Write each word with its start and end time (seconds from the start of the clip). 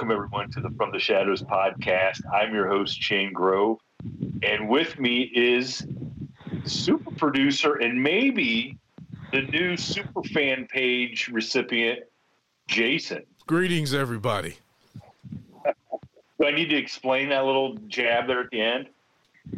Welcome 0.00 0.16
everyone 0.16 0.50
to 0.50 0.62
the 0.62 0.70
From 0.78 0.90
the 0.92 0.98
Shadows 0.98 1.42
podcast. 1.42 2.22
I'm 2.32 2.54
your 2.54 2.66
host, 2.66 3.02
Shane 3.02 3.34
Grove, 3.34 3.80
and 4.42 4.66
with 4.66 4.98
me 4.98 5.30
is 5.34 5.86
super 6.64 7.10
producer 7.10 7.74
and 7.74 8.02
maybe 8.02 8.78
the 9.30 9.42
new 9.42 9.76
super 9.76 10.22
fan 10.22 10.66
page 10.72 11.28
recipient, 11.28 12.00
Jason. 12.66 13.26
Greetings, 13.46 13.92
everybody. 13.92 14.56
Do 15.66 16.46
I 16.46 16.50
need 16.50 16.70
to 16.70 16.76
explain 16.76 17.28
that 17.28 17.44
little 17.44 17.76
jab 17.86 18.26
there 18.26 18.40
at 18.40 18.50
the 18.50 18.62
end 18.62 18.88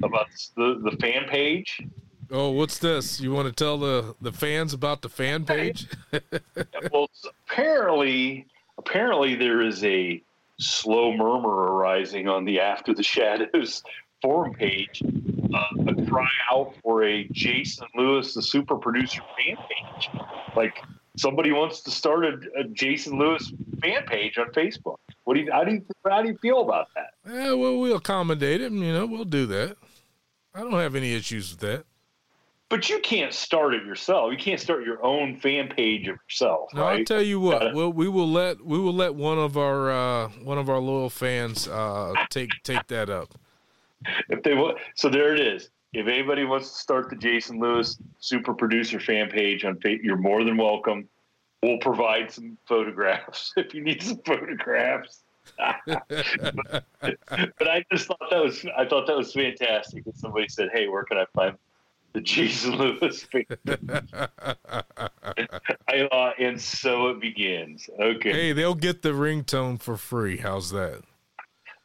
about 0.03 0.27
the, 0.57 0.81
the 0.83 0.97
fan 0.97 1.29
page? 1.29 1.87
Oh, 2.33 2.51
what's 2.51 2.79
this? 2.79 3.21
You 3.21 3.31
want 3.31 3.47
to 3.47 3.55
tell 3.55 3.79
the, 3.79 4.17
the 4.21 4.33
fans 4.33 4.75
about 4.75 5.03
the 5.03 5.09
fan 5.09 5.45
page? 5.45 5.87
well, 6.93 7.09
apparently, 7.49 8.49
apparently 8.77 9.37
there 9.37 9.61
is 9.61 9.85
a 9.85 10.21
slow 10.59 11.17
murmur 11.17 11.51
arising 11.51 12.29
on 12.29 12.45
the 12.45 12.61
After 12.61 12.95
the 12.95 13.03
Shadows 13.03 13.83
forum 14.23 14.55
page, 14.55 15.03
uh, 15.53 15.91
a 15.91 16.07
cry 16.07 16.29
out 16.51 16.75
for 16.83 17.03
a 17.03 17.27
Jason 17.33 17.87
Lewis, 17.97 18.35
the 18.35 18.43
super 18.43 18.77
producer 18.77 19.21
fan 19.37 19.57
page. 19.57 20.11
Like 20.55 20.83
somebody 21.17 21.53
wants 21.53 21.83
to 21.83 21.91
start 21.91 22.25
a, 22.25 22.39
a 22.59 22.65
Jason 22.73 23.19
Lewis 23.19 23.53
fan 23.81 24.05
page 24.07 24.39
on 24.39 24.47
Facebook. 24.53 24.97
What 25.25 25.35
do 25.35 25.41
you, 25.41 25.53
how 25.53 25.65
do 25.65 25.73
you, 25.73 25.85
how 26.09 26.23
do 26.23 26.29
you 26.29 26.39
feel 26.39 26.61
about 26.63 26.89
that? 26.95 27.15
Yeah, 27.27 27.53
well, 27.55 27.79
we'll 27.79 27.97
accommodate 27.97 28.61
him. 28.61 28.83
You 28.83 28.93
know, 28.93 29.07
we'll 29.07 29.25
do 29.25 29.47
that. 29.47 29.77
I 30.55 30.61
don't 30.61 30.73
have 30.73 30.95
any 30.95 31.15
issues 31.15 31.51
with 31.51 31.61
that. 31.61 31.85
But 32.73 32.89
you 32.89 33.01
can't 33.01 33.35
start 33.35 33.75
it 33.75 33.85
yourself. 33.85 34.33
You 34.33 34.39
can't 34.39 34.59
start 34.59 34.83
your 34.87 35.05
own 35.05 35.37
fan 35.37 35.69
page 35.69 36.09
of 36.09 36.17
yourself. 36.27 36.73
No, 36.73 36.81
right? 36.81 37.01
I'll 37.01 37.05
tell 37.05 37.21
you 37.21 37.39
what. 37.39 37.61
Gotta- 37.61 37.77
well, 37.77 37.93
we 37.93 38.09
will 38.09 38.27
let 38.27 38.65
we 38.65 38.79
will 38.79 38.95
let 38.95 39.15
one 39.15 39.39
of 39.39 39.59
our 39.59 39.91
uh, 39.91 40.29
one 40.43 40.57
of 40.57 40.71
our 40.71 40.79
loyal 40.79 41.11
fans 41.11 41.69
uh, 41.69 42.15
take 42.31 42.49
take 42.63 42.87
that 42.87 43.11
up. 43.11 43.35
if 44.31 44.43
they 44.43 44.55
want. 44.55 44.79
So 44.95 45.11
there 45.11 45.35
it 45.35 45.41
is. 45.41 45.69
If 45.93 46.07
anybody 46.07 46.45
wants 46.45 46.73
to 46.73 46.79
start 46.79 47.11
the 47.11 47.17
Jason 47.17 47.61
Lewis 47.61 47.99
super 48.21 48.55
producer 48.55 48.99
fan 48.99 49.29
page 49.29 49.67
on 49.67 49.77
Facebook, 49.77 50.05
you're 50.05 50.17
more 50.17 50.43
than 50.43 50.57
welcome. 50.57 51.07
We'll 51.63 51.77
provide 51.77 52.33
some 52.33 52.57
photographs 52.67 53.53
if 53.59 53.75
you 53.75 53.85
need 53.85 54.03
some 54.03 54.23
photographs. 54.25 55.25
but, 55.59 56.85
but 57.03 57.69
I 57.69 57.85
just 57.93 58.07
thought 58.07 58.31
that 58.31 58.43
was 58.43 58.65
I 58.79 58.87
thought 58.87 59.07
that 59.09 59.17
was 59.19 59.35
fantastic. 59.35 60.07
That 60.07 60.17
somebody 60.17 60.49
said, 60.49 60.71
"Hey, 60.73 60.89
where 60.89 61.05
can 61.05 61.19
I 61.19 61.27
find 61.35 61.59
the 62.13 62.21
Jason 62.21 62.77
Lewis 62.77 63.23
fan?" 63.25 63.45
I 65.89 66.35
and 66.39 66.61
so 66.61 67.09
it 67.09 67.21
begins. 67.21 67.89
Okay, 68.01 68.33
hey, 68.33 68.53
they'll 68.53 68.75
get 68.75 69.03
the 69.03 69.11
ringtone 69.11 69.81
for 69.81 69.97
free. 69.97 70.39
How's 70.39 70.71
that? 70.71 71.03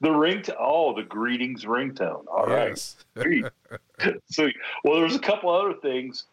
the 0.01 0.11
ring. 0.11 0.43
oh, 0.59 0.95
the 0.95 1.03
greetings 1.03 1.65
ringtone. 1.65 2.25
All 2.27 2.45
right. 2.45 2.69
Yes. 2.69 2.97
Sweet. 3.21 3.45
Sweet. 4.29 4.55
Well, 4.83 4.99
there's 4.99 5.15
a 5.15 5.19
couple 5.19 5.49
other 5.49 5.73
things 5.73 6.25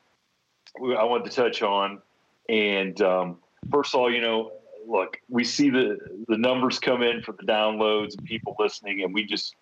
I 0.77 1.04
wanted 1.04 1.31
to 1.31 1.37
touch 1.37 1.62
on, 1.62 2.00
and 2.49 3.00
um, 3.00 3.38
first 3.71 3.94
of 3.94 4.00
all, 4.00 4.12
you 4.12 4.21
know, 4.21 4.53
look, 4.87 5.19
we 5.28 5.44
see 5.44 5.71
the 5.71 5.99
the 6.28 6.37
numbers 6.37 6.78
come 6.78 7.03
in 7.03 7.22
for 7.22 7.33
the 7.33 7.44
downloads 7.44 8.16
and 8.16 8.27
people 8.27 8.54
listening, 8.59 9.03
and 9.03 9.15
we 9.15 9.25
just 9.25 9.54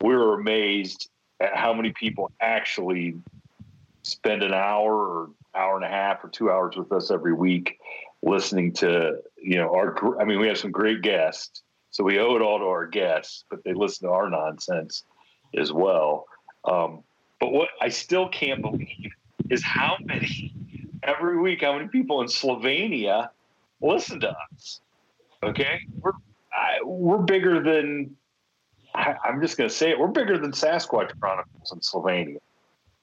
we're 0.00 0.38
amazed 0.38 1.10
at 1.40 1.56
how 1.56 1.72
many 1.72 1.92
people 1.92 2.30
actually 2.40 3.16
spend 4.08 4.42
an 4.42 4.54
hour 4.54 4.94
or 4.94 5.30
hour 5.54 5.76
and 5.76 5.84
a 5.84 5.88
half 5.88 6.24
or 6.24 6.28
two 6.28 6.50
hours 6.50 6.76
with 6.76 6.90
us 6.92 7.10
every 7.10 7.32
week 7.32 7.78
listening 8.22 8.72
to 8.72 9.18
you 9.40 9.56
know 9.56 9.68
our 9.74 10.20
i 10.20 10.24
mean 10.24 10.40
we 10.40 10.48
have 10.48 10.58
some 10.58 10.72
great 10.72 11.02
guests 11.02 11.62
so 11.90 12.02
we 12.02 12.18
owe 12.18 12.34
it 12.34 12.42
all 12.42 12.58
to 12.58 12.64
our 12.64 12.86
guests 12.86 13.44
but 13.50 13.62
they 13.64 13.72
listen 13.72 14.08
to 14.08 14.12
our 14.12 14.28
nonsense 14.28 15.04
as 15.56 15.72
well. 15.72 16.26
Um, 16.64 17.02
but 17.40 17.52
what 17.52 17.68
i 17.80 17.88
still 17.88 18.28
can't 18.28 18.62
believe 18.62 19.12
is 19.50 19.62
how 19.62 19.96
many 20.04 20.52
every 21.02 21.38
week 21.38 21.62
how 21.62 21.74
many 21.74 21.88
people 21.88 22.20
in 22.20 22.26
slovenia 22.26 23.28
listen 23.80 24.20
to 24.20 24.34
us 24.52 24.80
okay? 25.42 25.80
We're 26.00 26.12
I, 26.52 26.78
we're 26.82 27.18
bigger 27.18 27.62
than 27.62 28.16
I, 28.94 29.14
i'm 29.24 29.40
just 29.40 29.56
going 29.56 29.68
to 29.68 29.74
say 29.74 29.90
it 29.90 29.98
we're 29.98 30.08
bigger 30.08 30.38
than 30.38 30.50
sasquatch 30.50 31.18
chronicles 31.20 31.72
in 31.72 31.78
slovenia 31.78 32.38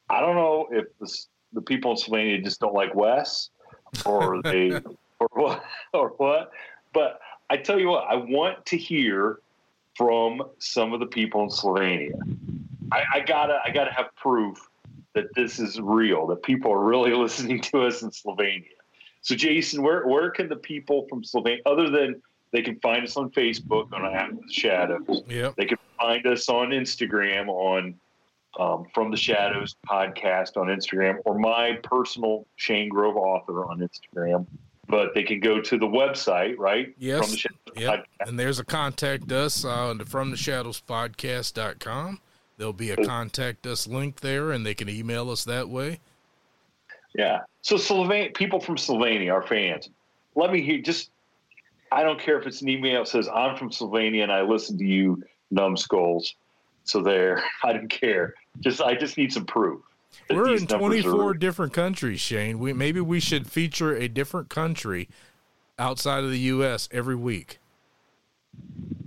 I 0.10 0.20
don't 0.20 0.36
know 0.36 0.68
if 0.72 0.86
the, 1.00 1.18
the 1.54 1.62
people 1.62 1.92
in 1.92 1.98
Slovenia 1.98 2.44
just 2.44 2.60
don't 2.60 2.74
like 2.74 2.94
Wes 2.94 3.50
or 4.06 4.42
they 4.44 4.72
or 5.20 5.28
what 5.34 5.64
or 5.94 6.10
what. 6.18 6.52
But 6.94 7.20
I 7.50 7.58
tell 7.58 7.80
you 7.80 7.90
what, 7.90 8.06
I 8.08 8.16
want 8.16 8.66
to 8.68 8.78
hear 8.78 9.40
from 9.96 10.44
some 10.60 10.94
of 10.94 11.00
the 11.00 11.06
people 11.06 11.42
in 11.44 11.50
Slovenia. 11.50 12.20
I, 12.92 13.04
I 13.16 13.20
gotta 13.22 13.60
I 13.66 13.72
gotta 13.72 13.92
have 13.92 14.16
proof 14.16 14.58
that 15.14 15.34
this 15.34 15.60
is 15.60 15.80
real, 15.80 16.28
that 16.28 16.44
people 16.44 16.72
are 16.72 16.84
really 16.84 17.14
listening 17.16 17.62
to 17.62 17.82
us 17.84 18.02
in 18.02 18.12
Slovenia. 18.12 18.66
So 19.22 19.36
Jason, 19.36 19.82
where 19.82 20.06
where 20.08 20.30
can 20.30 20.50
the 20.50 20.56
people 20.56 21.08
from 21.10 21.24
Slovenia 21.24 21.60
other 21.66 21.90
than 21.90 22.22
they 22.56 22.62
can 22.62 22.80
find 22.80 23.04
us 23.04 23.18
on 23.18 23.32
Facebook 23.32 23.92
on 23.92 24.40
Shadows. 24.50 25.24
Yep. 25.28 25.56
They 25.58 25.66
can 25.66 25.78
find 26.00 26.26
us 26.26 26.48
on 26.48 26.70
Instagram 26.70 27.50
on 27.50 27.96
um, 28.60 28.86
From 28.94 29.12
the 29.12 29.18
Shadows 29.18 29.76
podcast 29.88 30.58
on 30.58 30.68
Instagram 30.68 31.18
or 31.26 31.38
my 31.38 31.80
personal 31.84 32.46
Shane 32.56 32.90
Grove 32.90 33.16
author 33.18 33.66
on 33.66 33.80
Instagram. 33.80 34.46
but 34.88 35.14
they 35.16 35.24
can 35.24 35.40
go 35.40 35.60
to 35.60 35.78
the 35.80 35.88
website, 35.88 36.56
right? 36.58 36.94
Yes. 36.98 37.22
From 37.24 37.32
the 37.32 37.38
Shadows 37.38 37.60
Yep. 37.76 37.94
Podcast. 38.00 38.28
And 38.28 38.40
there's 38.40 38.60
a 38.60 38.64
contact 38.66 39.32
us 39.32 39.66
uh, 39.66 39.70
on 39.90 39.98
the 39.98 40.06
from 40.06 40.32
the 40.32 40.38
shadows 40.38 40.82
podcast.com. 40.88 42.20
There'll 42.58 42.72
be 42.74 42.92
a 42.92 43.06
contact 43.06 43.68
us 43.68 43.86
link 43.88 44.22
there 44.22 44.52
and 44.52 44.66
they 44.66 44.74
can 44.74 44.88
email 44.88 45.30
us 45.30 45.44
that 45.46 45.68
way. 45.70 46.00
Yeah. 47.14 47.42
So 47.62 47.76
Slovenia, 47.76 48.34
people 48.34 48.60
from 48.60 48.76
Slovenia, 48.78 49.34
our 49.34 49.46
fans, 49.46 49.90
let 50.36 50.52
me 50.52 50.62
hear. 50.62 50.80
Just, 50.82 51.10
I 51.92 52.04
don't 52.04 52.20
care 52.20 52.40
if 52.40 52.46
it's 52.48 52.62
an 52.62 52.70
email 52.70 53.04
that 53.04 53.10
says 53.10 53.28
I'm 53.34 53.58
from 53.58 53.72
Slovenia 53.72 54.24
and 54.24 54.32
I 54.32 54.42
listen 54.42 54.78
to 54.78 54.86
you, 54.86 55.22
numbskulls. 55.52 56.36
So 56.84 57.02
there, 57.02 57.44
I 57.64 57.74
don't 57.74 57.90
care. 57.90 58.36
Just, 58.62 58.82
I 58.82 58.96
just 58.96 59.18
need 59.18 59.32
some 59.34 59.46
proof. 59.46 59.82
We're 60.30 60.56
in 60.56 60.66
24 60.68 61.30
are- 61.30 61.34
different 61.34 61.74
countries, 61.74 62.22
Shane. 62.22 62.58
We 62.60 62.74
maybe 62.74 63.02
we 63.02 63.20
should 63.20 63.48
feature 63.50 63.96
a 63.96 64.08
different 64.08 64.50
country 64.50 65.10
outside 65.78 66.24
of 66.24 66.32
the 66.32 66.40
US 66.40 66.88
every 66.92 67.16
week. 67.16 67.60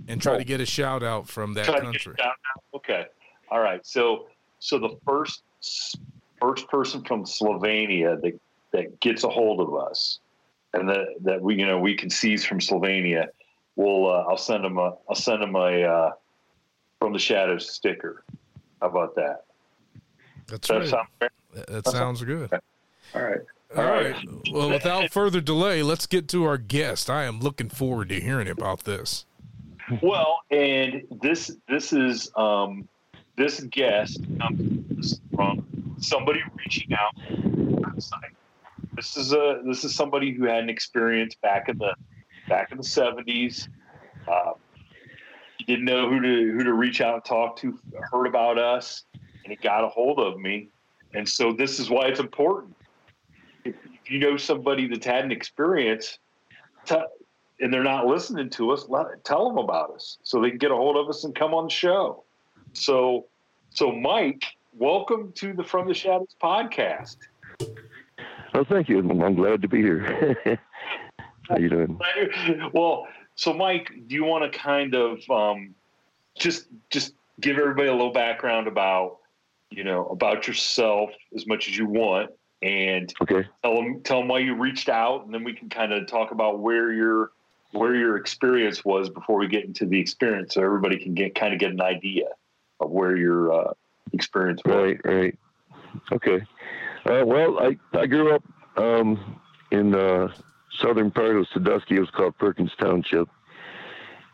And 0.07 0.21
try 0.21 0.35
Oh. 0.35 0.37
to 0.37 0.43
get 0.43 0.61
a 0.61 0.65
shout 0.65 1.01
out 1.03 1.27
from 1.27 1.53
that 1.55 1.65
Try 1.65 1.79
country. 1.79 2.13
it 2.13 2.17
down 2.17 2.27
now? 2.55 2.61
Okay. 2.75 3.05
All 3.49 3.59
right. 3.59 3.85
So, 3.85 4.27
so 4.59 4.77
the 4.79 4.97
first 5.05 5.43
first 6.39 6.67
person 6.69 7.03
from 7.03 7.25
Slovenia 7.25 8.21
that 8.21 8.39
that 8.71 8.99
gets 8.99 9.23
a 9.23 9.29
hold 9.29 9.59
of 9.59 9.73
us, 9.75 10.19
and 10.73 10.87
that 10.89 11.07
that 11.21 11.41
we 11.41 11.55
you 11.55 11.65
know 11.65 11.79
we 11.79 11.95
can 11.95 12.09
seize 12.09 12.45
from 12.45 12.59
Slovenia, 12.59 13.27
we'll 13.75 14.05
uh, 14.09 14.25
I'll 14.29 14.37
send 14.37 14.63
them 14.63 14.77
a 14.77 14.95
I'll 15.09 15.15
send 15.15 15.41
them 15.41 15.55
a 15.55 15.83
uh, 15.83 16.11
from 16.99 17.13
the 17.13 17.19
shadows 17.19 17.69
sticker. 17.71 18.23
How 18.81 18.87
about 18.87 19.15
that? 19.15 19.45
That's 20.47 20.67
that 20.67 20.79
right. 20.79 20.87
sound? 20.87 21.07
That- 21.19 21.87
sounds 21.87 22.23
good. 22.23 22.51
All 23.13 23.21
right. 23.21 23.41
All 23.75 23.83
right. 23.83 24.15
Well, 24.51 24.69
without 24.69 25.11
further 25.11 25.41
delay, 25.41 25.83
let's 25.83 26.07
get 26.07 26.27
to 26.29 26.43
our 26.45 26.57
guest. 26.57 27.09
I 27.09 27.25
am 27.25 27.39
looking 27.39 27.69
forward 27.69 28.09
to 28.09 28.19
hearing 28.19 28.49
about 28.49 28.83
this. 28.83 29.25
Well, 30.01 30.41
and 30.49 31.03
this 31.21 31.51
this 31.67 31.93
is 31.93 32.31
um, 32.35 32.87
this 33.37 33.61
guest 33.61 34.21
comes 34.39 35.21
from 35.35 35.65
somebody 35.99 36.41
reaching 36.57 36.93
out 36.93 37.15
website. 37.15 38.33
This 38.95 39.17
is 39.17 39.33
a 39.33 39.61
this 39.65 39.83
is 39.83 39.95
somebody 39.95 40.31
who 40.31 40.45
had 40.45 40.63
an 40.63 40.69
experience 40.69 41.35
back 41.35 41.69
in 41.69 41.77
the 41.77 41.95
back 42.47 42.71
in 42.71 42.77
the 42.77 42.83
seventies. 42.83 43.69
Uh, 44.27 44.53
he 45.59 45.65
didn't 45.65 45.85
know 45.85 46.09
who 46.09 46.21
to 46.21 46.51
who 46.53 46.63
to 46.63 46.73
reach 46.73 47.01
out 47.01 47.15
and 47.15 47.25
talk 47.25 47.57
to. 47.57 47.77
Heard 48.11 48.25
about 48.25 48.57
us, 48.57 49.03
and 49.13 49.51
he 49.51 49.55
got 49.57 49.83
a 49.83 49.89
hold 49.89 50.19
of 50.19 50.39
me. 50.39 50.69
And 51.13 51.27
so 51.27 51.53
this 51.53 51.79
is 51.79 51.89
why 51.89 52.07
it's 52.07 52.19
important. 52.19 52.75
If, 53.65 53.75
if 53.93 54.09
you 54.09 54.19
know 54.19 54.37
somebody 54.37 54.87
that's 54.87 55.05
had 55.05 55.25
an 55.25 55.31
experience, 55.31 56.17
tell 56.85 57.07
and 57.59 57.73
they're 57.73 57.83
not 57.83 58.05
listening 58.05 58.49
to 58.51 58.71
us, 58.71 58.87
let 58.87 59.23
tell 59.25 59.49
them 59.49 59.57
about 59.57 59.91
us 59.91 60.17
so 60.23 60.41
they 60.41 60.49
can 60.49 60.57
get 60.57 60.71
a 60.71 60.75
hold 60.75 60.95
of 60.95 61.09
us 61.09 61.25
and 61.25 61.35
come 61.35 61.53
on 61.53 61.65
the 61.65 61.69
show. 61.69 62.23
So, 62.71 63.25
so 63.69 63.91
Mike, 63.91 64.45
welcome 64.77 65.33
to 65.33 65.51
the 65.51 65.63
From 65.63 65.87
the 65.87 65.93
Shadows 65.93 66.35
podcast. 66.41 67.17
Oh, 68.53 68.63
thank 68.63 68.87
you. 68.87 68.99
I'm 68.99 69.35
glad 69.35 69.61
to 69.61 69.67
be 69.67 69.81
here. 69.81 70.37
How 71.49 71.57
you 71.57 71.67
doing? 71.67 71.99
Well, 72.73 73.07
so 73.39 73.53
Mike, 73.53 73.89
do 74.07 74.15
you 74.15 74.25
want 74.25 74.51
to 74.51 74.59
kind 74.59 74.93
of 74.93 75.17
um, 75.29 75.73
just 76.37 76.67
just 76.89 77.13
give 77.39 77.57
everybody 77.57 77.87
a 77.87 77.93
little 77.93 78.11
background 78.11 78.67
about 78.67 79.19
you 79.69 79.85
know 79.85 80.07
about 80.07 80.45
yourself 80.45 81.11
as 81.33 81.47
much 81.47 81.69
as 81.69 81.77
you 81.77 81.85
want, 81.85 82.31
and 82.61 83.13
Okay. 83.21 83.47
tell 83.63 83.75
them 83.75 84.01
tell 84.03 84.19
them 84.19 84.27
why 84.27 84.39
you 84.39 84.55
reached 84.55 84.89
out, 84.89 85.23
and 85.23 85.33
then 85.33 85.45
we 85.45 85.53
can 85.53 85.69
kind 85.69 85.93
of 85.93 86.05
talk 86.05 86.31
about 86.31 86.59
where 86.59 86.91
your 86.91 87.31
where 87.71 87.95
your 87.95 88.17
experience 88.17 88.83
was 88.83 89.09
before 89.09 89.37
we 89.37 89.47
get 89.47 89.63
into 89.63 89.85
the 89.85 89.97
experience, 89.97 90.55
so 90.55 90.61
everybody 90.61 90.97
can 90.97 91.13
get 91.13 91.33
kind 91.33 91.53
of 91.53 91.61
get 91.61 91.71
an 91.71 91.79
idea 91.79 92.25
of 92.81 92.89
where 92.89 93.15
your 93.15 93.53
uh, 93.53 93.71
experience 94.11 94.61
was. 94.65 94.75
Right, 94.75 94.99
right. 95.05 95.39
Okay. 96.11 96.41
Uh, 97.05 97.23
well, 97.25 97.57
I, 97.59 97.77
I 97.97 98.05
grew 98.05 98.35
up 98.35 98.43
um, 98.75 99.39
in 99.71 99.95
uh, 99.95 100.27
southern 100.81 101.11
part 101.11 101.35
of 101.35 101.47
Sandusky. 101.53 101.97
It 101.97 102.01
was 102.01 102.09
called 102.09 102.37
Perkins 102.37 102.71
Township. 102.79 103.29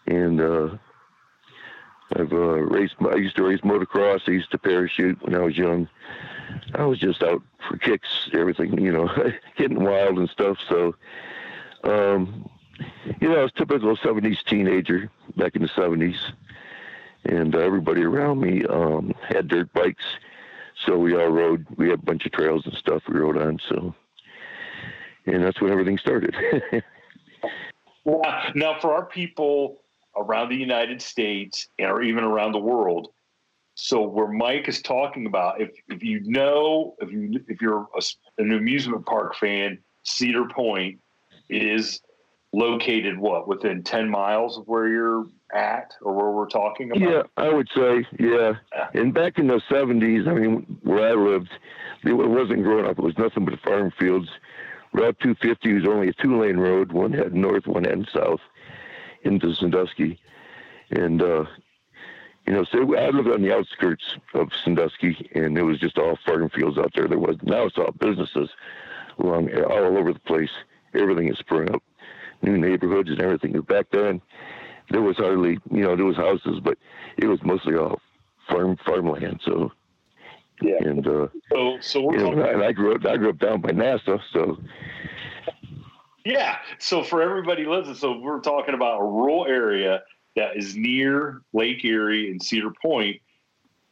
And 0.07 0.39
uh, 0.39 0.69
I've 2.15 2.31
uh, 2.31 2.37
raced, 2.37 2.95
I 3.01 3.15
used 3.15 3.35
to 3.37 3.43
race 3.43 3.61
motocross. 3.61 4.21
I 4.27 4.31
used 4.31 4.51
to 4.51 4.57
parachute 4.57 5.21
when 5.23 5.35
I 5.35 5.39
was 5.39 5.57
young. 5.57 5.87
I 6.75 6.85
was 6.85 6.99
just 6.99 7.23
out 7.23 7.41
for 7.67 7.77
kicks, 7.77 8.29
everything, 8.33 8.79
you 8.79 8.91
know, 8.91 9.09
getting 9.57 9.83
wild 9.83 10.17
and 10.19 10.29
stuff. 10.29 10.57
So, 10.69 10.95
um, 11.83 12.49
you 13.19 13.29
know, 13.29 13.39
I 13.39 13.43
was 13.43 13.51
typical 13.53 13.95
70s 13.97 14.43
teenager 14.45 15.09
back 15.37 15.55
in 15.55 15.61
the 15.61 15.69
70s. 15.69 16.17
And 17.25 17.55
uh, 17.55 17.59
everybody 17.59 18.03
around 18.03 18.39
me 18.39 18.63
um, 18.65 19.13
had 19.27 19.47
dirt 19.47 19.73
bikes. 19.73 20.03
So 20.85 20.97
we 20.97 21.15
all 21.15 21.29
rode. 21.29 21.65
We 21.77 21.89
had 21.89 21.99
a 21.99 22.05
bunch 22.05 22.25
of 22.25 22.31
trails 22.33 22.65
and 22.65 22.75
stuff 22.75 23.03
we 23.07 23.19
rode 23.19 23.37
on. 23.37 23.59
So, 23.67 23.95
and 25.25 25.43
that's 25.43 25.61
when 25.61 25.71
everything 25.71 25.97
started. 25.97 26.35
Yeah. 28.05 28.51
Now, 28.53 28.79
for 28.79 28.93
our 28.93 29.05
people 29.05 29.81
around 30.15 30.49
the 30.49 30.55
United 30.55 31.01
States 31.01 31.67
and 31.79 31.89
or 31.89 32.03
even 32.03 32.23
around 32.23 32.51
the 32.51 32.59
world, 32.59 33.09
so 33.73 34.03
where 34.03 34.27
Mike 34.27 34.67
is 34.67 34.81
talking 34.81 35.25
about, 35.25 35.59
if 35.59 35.71
if 35.89 36.03
you 36.03 36.21
know, 36.23 36.95
if 36.99 37.11
you 37.11 37.43
if 37.47 37.61
you're 37.61 37.87
a, 37.97 38.01
an 38.37 38.51
amusement 38.51 39.05
park 39.05 39.35
fan, 39.35 39.79
Cedar 40.03 40.47
Point 40.47 40.99
is 41.49 41.99
located 42.53 43.17
what 43.17 43.47
within 43.47 43.83
ten 43.83 44.09
miles 44.09 44.57
of 44.57 44.67
where 44.67 44.87
you're 44.87 45.25
at 45.53 45.93
or 46.01 46.13
where 46.13 46.31
we're 46.31 46.47
talking 46.47 46.91
about. 46.91 47.09
yeah, 47.09 47.23
I 47.37 47.49
would 47.49 47.67
say, 47.75 48.05
yeah. 48.17 48.53
And 48.93 49.13
back 49.13 49.37
in 49.37 49.47
the 49.47 49.59
'70s, 49.69 50.27
I 50.27 50.33
mean, 50.33 50.77
where 50.83 51.09
I 51.09 51.13
lived, 51.13 51.49
it 52.03 52.13
wasn't 52.13 52.63
growing 52.63 52.85
up. 52.85 52.97
It 52.97 53.03
was 53.03 53.17
nothing 53.17 53.45
but 53.45 53.59
farm 53.59 53.91
fields. 53.99 54.29
Route 54.95 55.19
250 55.19 55.73
was 55.73 55.85
only 55.85 56.07
a 56.07 56.13
two-lane 56.13 56.55
road. 56.55 56.93
One 56.93 57.11
heading 57.11 57.41
north, 57.41 57.67
one 57.67 57.83
heading 57.83 58.07
south 58.13 58.39
into 59.23 59.53
Sandusky. 59.53 60.17
And 60.91 61.21
uh, 61.21 61.45
you 62.47 62.53
know, 62.53 62.63
so 62.63 62.95
I 62.95 63.09
lived 63.09 63.27
on 63.27 63.41
the 63.41 63.53
outskirts 63.53 64.03
of 64.33 64.51
Sandusky, 64.63 65.29
and 65.35 65.57
it 65.57 65.63
was 65.63 65.79
just 65.79 65.97
all 65.97 66.17
farm 66.25 66.49
fields 66.49 66.77
out 66.77 66.93
there. 66.95 67.09
There 67.09 67.19
was 67.19 67.35
now 67.43 67.65
it's 67.65 67.77
all 67.77 67.91
businesses 67.91 68.49
along 69.19 69.53
all 69.63 69.97
over 69.97 70.13
the 70.13 70.19
place. 70.19 70.51
Everything 70.93 71.27
is 71.27 71.39
sprung 71.39 71.73
up, 71.73 71.83
new 72.41 72.57
neighborhoods 72.57 73.09
and 73.09 73.19
everything. 73.19 73.59
Back 73.61 73.87
then, 73.91 74.21
there 74.91 75.01
was 75.01 75.17
hardly, 75.17 75.59
you 75.71 75.81
know, 75.81 75.97
there 75.97 76.05
was 76.05 76.15
houses, 76.15 76.61
but 76.63 76.77
it 77.17 77.27
was 77.27 77.43
mostly 77.43 77.75
all 77.75 77.99
farm 78.47 78.77
farmland. 78.85 79.41
So, 79.43 79.73
Yeah. 80.61 80.77
and 80.79 81.05
uh, 81.07 81.27
So 81.51 81.77
so 81.81 82.01
we're 82.01 82.17
you 82.17 82.23
know, 82.23 82.35
talking 82.35 82.53
and 82.55 82.63
I 82.63 82.71
grew 82.71 82.95
up, 82.95 83.05
I 83.05 83.17
grew 83.17 83.29
up 83.29 83.39
down 83.39 83.61
by 83.61 83.71
NASA, 83.71 84.19
so 84.31 84.57
Yeah. 86.23 86.57
So 86.79 87.03
for 87.03 87.21
everybody 87.21 87.65
listening, 87.65 87.95
so 87.95 88.19
we're 88.19 88.39
talking 88.39 88.73
about 88.73 88.99
a 88.99 89.03
rural 89.03 89.45
area 89.45 90.03
that 90.35 90.57
is 90.57 90.75
near 90.75 91.41
Lake 91.53 91.83
Erie 91.83 92.29
and 92.31 92.41
Cedar 92.41 92.71
Point, 92.81 93.21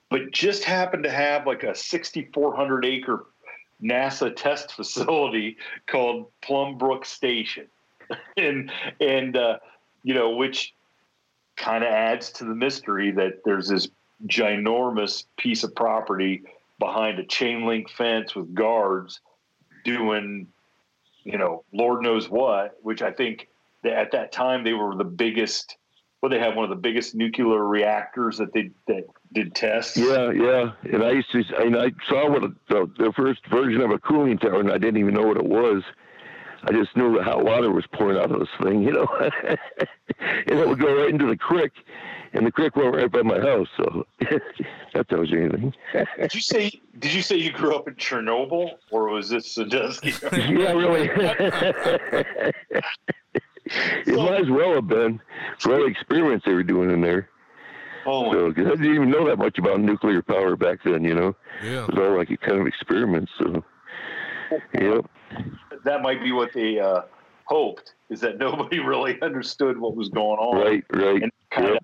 but 0.09 0.31
just 0.31 0.63
happened 0.63 1.03
to 1.03 1.11
have 1.11 1.47
like 1.47 1.63
a 1.63 1.75
6,400 1.75 2.85
acre 2.85 3.25
NASA 3.81 4.33
test 4.35 4.71
facility 4.75 5.57
called 5.87 6.27
Plum 6.41 6.77
Brook 6.77 7.05
Station, 7.05 7.67
and 8.37 8.71
and 8.99 9.37
uh, 9.37 9.57
you 10.03 10.13
know 10.13 10.31
which 10.31 10.73
kind 11.55 11.83
of 11.83 11.91
adds 11.91 12.31
to 12.31 12.45
the 12.45 12.55
mystery 12.55 13.11
that 13.11 13.41
there's 13.45 13.67
this 13.67 13.87
ginormous 14.27 15.25
piece 15.37 15.63
of 15.63 15.75
property 15.75 16.43
behind 16.79 17.19
a 17.19 17.25
chain 17.25 17.65
link 17.65 17.89
fence 17.89 18.35
with 18.35 18.53
guards 18.53 19.21
doing 19.83 20.47
you 21.23 21.37
know, 21.37 21.63
Lord 21.73 22.01
knows 22.01 22.29
what, 22.29 22.77
which 22.81 23.01
I 23.01 23.11
think 23.11 23.47
that 23.83 23.93
at 23.93 24.11
that 24.11 24.31
time 24.31 24.63
they 24.63 24.73
were 24.73 24.95
the 24.95 25.03
biggest. 25.03 25.77
Well, 26.21 26.29
they 26.29 26.39
had 26.39 26.55
one 26.55 26.63
of 26.63 26.69
the 26.69 26.77
biggest 26.77 27.15
nuclear 27.15 27.67
reactors 27.67 28.37
that 28.37 28.53
they 28.53 28.71
that 28.87 29.03
did 29.33 29.53
tests. 29.53 29.97
yeah, 29.97 30.31
yeah. 30.31 30.71
And 30.83 31.03
I 31.03 31.11
used 31.11 31.29
to, 31.33 31.43
and 31.59 31.75
I 31.75 31.91
saw 32.07 32.29
what 32.29 32.43
the, 32.69 32.89
the 32.97 33.11
first 33.13 33.45
version 33.47 33.81
of 33.81 33.91
a 33.91 33.99
cooling 33.99 34.37
tower, 34.37 34.61
and 34.61 34.71
I 34.71 34.77
didn't 34.77 34.97
even 34.97 35.13
know 35.13 35.27
what 35.27 35.35
it 35.35 35.45
was. 35.45 35.83
I 36.63 36.71
just 36.71 36.95
knew 36.95 37.19
hot 37.21 37.43
water 37.43 37.69
was 37.71 37.83
pouring 37.91 38.17
out 38.17 38.31
of 38.31 38.39
this 38.39 38.47
thing, 38.61 38.83
you 38.83 38.93
know, 38.93 39.07
and 39.19 39.57
it 40.47 40.65
would 40.65 40.79
go 40.79 40.95
right 40.95 41.09
into 41.09 41.27
the 41.27 41.35
creek, 41.35 41.73
and 42.33 42.45
the 42.45 42.51
creek 42.51 42.75
went 42.75 42.95
right 42.95 43.11
by 43.11 43.21
my 43.21 43.39
house. 43.39 43.67
So 43.77 44.05
that 44.93 45.07
tells 45.09 45.29
you 45.29 45.41
anything. 45.45 45.73
Did 46.19 46.33
you 46.33 46.41
say? 46.41 46.71
Did 46.99 47.13
you 47.13 47.21
say 47.21 47.35
you 47.37 47.51
grew 47.51 47.75
up 47.75 47.87
in 47.87 47.95
Chernobyl, 47.95 48.71
or 48.91 49.09
was 49.09 49.29
this 49.29 49.51
Sandusky? 49.53 50.09
yeah, 50.33 50.71
really. 50.73 51.09
it 53.65 54.17
might 54.17 54.41
as 54.41 54.49
well 54.49 54.73
have 54.75 54.87
been 54.87 55.19
for 55.59 55.73
all 55.73 55.79
the 55.79 55.85
experiments 55.85 56.45
they 56.45 56.53
were 56.53 56.63
doing 56.63 56.91
in 56.91 57.01
there. 57.01 57.29
oh, 58.05 58.31
So, 58.31 58.53
'cause 58.53 58.65
I 58.65 58.69
didn't 58.71 58.95
even 58.95 59.09
know 59.09 59.27
that 59.27 59.37
much 59.37 59.57
about 59.57 59.79
nuclear 59.79 60.21
power 60.21 60.55
back 60.55 60.79
then, 60.83 61.03
you 61.03 61.15
know. 61.15 61.35
Yeah. 61.63 61.83
It 61.85 61.93
was 61.95 61.97
all 61.99 62.17
like 62.17 62.29
a 62.29 62.37
kind 62.37 62.59
of 62.59 62.67
experiment. 62.67 63.29
So, 63.37 63.63
yep. 64.73 65.05
that 65.85 66.01
might 66.01 66.21
be 66.21 66.31
what 66.31 66.51
they 66.53 66.79
uh, 66.79 67.01
hoped 67.45 67.93
is 68.09 68.19
that 68.21 68.37
nobody 68.37 68.79
really 68.79 69.21
understood 69.21 69.77
what 69.77 69.95
was 69.95 70.09
going 70.09 70.39
on. 70.39 70.57
Right, 70.57 70.83
right. 70.91 71.21
And 71.21 71.31
kind 71.51 71.77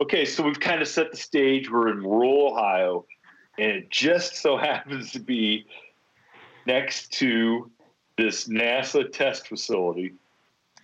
okay, 0.00 0.24
so 0.24 0.42
we've 0.42 0.60
kind 0.60 0.82
of 0.82 0.88
set 0.88 1.10
the 1.10 1.16
stage. 1.16 1.70
We're 1.70 1.90
in 1.90 2.02
rural 2.02 2.52
Ohio, 2.52 3.06
and 3.58 3.70
it 3.70 3.90
just 3.90 4.36
so 4.36 4.56
happens 4.70 5.12
to 5.12 5.20
be 5.20 5.66
next 6.66 7.12
to 7.14 7.70
this 8.16 8.48
NASA 8.48 9.10
test 9.10 9.48
facility. 9.48 10.14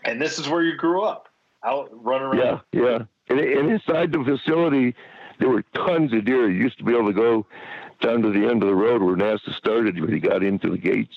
And 0.04 0.20
this 0.20 0.38
is 0.38 0.48
where 0.48 0.62
you 0.62 0.76
grew 0.76 1.02
up, 1.02 1.28
out 1.64 1.90
running 1.92 2.28
around. 2.28 2.60
Yeah, 2.72 2.80
yeah. 2.80 2.98
And, 3.28 3.40
and 3.40 3.70
inside 3.70 4.12
the 4.12 4.24
facility, 4.24 4.94
there 5.38 5.48
were 5.48 5.62
tons 5.74 6.12
of 6.12 6.24
deer. 6.24 6.50
You 6.50 6.62
used 6.62 6.78
to 6.78 6.84
be 6.84 6.92
able 6.92 7.06
to 7.08 7.12
go 7.12 7.46
down 8.00 8.22
to 8.22 8.32
the 8.32 8.46
end 8.46 8.62
of 8.62 8.68
the 8.68 8.74
road 8.74 9.02
where 9.02 9.16
NASA 9.16 9.54
started 9.56 10.00
when 10.00 10.10
you 10.10 10.20
got 10.20 10.42
into 10.42 10.70
the 10.70 10.78
gates. 10.78 11.14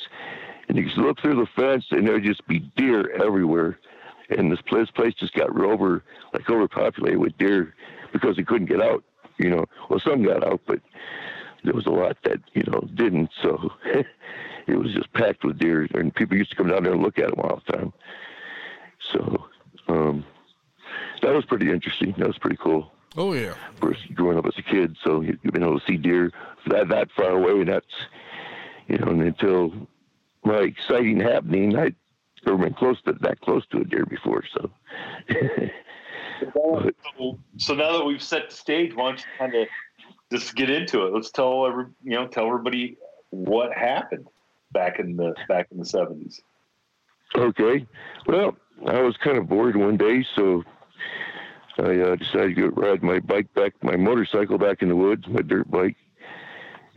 And 0.67 0.77
you 0.77 0.85
could 0.85 0.97
look 0.97 1.21
through 1.21 1.35
the 1.35 1.47
fence, 1.55 1.85
and 1.91 2.07
there'd 2.07 2.23
just 2.23 2.45
be 2.47 2.59
deer 2.59 3.11
everywhere. 3.21 3.79
And 4.37 4.51
this 4.51 4.61
place, 4.61 4.89
place 4.89 5.13
just 5.13 5.33
got 5.33 5.49
over, 5.59 6.03
like 6.33 6.49
overpopulated 6.49 7.19
with 7.19 7.37
deer 7.37 7.73
because 8.13 8.37
they 8.37 8.43
couldn't 8.43 8.67
get 8.67 8.81
out. 8.81 9.03
You 9.37 9.49
know, 9.49 9.65
well, 9.89 9.99
some 9.99 10.23
got 10.23 10.45
out, 10.45 10.61
but 10.65 10.79
there 11.63 11.73
was 11.73 11.85
a 11.85 11.91
lot 11.91 12.17
that 12.23 12.39
you 12.53 12.63
know 12.67 12.87
didn't. 12.95 13.29
So 13.41 13.71
it 14.67 14.75
was 14.75 14.93
just 14.93 15.11
packed 15.13 15.43
with 15.43 15.59
deer, 15.59 15.87
and 15.93 16.13
people 16.13 16.37
used 16.37 16.51
to 16.51 16.55
come 16.55 16.67
down 16.67 16.83
there 16.83 16.93
and 16.93 17.01
look 17.01 17.19
at 17.19 17.29
them 17.29 17.39
all 17.39 17.61
the 17.65 17.71
time. 17.71 17.93
So 19.11 19.45
um, 19.87 20.25
that 21.21 21.33
was 21.33 21.45
pretty 21.45 21.71
interesting. 21.71 22.13
That 22.17 22.27
was 22.27 22.37
pretty 22.37 22.57
cool. 22.57 22.91
Oh 23.17 23.33
yeah. 23.33 23.53
Of 23.69 23.79
course, 23.79 23.97
growing 24.13 24.37
up 24.37 24.45
as 24.45 24.57
a 24.57 24.61
kid, 24.61 24.95
so 25.03 25.21
you've 25.21 25.41
been 25.41 25.63
able 25.63 25.79
to 25.79 25.85
see 25.85 25.97
deer 25.97 26.31
that 26.67 26.89
that 26.89 27.11
far 27.11 27.31
away, 27.31 27.59
and 27.59 27.67
that's 27.67 27.85
you 28.87 28.97
know, 28.97 29.07
and 29.07 29.21
until 29.21 29.73
my 30.43 30.73
sighting 30.87 31.19
happening, 31.19 31.77
I 31.77 31.93
never 32.45 32.57
been 32.57 32.73
close 32.73 33.01
to 33.03 33.13
that 33.21 33.41
close 33.41 33.65
to 33.71 33.77
a 33.77 33.83
deer 33.83 34.05
before. 34.05 34.43
So. 34.53 34.69
so 37.57 37.73
now 37.75 37.97
that 37.97 38.05
we've 38.05 38.21
set 38.21 38.49
the 38.49 38.55
stage, 38.55 38.95
why 38.95 39.09
don't 39.09 39.19
you 39.19 39.25
kind 39.37 39.55
of 39.55 39.67
just 40.31 40.55
get 40.55 40.69
into 40.69 41.05
it? 41.05 41.13
Let's 41.13 41.31
tell 41.31 41.65
every 41.65 41.85
you 42.03 42.11
know 42.11 42.27
tell 42.27 42.47
everybody 42.47 42.97
what 43.29 43.73
happened 43.73 44.27
back 44.71 44.99
in 44.99 45.15
the 45.15 45.33
back 45.47 45.67
in 45.71 45.77
the 45.77 45.85
seventies. 45.85 46.41
Okay, 47.35 47.85
well, 48.27 48.57
I 48.87 49.01
was 49.01 49.15
kind 49.17 49.37
of 49.37 49.47
bored 49.47 49.77
one 49.77 49.95
day, 49.95 50.25
so 50.35 50.63
I 51.77 51.99
uh, 51.99 52.15
decided 52.15 52.55
to 52.55 52.69
go 52.69 52.81
ride 52.81 53.03
my 53.03 53.19
bike 53.19 53.53
back, 53.53 53.73
my 53.81 53.95
motorcycle 53.95 54.57
back 54.57 54.81
in 54.81 54.89
the 54.89 54.95
woods, 54.95 55.27
my 55.27 55.41
dirt 55.41 55.69
bike, 55.71 55.95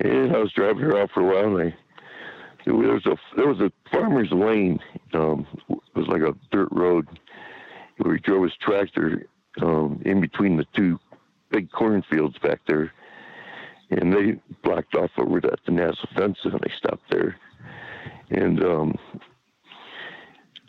and 0.01 0.35
I 0.35 0.39
was 0.39 0.53
driving 0.53 0.83
around 0.83 1.11
for 1.11 1.21
a 1.21 1.25
while. 1.25 1.57
And 1.57 1.73
I 1.73 1.77
there 2.64 2.75
was 2.75 3.06
a 3.06 3.16
there 3.37 3.49
was 3.49 3.61
a 3.61 3.71
farmer's 3.90 4.30
lane. 4.30 4.80
Um, 5.12 5.47
it 5.68 5.78
was 5.94 6.09
like 6.09 6.23
a 6.23 6.35
dirt 6.50 6.68
road 6.71 7.06
where 7.99 8.14
he 8.14 8.21
drove 8.21 8.44
his 8.44 8.54
tractor 8.61 9.26
um, 9.62 10.00
in 10.04 10.21
between 10.21 10.56
the 10.56 10.66
two 10.75 10.99
big 11.50 11.71
cornfields 11.71 12.38
back 12.38 12.61
there, 12.66 12.92
and 13.90 14.12
they 14.12 14.40
blocked 14.62 14.94
off 14.94 15.11
over 15.18 15.40
that 15.40 15.61
the 15.66 15.73
NASA 15.73 16.09
fence, 16.16 16.38
and 16.44 16.54
they 16.54 16.73
stopped 16.76 17.11
there. 17.11 17.37
And 18.30 18.64
um, 18.64 18.99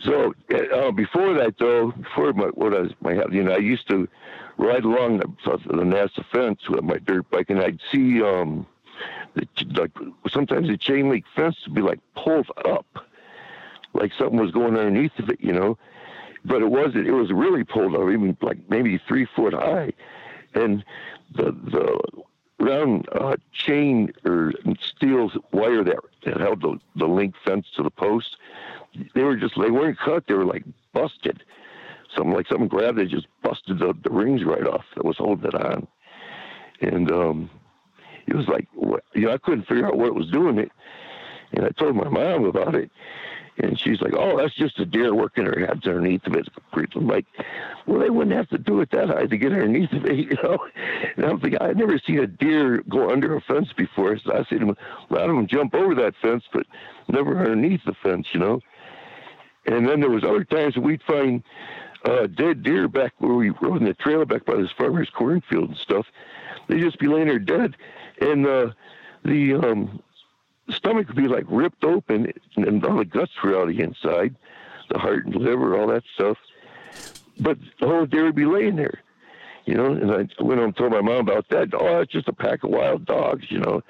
so 0.01 0.33
uh, 0.53 0.91
before 0.91 1.33
that, 1.33 1.55
though, 1.59 1.91
before 1.91 2.33
my, 2.33 2.45
what 2.53 2.73
I 2.73 2.81
was, 2.81 2.91
my, 3.01 3.13
you 3.31 3.43
know, 3.43 3.53
I 3.53 3.57
used 3.57 3.89
to 3.89 4.07
ride 4.57 4.83
along 4.83 5.19
the, 5.19 5.27
the 5.45 5.83
NASA 5.83 6.23
fence 6.31 6.59
with 6.69 6.83
my 6.83 6.97
dirt 6.99 7.29
bike, 7.31 7.49
and 7.49 7.59
I'd 7.59 7.79
see, 7.91 8.21
um, 8.21 8.67
like 9.75 9.91
sometimes 10.29 10.67
the 10.67 10.77
chain 10.77 11.09
link 11.09 11.25
fence 11.35 11.57
would 11.65 11.75
be 11.75 11.81
like 11.81 11.99
pulled 12.15 12.49
up, 12.65 12.85
like 13.93 14.11
something 14.17 14.39
was 14.39 14.51
going 14.51 14.77
underneath 14.77 15.17
of 15.19 15.29
it, 15.29 15.39
you 15.41 15.53
know. 15.53 15.77
But 16.43 16.61
it 16.61 16.69
wasn't. 16.69 17.07
It 17.07 17.13
was 17.13 17.31
really 17.31 17.63
pulled 17.63 17.95
up, 17.95 18.09
even 18.11 18.37
like 18.41 18.57
maybe 18.69 18.99
three 19.07 19.25
foot 19.35 19.53
high, 19.53 19.93
and 20.53 20.83
the 21.33 21.51
the 21.51 21.99
round 22.59 23.07
uh, 23.11 23.35
chain 23.51 24.13
or 24.23 24.53
steel 24.79 25.29
wire 25.51 25.83
that, 25.83 25.97
that 26.23 26.39
held 26.39 26.61
the, 26.61 26.79
the 26.95 27.05
link 27.05 27.35
fence 27.43 27.67
to 27.75 27.83
the 27.83 27.89
post 27.89 28.37
they 29.13 29.23
were 29.23 29.35
just 29.35 29.55
they 29.59 29.71
weren't 29.71 29.99
cut. 29.99 30.25
They 30.27 30.33
were 30.33 30.45
like 30.45 30.63
busted. 30.93 31.43
Something 32.15 32.33
like 32.33 32.47
something 32.47 32.67
grabbed 32.67 32.99
it, 32.99 33.09
just 33.09 33.27
busted 33.43 33.79
the, 33.79 33.93
the 34.03 34.09
rings 34.09 34.43
right 34.43 34.65
off 34.65 34.85
that 34.95 35.03
was 35.03 35.17
holding 35.17 35.47
it 35.47 35.55
on. 35.55 35.87
And 36.81 37.11
um, 37.11 37.49
it 38.27 38.35
was 38.35 38.47
like 38.47 38.67
you 39.13 39.25
know 39.25 39.33
I 39.33 39.37
couldn't 39.37 39.67
figure 39.67 39.87
out 39.87 39.97
what 39.97 40.15
was 40.15 40.29
doing 40.31 40.57
it. 40.57 40.71
And 41.53 41.65
I 41.65 41.69
told 41.69 41.95
my 41.95 42.09
mom 42.09 42.45
about 42.45 42.75
it. 42.75 42.91
And 43.57 43.79
she's 43.79 44.01
like, 44.01 44.13
"Oh, 44.13 44.37
that's 44.37 44.53
just 44.55 44.79
a 44.79 44.85
deer 44.85 45.15
working 45.15 45.45
her 45.45 45.57
heads 45.57 45.87
underneath 45.87 46.27
of 46.27 46.35
it." 46.35 46.49
I'm 46.93 47.07
like, 47.07 47.25
"Well, 47.87 48.01
they 48.01 48.09
wouldn't 48.09 48.35
have 48.35 48.49
to 48.49 48.57
do 48.57 48.81
it 48.81 48.91
that 48.91 49.07
high 49.07 49.27
to 49.27 49.37
get 49.37 49.53
underneath 49.53 49.93
of 49.93 50.05
it, 50.05 50.17
you 50.31 50.37
know." 50.43 50.57
And 51.15 51.25
I'm 51.25 51.39
thinking, 51.39 51.59
I've 51.61 51.77
never 51.77 51.97
seen 51.97 52.19
a 52.19 52.27
deer 52.27 52.83
go 52.89 53.09
under 53.09 53.35
a 53.35 53.41
fence 53.41 53.71
before. 53.77 54.17
So 54.17 54.33
I 54.33 54.43
see 54.49 54.57
them, 54.57 54.71
a 54.71 55.13
lot 55.13 55.29
of 55.29 55.35
them 55.35 55.47
jump 55.47 55.73
over 55.73 55.95
that 55.95 56.15
fence, 56.21 56.43
but 56.51 56.65
never 57.07 57.39
underneath 57.39 57.81
the 57.85 57.95
fence, 58.03 58.27
you 58.33 58.41
know. 58.41 58.59
And 59.67 59.87
then 59.87 60.01
there 60.01 60.09
was 60.09 60.23
other 60.25 60.43
times 60.43 60.75
we'd 60.77 61.01
find 61.03 61.41
uh, 62.03 62.27
dead 62.27 62.61
deer 62.61 62.87
back 62.87 63.13
where 63.19 63.33
we 63.33 63.49
rode 63.49 63.81
in 63.81 63.85
the 63.85 63.93
trail 63.93 64.25
back 64.25 64.45
by 64.45 64.55
this 64.55 64.71
farmer's 64.77 65.09
cornfield 65.09 65.69
and 65.69 65.77
stuff. 65.77 66.05
They'd 66.67 66.81
just 66.81 66.99
be 66.99 67.07
laying 67.07 67.27
there 67.27 67.39
dead, 67.39 67.75
and 68.21 68.45
uh, 68.45 68.71
the 69.23 69.55
um, 69.55 70.01
stomach 70.69 71.07
would 71.07 71.17
be 71.17 71.27
like 71.27 71.45
ripped 71.47 71.83
open, 71.83 72.31
and 72.55 72.85
all 72.85 72.97
the 72.97 73.05
guts 73.05 73.31
were 73.43 73.55
out 73.55 73.69
of 73.69 73.75
the 73.75 73.81
inside, 73.81 74.35
the 74.89 74.99
heart 74.99 75.25
and 75.25 75.35
liver, 75.35 75.79
all 75.79 75.87
that 75.87 76.03
stuff. 76.13 76.37
But 77.39 77.57
the 77.79 77.87
whole 77.87 78.05
deer 78.05 78.25
would 78.25 78.35
be 78.35 78.45
laying 78.45 78.75
there, 78.75 79.01
you 79.65 79.75
know. 79.75 79.87
And 79.87 80.11
I 80.11 80.15
went 80.15 80.59
home 80.59 80.59
and 80.59 80.77
told 80.77 80.91
my 80.91 81.01
mom 81.01 81.17
about 81.17 81.49
that. 81.49 81.69
Oh, 81.73 81.99
it's 81.99 82.11
just 82.11 82.29
a 82.29 82.33
pack 82.33 82.63
of 82.63 82.69
wild 82.69 83.05
dogs, 83.05 83.45
you 83.49 83.59
know. 83.59 83.81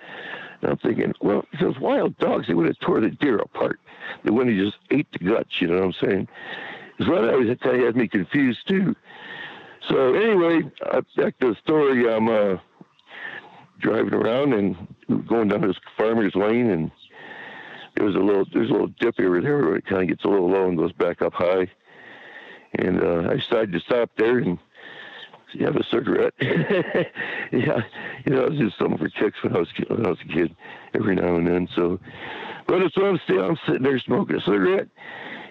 And 0.62 0.72
I'm 0.72 0.77
thinking, 0.77 1.13
well, 1.22 1.44
if 1.51 1.60
those 1.60 1.79
wild 1.79 2.17
dogs, 2.17 2.48
they 2.48 2.53
would 2.53 2.67
have 2.67 2.79
tore 2.79 3.01
the 3.01 3.10
deer 3.10 3.38
apart. 3.38 3.79
They 4.24 4.32
wouldn't 4.32 4.55
have 4.55 4.65
just 4.65 4.77
ate 4.89 5.08
the 5.12 5.20
guts, 5.20 5.62
you 5.62 5.67
know 5.67 5.75
what 5.75 5.84
I'm 5.84 6.10
saying? 6.10 6.27
Because 6.98 7.12
what 7.12 7.75
you 7.75 7.86
had 7.86 7.96
me 7.96 8.08
confused 8.08 8.67
too. 8.67 8.96
So 9.89 10.13
anyway, 10.13 10.63
back 11.15 11.38
to 11.39 11.50
the 11.50 11.55
story. 11.62 12.12
I'm 12.12 12.27
uh, 12.29 12.58
driving 13.79 14.13
around 14.13 14.53
and 14.53 14.75
going 15.27 15.50
down 15.50 15.62
this 15.62 15.77
farmer's 15.98 16.36
lane, 16.36 16.70
and 16.70 16.91
there 17.96 18.05
was 18.05 18.15
a 18.15 18.20
little 18.20 18.46
there's 18.53 18.70
a 18.70 18.74
little 18.74 18.91
dip 19.00 19.20
over 19.20 19.41
there 19.41 19.60
where 19.60 19.75
it 19.75 19.86
kind 19.86 20.03
of 20.03 20.08
gets 20.10 20.24
a 20.24 20.27
little 20.27 20.50
low 20.50 20.67
and 20.67 20.77
goes 20.77 20.94
back 20.94 21.22
up 21.22 21.34
high. 21.34 21.67
And 22.77 23.01
uh, 23.01 23.29
I 23.32 23.36
decided 23.36 23.72
to 23.72 23.79
stop 23.79 24.10
there 24.17 24.39
and 24.39 24.60
have 25.62 25.75
a 25.77 25.84
cigarette. 25.86 26.34
yeah, 26.41 27.82
you 28.25 28.34
know, 28.34 28.46
it 28.46 28.51
was 28.51 28.60
just 28.60 28.77
something 28.77 28.98
for 28.98 29.10
kicks 29.10 29.41
when 29.44 29.55
I 29.55 29.60
was 29.60 29.70
when 29.88 30.05
I 30.05 30.10
was 30.10 30.20
a 30.22 30.34
kid, 30.34 30.55
every 30.94 31.15
now 31.15 31.36
and 31.36 31.48
then. 31.48 31.70
So, 31.75 32.00
but 32.67 32.82
it's 32.82 32.96
I'm 32.98 33.20
sitting, 33.27 33.41
I'm 33.41 33.58
sitting 33.65 33.84
there 33.84 34.00
smoking 34.00 34.36
a 34.36 34.41
cigarette, 34.41 34.88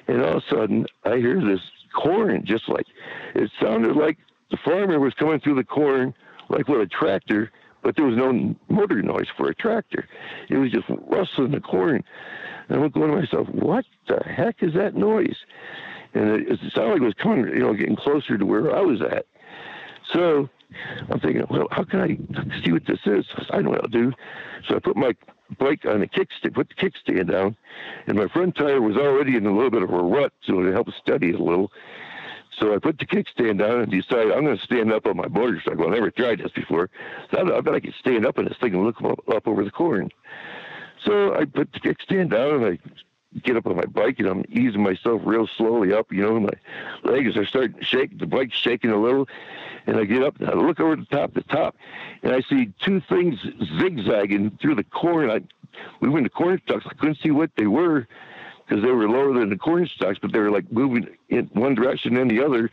and 0.09 0.23
all 0.23 0.37
of 0.37 0.43
a 0.43 0.54
sudden 0.54 0.87
I 1.04 1.16
hear 1.16 1.40
this 1.40 1.61
corn, 1.95 2.45
just 2.45 2.69
like 2.69 2.87
it 3.35 3.50
sounded 3.61 3.97
like 3.97 4.19
the 4.50 4.59
farmer 4.59 5.00
was 5.00 5.14
coming 5.14 5.40
through 5.40 5.54
the 5.54 5.64
corn 5.64 6.14
like 6.49 6.69
with 6.69 6.81
a 6.81 6.87
tractor, 6.87 7.50
but 7.85 7.95
there 7.97 8.07
was 8.07 8.17
no 8.17 8.57
motor 8.69 9.03
noise 9.03 9.29
for 9.37 9.49
a 9.49 9.55
tractor. 9.55 10.09
It 10.49 10.57
was 10.57 10.73
just 10.73 10.87
rustling 10.88 11.53
the 11.53 11.61
corn. 11.61 12.03
And 12.69 12.83
I'm 12.83 12.88
going 12.88 13.11
to 13.11 13.19
myself, 13.19 13.47
what 13.50 13.85
the 14.09 14.21
heck 14.25 14.62
is 14.62 14.73
that 14.73 14.97
noise? 14.97 15.37
And 16.14 16.31
it, 16.31 16.49
it 16.50 16.61
sounded 16.75 16.95
like 16.95 17.03
it 17.03 17.05
was 17.05 17.14
coming, 17.14 17.47
you 17.49 17.61
know, 17.61 17.75
getting 17.75 17.95
closer 17.95 18.38
to 18.38 18.47
where 18.47 18.75
I 18.75 18.81
was 18.81 19.03
at. 19.03 19.26
So 20.12 20.49
I'm 21.11 21.21
thinking, 21.21 21.45
well, 21.50 21.69
how 21.71 21.85
can 21.85 22.00
I 22.00 22.62
see 22.64 22.73
what 22.73 22.87
this 22.87 23.00
is? 23.05 23.26
I 23.50 23.61
know 23.61 23.71
what 23.71 23.83
I'll 23.83 23.88
do. 23.88 24.12
So 24.67 24.76
I 24.76 24.79
put 24.79 24.97
my 24.97 25.14
bike 25.59 25.85
on 25.85 26.00
the 26.00 26.07
kickstand, 26.07 26.55
put 26.55 26.71
the 26.71 26.75
kickstand 26.75 27.31
down, 27.31 27.55
and 28.07 28.17
my 28.17 28.29
front 28.29 28.57
tire 28.57 28.81
was 28.81 28.97
already 28.97 29.37
in 29.37 29.45
a 29.47 29.55
little 29.55 29.71
bit 29.71 29.83
of 29.83 29.91
a 29.91 30.03
rut, 30.03 30.33
so 30.43 30.61
it 30.61 30.73
helped 30.73 30.93
steady 31.03 31.31
it 31.31 31.35
a 31.41 31.43
little. 31.43 31.71
So 32.58 32.75
I 32.75 32.78
put 32.78 32.99
the 32.99 33.06
kickstand 33.06 33.58
down 33.58 33.80
and 33.80 33.90
decided 33.90 34.32
I'm 34.32 34.44
going 34.44 34.56
to 34.56 34.64
stand 34.64 34.92
up 34.92 35.06
on 35.06 35.16
my 35.16 35.28
motorcycle. 35.28 35.87
I 35.87 35.90
never 35.90 36.11
tried 36.11 36.40
this 36.40 36.52
before. 36.52 36.90
So 37.30 37.56
I, 37.56 37.61
bet 37.61 37.75
I 37.75 37.80
could 37.80 37.94
stand 37.99 38.26
up 38.26 38.38
in 38.38 38.44
this 38.44 38.56
thing 38.58 38.75
and 38.75 38.84
look 38.84 39.00
up, 39.02 39.46
over 39.46 39.64
the 39.64 39.70
corn. 39.70 40.11
So 41.04 41.34
I 41.34 41.44
put 41.44 41.73
the 41.73 41.80
kickstand 41.80 42.30
down 42.30 42.62
and 42.62 42.66
I 42.66 43.38
get 43.40 43.56
up 43.56 43.66
on 43.66 43.76
my 43.76 43.87
bike 43.87 44.20
and 44.20 44.28
I'm 44.28 44.44
easing 44.49 44.82
myself 44.82 45.23
real 45.25 45.49
slowly 45.56 45.92
up. 45.92 46.12
You 46.12 46.23
know, 46.23 46.40
my 46.40 46.52
legs 47.02 47.37
are 47.37 47.46
starting 47.46 47.78
to 47.78 47.84
shake. 47.84 48.18
The 48.18 48.26
bike's 48.26 48.56
shaking 48.56 48.90
a 48.90 49.00
little. 49.00 49.28
And 49.87 49.96
I 49.96 50.04
get 50.04 50.23
up 50.23 50.40
and 50.40 50.49
I 50.49 50.54
look 50.54 50.80
over 50.80 50.96
the 50.96 51.04
top, 51.06 51.34
the 51.34 51.42
top, 51.42 51.76
and 52.23 52.32
I 52.32 52.40
see 52.40 52.73
two 52.82 53.02
things 53.08 53.38
zigzagging 53.78 54.58
through 54.62 54.76
the 54.76 54.84
corn. 54.84 55.30
I, 55.30 55.40
we 56.00 56.08
went 56.08 56.25
to 56.25 56.30
corn 56.30 56.61
stalks. 56.64 56.87
I 56.88 56.94
couldn't 56.94 57.18
see 57.23 57.32
what 57.32 57.50
they 57.56 57.66
were 57.66 58.06
because 58.66 58.83
they 58.83 58.90
were 58.90 59.09
lower 59.09 59.33
than 59.38 59.50
the 59.50 59.56
corn 59.56 59.87
stalks, 59.87 60.18
but 60.21 60.33
they 60.33 60.38
were 60.40 60.50
like 60.50 60.71
moving 60.73 61.09
in 61.28 61.47
one 61.54 61.75
direction 61.75 62.16
and 62.16 62.30
the 62.30 62.44
other. 62.44 62.71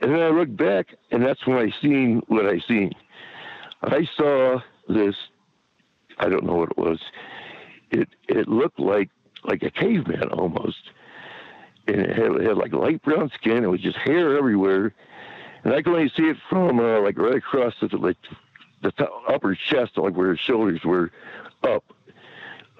And 0.00 0.12
then 0.12 0.20
I 0.20 0.28
looked 0.30 0.56
back, 0.56 0.94
and 1.10 1.22
that's 1.24 1.46
when 1.46 1.58
I 1.58 1.72
seen 1.80 2.22
what 2.28 2.46
I 2.46 2.58
seen. 2.60 2.92
I 3.82 4.08
saw 4.16 4.60
this. 4.88 5.16
I 6.18 6.28
don't 6.28 6.44
know 6.44 6.54
what 6.56 6.70
it 6.70 6.78
was. 6.78 7.00
It 7.90 8.08
it 8.28 8.48
looked 8.48 8.80
like 8.80 9.10
like 9.44 9.62
a 9.62 9.70
caveman 9.70 10.30
almost. 10.30 10.90
and 11.86 11.96
it 12.00 12.16
had, 12.16 12.32
it 12.32 12.42
had 12.46 12.56
like 12.56 12.72
light 12.72 13.02
brown 13.02 13.30
skin. 13.34 13.64
It 13.64 13.68
was 13.68 13.80
just 13.80 13.98
hair 13.98 14.36
everywhere, 14.36 14.94
and 15.64 15.74
I 15.74 15.82
could 15.82 15.94
only 15.94 16.10
see 16.10 16.24
it 16.28 16.36
from 16.48 16.80
uh, 16.80 17.00
like 17.00 17.18
right 17.18 17.36
across 17.36 17.74
the 17.80 17.96
like 17.96 18.16
the 18.82 18.92
top, 18.92 19.10
upper 19.28 19.54
chest, 19.54 19.96
like 19.96 20.14
where 20.14 20.30
his 20.30 20.40
shoulders 20.40 20.82
were 20.84 21.10
up. 21.62 21.84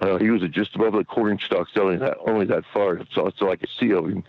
Uh, 0.01 0.17
he 0.17 0.29
was 0.29 0.41
just 0.51 0.75
above 0.75 0.93
the 0.93 1.05
corn 1.05 1.39
stalks, 1.39 1.71
only 1.77 1.95
that 1.97 2.17
only 2.27 2.45
that 2.45 2.63
far, 2.73 2.99
so 3.13 3.31
so 3.37 3.51
I 3.51 3.55
could 3.55 3.69
see 3.79 3.91
of 3.91 4.07
him. 4.07 4.23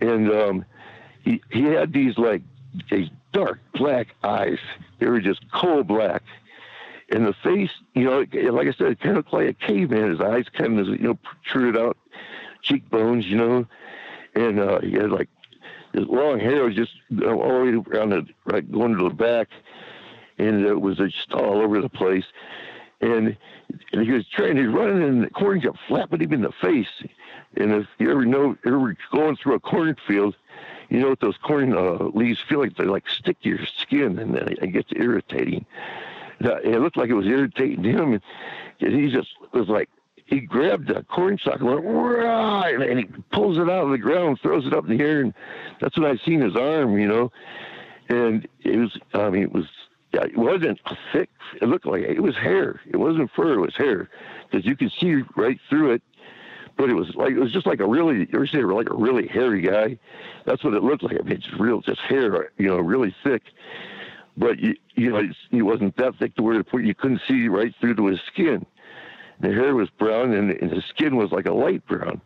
And 0.00 0.30
um, 0.30 0.64
he 1.22 1.40
he 1.50 1.62
had 1.62 1.92
these 1.92 2.18
like 2.18 2.42
these 2.90 3.08
dark 3.32 3.60
black 3.74 4.08
eyes. 4.22 4.58
They 4.98 5.06
were 5.06 5.20
just 5.20 5.50
coal 5.52 5.82
black. 5.82 6.22
And 7.08 7.24
the 7.24 7.34
face, 7.34 7.70
you 7.94 8.04
know, 8.04 8.26
like 8.50 8.66
I 8.66 8.72
said, 8.72 8.88
it 8.88 9.00
kind 9.00 9.16
of 9.16 9.16
looked 9.18 9.32
like 9.32 9.48
a 9.48 9.52
caveman. 9.52 10.10
His 10.10 10.20
eyes 10.20 10.46
kind 10.52 10.78
of, 10.80 10.88
you 10.88 10.98
know, 10.98 11.14
protruded 11.14 11.80
out, 11.80 11.96
cheekbones, 12.62 13.26
you 13.26 13.36
know, 13.36 13.64
and 14.34 14.58
uh, 14.58 14.80
he 14.80 14.92
had 14.92 15.10
like 15.10 15.28
his 15.92 16.06
long 16.06 16.38
hair 16.38 16.64
was 16.64 16.74
just 16.74 16.92
all 17.24 17.64
the 17.64 17.82
way 17.82 17.96
around 17.96 18.10
the 18.10 18.26
right 18.44 18.70
going 18.70 18.96
to 18.96 19.04
the 19.04 19.14
back, 19.14 19.48
and 20.38 20.64
it 20.66 20.80
was 20.80 20.98
just 20.98 21.32
all 21.32 21.62
over 21.62 21.80
the 21.80 21.88
place. 21.88 22.24
And, 23.00 23.36
he 23.92 24.10
was 24.10 24.26
trying, 24.28 24.56
he 24.56 24.66
was 24.66 24.74
running, 24.74 25.02
and 25.02 25.22
the 25.22 25.30
corn 25.30 25.60
kept 25.60 25.78
flapping 25.86 26.20
him 26.20 26.32
in 26.32 26.42
the 26.42 26.52
face. 26.52 26.88
And 27.56 27.72
if 27.72 27.86
you 27.98 28.10
ever 28.10 28.24
know, 28.24 28.56
ever 28.66 28.96
going 29.12 29.36
through 29.36 29.54
a 29.54 29.60
cornfield, 29.60 30.34
you 30.88 31.00
know 31.00 31.10
what 31.10 31.20
those 31.20 31.36
corn 31.38 31.72
uh, 31.74 32.04
leaves 32.14 32.40
feel 32.48 32.60
like? 32.60 32.76
They 32.76 32.84
like 32.84 33.08
stick 33.08 33.40
to 33.42 33.48
your 33.48 33.66
skin, 33.78 34.18
and 34.18 34.34
then 34.34 34.48
it 34.62 34.72
gets 34.72 34.92
irritating. 34.94 35.66
It 36.40 36.80
looked 36.80 36.96
like 36.96 37.10
it 37.10 37.14
was 37.14 37.26
irritating 37.26 37.84
him, 37.84 38.12
and 38.12 38.92
he 38.94 39.10
just 39.10 39.28
was 39.52 39.68
like 39.68 39.88
he 40.26 40.40
grabbed 40.40 40.88
the 40.88 41.02
corn 41.04 41.38
stalk 41.38 41.60
and 41.60 41.68
went 41.68 41.84
right, 41.84 42.80
and 42.80 42.98
he 42.98 43.04
pulls 43.30 43.58
it 43.58 43.70
out 43.70 43.84
of 43.84 43.90
the 43.90 43.98
ground, 43.98 44.38
throws 44.42 44.66
it 44.66 44.74
up 44.74 44.88
in 44.88 44.96
the 44.96 45.02
air, 45.02 45.20
and 45.20 45.32
that's 45.80 45.96
when 45.96 46.10
I 46.10 46.16
seen 46.24 46.40
his 46.40 46.56
arm, 46.56 46.98
you 46.98 47.06
know. 47.06 47.32
And 48.08 48.46
it 48.62 48.76
was, 48.76 48.98
I 49.14 49.30
mean, 49.30 49.44
it 49.44 49.52
was, 49.52 49.66
it 50.24 50.36
wasn't 50.36 50.80
thick. 51.12 51.30
It 51.60 51.68
looked 51.68 51.86
like 51.86 52.02
it 52.02 52.22
was 52.22 52.36
hair. 52.36 52.80
It 52.86 52.96
wasn't 52.96 53.30
fur. 53.34 53.54
It 53.54 53.60
was 53.60 53.74
hair, 53.76 54.08
because 54.50 54.66
you 54.66 54.76
could 54.76 54.92
see 55.00 55.22
right 55.36 55.58
through 55.68 55.92
it. 55.92 56.02
But 56.76 56.90
it 56.90 56.94
was 56.94 57.14
like 57.14 57.32
it 57.32 57.38
was 57.38 57.52
just 57.52 57.66
like 57.66 57.80
a 57.80 57.86
really, 57.86 58.18
you 58.18 58.28
ever 58.34 58.46
say 58.46 58.62
like 58.62 58.90
a 58.90 58.94
really 58.94 59.26
hairy 59.26 59.62
guy? 59.62 59.98
That's 60.44 60.62
what 60.62 60.74
it 60.74 60.82
looked 60.82 61.02
like. 61.02 61.16
I 61.18 61.22
mean, 61.22 61.32
it's 61.32 61.48
real, 61.58 61.80
just 61.80 62.00
hair, 62.00 62.50
you 62.58 62.68
know, 62.68 62.76
really 62.76 63.14
thick. 63.24 63.42
But 64.36 64.58
you, 64.58 64.74
you 64.94 65.10
know, 65.10 65.22
he 65.50 65.62
wasn't 65.62 65.96
that 65.96 66.16
thick 66.18 66.34
to 66.36 66.42
where 66.42 66.62
you 66.80 66.94
couldn't 66.94 67.22
see 67.26 67.48
right 67.48 67.74
through 67.80 67.94
to 67.94 68.06
his 68.06 68.20
skin 68.30 68.66
the 69.40 69.52
hair 69.52 69.74
was 69.74 69.88
brown 69.90 70.32
and, 70.32 70.50
and 70.50 70.70
his 70.72 70.84
skin 70.86 71.16
was 71.16 71.30
like 71.30 71.46
a 71.46 71.52
light 71.52 71.86
brown. 71.86 72.20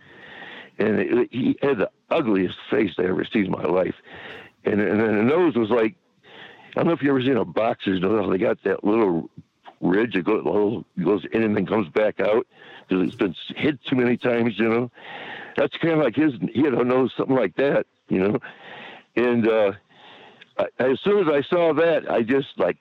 And 0.78 1.00
it, 1.00 1.28
he 1.30 1.58
had 1.60 1.78
the 1.78 1.90
ugliest 2.10 2.56
face 2.70 2.94
I 2.98 3.04
ever 3.04 3.24
seen 3.24 3.46
in 3.46 3.50
my 3.50 3.64
life. 3.64 3.94
And, 4.64 4.80
and 4.80 5.00
then 5.00 5.16
the 5.16 5.22
nose 5.22 5.56
was 5.56 5.70
like, 5.70 5.94
don't 6.74 6.86
know 6.86 6.92
if 6.92 7.02
you 7.02 7.10
ever 7.10 7.22
seen 7.22 7.36
a 7.36 7.44
boxer's 7.44 8.00
nose. 8.00 8.30
They 8.30 8.38
got 8.38 8.62
that 8.64 8.84
little 8.84 9.30
ridge 9.80 10.14
that 10.14 10.24
goes, 10.24 10.44
little, 10.44 10.84
goes 11.02 11.24
in 11.32 11.42
and 11.42 11.56
then 11.56 11.66
comes 11.66 11.88
back 11.88 12.20
out 12.20 12.46
because 12.88 13.06
it's 13.06 13.16
been 13.16 13.34
hit 13.56 13.82
too 13.84 13.96
many 13.96 14.16
times, 14.16 14.58
you 14.58 14.68
know. 14.68 14.90
That's 15.56 15.76
kind 15.78 15.94
of 15.94 16.00
like 16.00 16.16
his, 16.16 16.34
he 16.52 16.62
had 16.62 16.74
a 16.74 16.84
nose, 16.84 17.12
something 17.16 17.36
like 17.36 17.56
that, 17.56 17.86
you 18.08 18.18
know. 18.18 18.38
And 19.16 19.48
uh, 19.48 19.72
I, 20.58 20.66
as 20.78 21.00
soon 21.00 21.26
as 21.26 21.32
I 21.32 21.42
saw 21.42 21.72
that, 21.74 22.10
I 22.10 22.22
just 22.22 22.48
like 22.56 22.76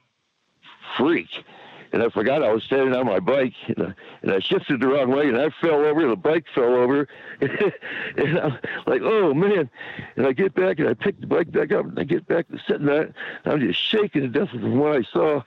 freaked 0.98 1.44
and 1.92 2.04
I 2.04 2.10
forgot 2.10 2.44
I 2.44 2.54
was 2.54 2.64
standing 2.64 2.94
on 2.94 3.06
my 3.06 3.20
bike, 3.20 3.54
and 3.68 3.88
I, 3.88 3.94
and 4.22 4.32
I 4.32 4.40
shifted 4.40 4.80
the 4.82 4.88
wrong 4.88 5.10
way, 5.10 5.28
and 5.28 5.38
I 5.38 5.50
fell 5.62 5.86
over. 5.86 6.08
The 6.08 6.16
bike 6.16 6.46
fell 6.54 6.76
over, 6.76 7.08
and 7.42 8.40
I'm 8.40 8.60
like, 8.86 9.02
"Oh 9.04 9.34
man!" 9.34 9.70
And 10.16 10.28
I 10.28 10.34
get 10.34 10.54
back, 10.54 10.80
and 10.80 10.88
I 10.88 10.94
pick 10.94 11.20
the 11.20 11.28
bike 11.28 11.52
back 11.52 11.72
up, 11.72 11.86
and 11.86 12.00
I 12.00 12.04
get 12.04 12.28
back 12.28 12.48
to 12.50 12.60
sitting 12.68 12.86
there. 12.86 13.14
I'm 13.46 13.60
just 13.60 13.80
shaking 13.80 14.22
to 14.22 14.28
death 14.28 14.50
from 14.50 14.78
what 14.78 14.96
I 14.96 15.02
saw, 15.04 15.42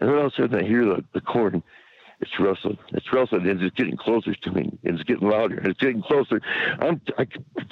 and 0.00 0.08
then 0.08 0.16
all 0.16 0.26
of 0.26 0.32
a 0.32 0.36
sudden 0.36 0.58
I 0.58 0.66
hear 0.66 0.84
the, 0.84 1.04
the. 1.12 1.62
It's 2.20 2.40
rustling. 2.40 2.78
It's 2.94 3.12
rustling, 3.12 3.46
and 3.46 3.60
it's 3.62 3.76
getting 3.76 3.96
closer 3.96 4.34
to 4.34 4.50
me. 4.50 4.78
And 4.84 4.94
it's 4.94 5.02
getting 5.02 5.28
louder, 5.28 5.58
and 5.58 5.66
it's 5.66 5.80
getting 5.80 6.00
closer. 6.00 6.40
I'm, 6.80 7.00
I, 7.18 7.26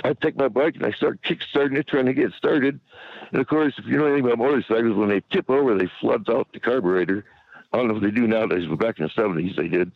I 0.05 0.12
take 0.12 0.37
my 0.37 0.48
bike 0.48 0.77
and 0.77 0.85
I 0.85 0.90
start 0.90 1.22
kick-starting 1.22 1.79
it, 1.79 1.87
trying 1.87 2.07
to 2.07 2.12
get 2.12 2.33
started. 2.33 2.79
And 3.33 3.40
of 3.40 3.46
course, 3.46 3.74
if 3.79 3.87
you 3.87 3.96
know 3.96 4.07
anything 4.07 4.27
about 4.27 4.38
motorcycles, 4.38 4.96
when 4.96 5.09
they 5.09 5.22
tip 5.31 5.48
over, 5.48 5.77
they 5.77 5.88
floods 5.98 6.29
out 6.29 6.48
the 6.53 6.61
carburetor. 6.61 7.24
I 7.74 7.76
don't 7.76 7.88
know 7.88 7.96
if 7.96 8.02
they 8.02 8.10
do 8.12 8.28
nowadays, 8.28 8.66
but 8.68 8.78
back 8.78 8.98
in 8.98 9.04
the 9.04 9.10
seventies 9.10 9.56
they 9.56 9.68
did. 9.68 9.90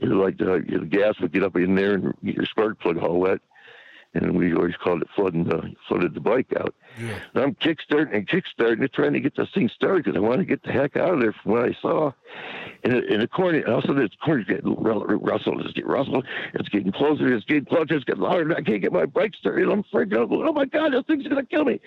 It 0.00 0.08
was 0.08 0.18
like 0.18 0.34
uh, 0.42 0.58
the, 0.58 0.78
the 0.80 0.86
gas 0.86 1.18
would 1.20 1.32
get 1.32 1.42
up 1.42 1.56
in 1.56 1.74
there 1.74 1.94
and 1.94 2.14
get 2.24 2.34
your 2.34 2.44
spark 2.44 2.78
plug 2.80 2.98
all 2.98 3.18
wet 3.18 3.40
and 4.14 4.36
we 4.36 4.54
always 4.54 4.76
called 4.76 5.02
it 5.02 5.08
flooding 5.14 5.44
the 5.44 5.74
flooded 5.88 6.14
the 6.14 6.20
bike 6.20 6.52
out. 6.58 6.74
Yeah. 7.00 7.18
And 7.34 7.44
I'm 7.44 7.54
kickstarting 7.54 8.14
and 8.14 8.28
kickstarting 8.28 8.82
it, 8.82 8.92
trying 8.92 9.14
to 9.14 9.20
get 9.20 9.36
this 9.36 9.48
thing 9.54 9.70
started 9.74 10.04
because 10.04 10.16
I 10.16 10.20
want 10.20 10.40
to 10.40 10.44
get 10.44 10.62
the 10.62 10.72
heck 10.72 10.96
out 10.96 11.14
of 11.14 11.20
there 11.20 11.34
from 11.42 11.52
what 11.52 11.64
I 11.64 11.76
saw. 11.80 12.12
And 12.84 12.94
and 12.94 13.64
also 13.66 13.94
this 13.94 14.10
corner 14.24 14.44
getting 14.44 14.74
rustled, 14.74 15.60
it's 15.60 15.72
getting 15.72 15.90
rustled, 15.90 16.26
it's 16.54 16.68
getting 16.68 16.90
closer, 16.90 17.32
it's 17.32 17.44
getting 17.46 17.64
closer, 17.64 17.94
it's 17.94 18.04
getting 18.04 18.22
louder. 18.22 18.54
I 18.56 18.62
can't 18.62 18.82
get 18.82 18.92
my 18.92 19.06
bike 19.06 19.34
started. 19.38 19.68
I'm 19.68 19.84
freaking 19.84 20.18
out. 20.18 20.28
Oh 20.30 20.52
my 20.52 20.64
god, 20.64 20.92
this 20.92 21.04
thing's 21.06 21.26
gonna 21.26 21.44
kill 21.44 21.64
me! 21.64 21.80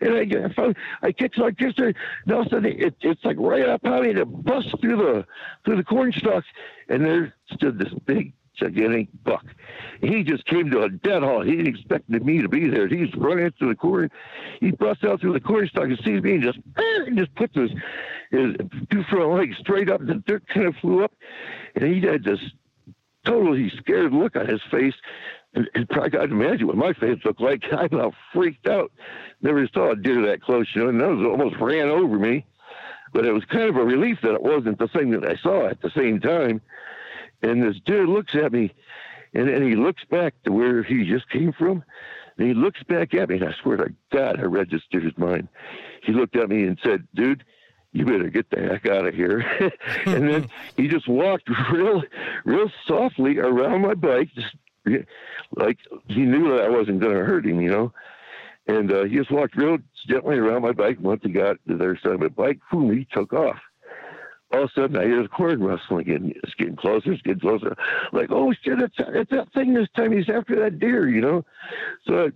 And 0.00 0.14
I, 0.14 0.44
I 0.44 0.52
found 0.52 0.76
I 1.02 1.12
kicked, 1.12 1.36
so 1.36 1.46
I. 1.46 1.52
And 2.26 2.32
all 2.32 2.40
of 2.40 2.46
a 2.46 2.50
sudden, 2.50 2.66
it, 2.66 2.94
it's 3.00 3.24
like 3.24 3.36
right 3.38 3.68
up 3.68 3.84
on 3.84 4.02
me, 4.02 4.10
and 4.10 4.18
it 4.18 4.44
busts 4.44 4.74
through 4.80 4.96
the 4.96 5.26
through 5.64 5.76
the 5.76 5.84
corn 5.84 6.12
stalks, 6.12 6.46
and 6.88 7.04
there 7.04 7.34
stood 7.52 7.78
this 7.78 7.92
big 8.04 8.34
gigantic 8.56 9.08
buck. 9.24 9.44
He 10.00 10.22
just 10.22 10.44
came 10.46 10.70
to 10.70 10.82
a 10.82 10.88
dead 10.88 11.22
halt. 11.22 11.46
He 11.46 11.56
didn't 11.56 11.74
expect 11.74 12.08
me 12.08 12.42
to 12.42 12.48
be 12.48 12.68
there. 12.68 12.88
He's 12.88 13.14
running 13.16 13.46
into 13.46 13.68
the 13.68 13.74
corn. 13.74 14.10
He 14.60 14.70
busts 14.70 15.04
out 15.04 15.20
through 15.20 15.34
the 15.34 15.40
corn 15.40 15.68
stalk 15.68 15.84
and 15.84 15.98
sees 16.04 16.22
me 16.22 16.34
and 16.34 16.42
just 16.42 16.58
and 16.76 17.16
just 17.16 17.34
puts 17.34 17.54
his, 17.54 17.70
his 18.30 18.56
two 18.90 19.04
front 19.04 19.32
legs 19.32 19.56
straight 19.58 19.90
up. 19.90 20.04
The 20.04 20.22
dirt 20.26 20.46
kind 20.48 20.66
of 20.66 20.74
flew 20.76 21.04
up, 21.04 21.12
and 21.74 21.84
he 21.84 22.00
had 22.00 22.24
this 22.24 22.40
totally 23.24 23.70
scared 23.78 24.12
look 24.12 24.36
on 24.36 24.46
his 24.46 24.62
face. 24.70 24.94
And, 25.54 25.68
and 25.74 25.86
got 25.86 26.10
to 26.10 26.22
imagine 26.22 26.66
what 26.66 26.78
my 26.78 26.94
face 26.94 27.18
looked 27.26 27.40
like. 27.40 27.62
I 27.72 27.84
about 27.84 28.14
freaked 28.32 28.66
out. 28.66 28.90
Never 29.42 29.68
saw 29.68 29.90
a 29.90 29.96
deer 29.96 30.22
that 30.26 30.40
close, 30.40 30.66
you 30.74 30.82
know, 30.82 30.88
and 30.88 31.00
those 31.00 31.26
almost 31.26 31.56
ran 31.60 31.88
over 31.88 32.18
me. 32.18 32.46
But 33.12 33.26
it 33.26 33.32
was 33.32 33.44
kind 33.44 33.68
of 33.68 33.76
a 33.76 33.84
relief 33.84 34.18
that 34.22 34.34
it 34.34 34.42
wasn't 34.42 34.78
the 34.78 34.88
thing 34.88 35.10
that 35.10 35.26
I 35.26 35.36
saw 35.36 35.66
at 35.66 35.82
the 35.82 35.90
same 35.90 36.20
time. 36.20 36.62
And 37.42 37.62
this 37.62 37.76
dude 37.84 38.08
looks 38.08 38.34
at 38.34 38.52
me, 38.52 38.72
and, 39.34 39.48
and 39.48 39.64
he 39.64 39.74
looks 39.74 40.04
back 40.04 40.34
to 40.44 40.52
where 40.52 40.82
he 40.82 41.04
just 41.04 41.28
came 41.28 41.52
from. 41.52 41.84
And 42.38 42.48
he 42.48 42.54
looks 42.54 42.82
back 42.84 43.14
at 43.14 43.28
me, 43.28 43.36
and 43.36 43.44
I 43.44 43.54
swear 43.62 43.76
to 43.76 43.92
God, 44.10 44.40
I 44.40 44.44
registered 44.44 45.04
his 45.04 45.16
mind. 45.18 45.48
He 46.02 46.12
looked 46.12 46.36
at 46.36 46.48
me 46.48 46.64
and 46.64 46.78
said, 46.82 47.06
Dude, 47.14 47.44
you 47.92 48.06
better 48.06 48.30
get 48.30 48.48
the 48.50 48.60
heck 48.60 48.86
out 48.86 49.06
of 49.06 49.14
here. 49.14 49.40
and 50.06 50.28
then 50.28 50.48
he 50.76 50.88
just 50.88 51.08
walked 51.08 51.50
real, 51.70 52.02
real 52.44 52.70
softly 52.86 53.38
around 53.38 53.82
my 53.82 53.94
bike, 53.94 54.30
just 54.34 54.54
like 55.54 55.78
he 56.06 56.22
knew 56.22 56.50
that 56.50 56.64
I 56.64 56.68
wasn't 56.68 57.00
going 57.00 57.14
to 57.14 57.24
hurt 57.24 57.46
him, 57.46 57.60
you 57.60 57.70
know. 57.70 57.92
And 58.66 58.92
uh, 58.92 59.04
he 59.04 59.16
just 59.16 59.30
walked 59.30 59.56
real 59.56 59.78
gently 60.08 60.36
around 60.36 60.62
my 60.62 60.72
bike. 60.72 60.98
Once 61.00 61.20
he 61.22 61.30
got 61.30 61.54
to 61.54 61.58
the 61.66 61.74
other 61.74 61.98
side 62.02 62.12
of 62.12 62.20
my 62.20 62.28
bike, 62.28 62.60
boom, 62.70 62.96
he 62.96 63.06
took 63.12 63.32
off 63.32 63.58
all 64.52 64.64
of 64.64 64.70
a 64.70 64.80
sudden 64.80 64.96
I 64.96 65.04
hear 65.04 65.22
the 65.22 65.28
corn 65.28 65.62
rustling 65.62 66.10
and 66.10 66.30
it's 66.42 66.54
getting 66.54 66.76
closer, 66.76 67.12
it's 67.12 67.22
getting 67.22 67.40
closer. 67.40 67.74
I'm 67.78 68.18
like, 68.18 68.30
oh 68.30 68.52
shit, 68.52 68.80
it's, 68.80 68.94
it's 68.98 69.30
that 69.30 69.52
thing 69.52 69.74
this 69.74 69.88
time. 69.96 70.12
He's 70.12 70.28
after 70.28 70.56
that 70.60 70.78
deer, 70.78 71.08
you 71.08 71.20
know? 71.20 71.44
So 72.06 72.30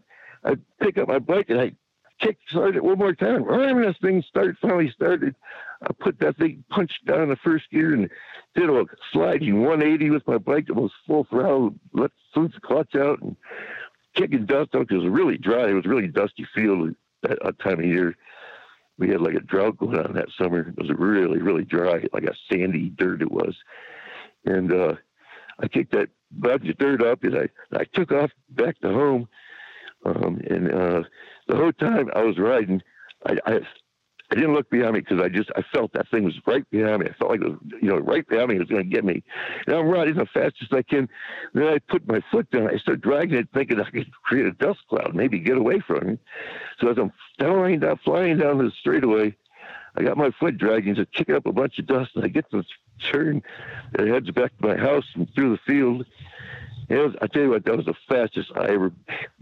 I, 0.44 0.50
I 0.50 0.56
pick 0.80 0.98
up 0.98 1.08
my 1.08 1.18
bike 1.18 1.50
and 1.50 1.60
I 1.60 1.72
kick 2.20 2.38
start 2.48 2.76
it 2.76 2.84
one 2.84 2.98
more 2.98 3.14
time. 3.14 3.44
When 3.44 3.82
this 3.82 3.96
thing 4.00 4.22
started, 4.28 4.56
finally 4.60 4.90
started, 4.90 5.34
I 5.82 5.92
put 5.92 6.18
that 6.20 6.36
thing, 6.38 6.64
punched 6.70 7.04
down 7.06 7.28
the 7.28 7.36
first 7.36 7.70
gear 7.70 7.92
and 7.92 8.08
did 8.54 8.70
a 8.70 8.84
sliding 9.12 9.62
180 9.62 10.10
with 10.10 10.26
my 10.26 10.38
bike, 10.38 10.66
almost 10.70 10.94
full 11.06 11.24
throttle, 11.24 11.74
let 11.92 12.10
the 12.34 12.50
clutch 12.62 12.94
out 12.94 13.20
and 13.20 13.36
kicking 14.14 14.46
dust 14.46 14.74
out 14.74 14.88
because 14.88 15.04
it 15.04 15.08
was 15.08 15.12
really 15.12 15.36
dry. 15.36 15.68
It 15.68 15.74
was 15.74 15.84
really 15.84 16.08
dusty 16.08 16.46
field 16.54 16.94
at 17.24 17.38
that 17.42 17.58
time 17.58 17.80
of 17.80 17.84
year 17.84 18.16
we 18.98 19.08
had 19.08 19.20
like 19.20 19.34
a 19.34 19.40
drought 19.40 19.76
going 19.78 19.98
on 19.98 20.14
that 20.14 20.28
summer. 20.38 20.68
It 20.68 20.78
was 20.78 20.90
really, 20.96 21.40
really 21.40 21.64
dry, 21.64 22.04
like 22.12 22.24
a 22.24 22.34
sandy 22.50 22.90
dirt 22.90 23.22
it 23.22 23.30
was. 23.30 23.54
And 24.44 24.72
uh, 24.72 24.94
I 25.58 25.68
kicked 25.68 25.92
that 25.92 26.08
bunch 26.30 26.68
of 26.68 26.78
dirt 26.78 27.02
up 27.02 27.22
and 27.24 27.36
I, 27.36 27.48
I 27.72 27.84
took 27.84 28.12
off 28.12 28.30
back 28.50 28.78
to 28.80 28.88
home. 28.88 29.28
Um, 30.04 30.40
and 30.48 30.72
uh, 30.72 31.02
the 31.48 31.56
whole 31.56 31.72
time 31.72 32.10
I 32.14 32.22
was 32.22 32.38
riding, 32.38 32.82
I, 33.26 33.38
I 33.46 33.60
I 34.30 34.34
didn't 34.34 34.54
look 34.54 34.68
behind 34.70 34.94
me 34.94 35.00
because 35.00 35.20
I 35.20 35.28
just 35.28 35.50
I 35.56 35.62
felt 35.72 35.92
that 35.92 36.08
thing 36.08 36.24
was 36.24 36.34
right 36.46 36.68
behind 36.70 37.02
me. 37.02 37.08
I 37.08 37.12
felt 37.14 37.30
like 37.30 37.40
it 37.40 37.48
was 37.48 37.58
you 37.80 37.88
know 37.88 37.98
right 37.98 38.26
behind 38.26 38.48
me. 38.48 38.56
It 38.56 38.60
was 38.60 38.68
going 38.68 38.82
to 38.82 38.88
get 38.88 39.04
me. 39.04 39.22
And 39.66 39.76
I'm 39.76 39.88
riding 39.88 40.18
as 40.20 40.28
fast 40.34 40.56
as 40.62 40.68
I 40.72 40.82
can. 40.82 41.08
Then 41.54 41.68
I 41.68 41.78
put 41.78 42.06
my 42.08 42.20
foot 42.30 42.50
down. 42.50 42.68
I 42.68 42.78
start 42.78 43.00
dragging 43.00 43.38
it, 43.38 43.48
thinking 43.54 43.80
I 43.80 43.88
could 43.90 44.10
create 44.22 44.46
a 44.46 44.52
dust 44.52 44.80
cloud, 44.88 45.14
maybe 45.14 45.38
get 45.38 45.56
away 45.56 45.80
from 45.80 46.08
it. 46.10 46.20
So 46.80 46.88
as 46.88 46.98
I'm 46.98 47.12
flying 47.38 47.80
down, 47.80 47.98
flying 48.04 48.38
down 48.38 48.58
the 48.58 48.72
straightaway, 48.80 49.36
I 49.96 50.02
got 50.02 50.16
my 50.16 50.30
foot 50.38 50.58
dragging, 50.58 50.94
just 50.94 51.12
kicking 51.12 51.34
up 51.34 51.46
a 51.46 51.52
bunch 51.52 51.78
of 51.78 51.86
dust. 51.86 52.10
And 52.16 52.24
I 52.24 52.28
get 52.28 52.50
to 52.50 52.64
turn, 53.12 53.42
it 53.94 54.08
heads 54.08 54.30
back 54.32 54.56
to 54.58 54.66
my 54.66 54.76
house 54.76 55.06
and 55.14 55.32
through 55.34 55.50
the 55.50 55.60
field. 55.66 56.04
It 56.88 56.98
was, 56.98 57.14
I 57.20 57.26
tell 57.26 57.42
you 57.42 57.50
what, 57.50 57.64
that 57.64 57.76
was 57.76 57.86
the 57.86 57.94
fastest 58.08 58.52
I 58.54 58.66
ever 58.66 58.92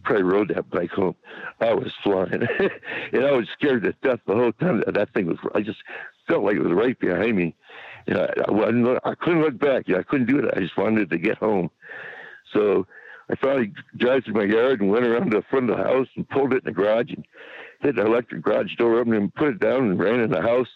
probably 0.03 0.23
rode 0.23 0.49
that 0.49 0.71
bike 0.71 0.91
home. 0.91 1.15
I 1.61 1.75
was 1.75 1.93
flying, 2.03 2.33
and 3.13 3.25
I 3.25 3.33
was 3.33 3.47
scared 3.53 3.83
to 3.83 3.93
death 4.03 4.21
the 4.27 4.35
whole 4.35 4.53
time. 4.53 4.83
That, 4.87 5.13
thing 5.13 5.27
was. 5.27 5.39
I 5.55 5.61
just 5.61 5.79
felt 6.27 6.45
like 6.45 6.57
it 6.57 6.63
was 6.63 6.73
right 6.73 6.99
behind 6.99 7.37
me. 7.37 7.55
And 8.07 8.19
I, 8.19 8.29
I, 9.05 9.15
couldn't 9.15 9.43
look 9.43 9.59
back. 9.59 9.89
I 9.91 10.03
couldn't 10.03 10.27
do 10.27 10.39
it. 10.39 10.55
I 10.55 10.61
just 10.61 10.77
wanted 10.77 11.11
to 11.11 11.19
get 11.19 11.39
home. 11.39 11.71
So 12.53 12.87
I 13.31 13.35
finally 13.37 13.73
drove 13.97 14.25
through 14.25 14.35
my 14.35 14.45
yard 14.45 14.81
and 14.81 14.91
went 14.91 15.07
around 15.07 15.31
to 15.31 15.39
the 15.39 15.45
front 15.51 15.71
of 15.71 15.79
the 15.79 15.85
house 15.85 16.09
and 16.17 16.29
pulled 16.29 16.53
it 16.53 16.65
in 16.67 16.67
the 16.67 16.73
garage 16.73 17.11
and 17.11 17.25
hit 17.81 17.97
the 17.97 18.05
electric 18.05 18.43
garage 18.43 18.75
door 18.77 18.99
open 18.99 19.15
and 19.15 19.35
put 19.35 19.49
it 19.49 19.61
down 19.61 19.91
and 19.91 19.99
ran 19.99 20.21
in 20.21 20.31
the 20.31 20.43
house. 20.43 20.69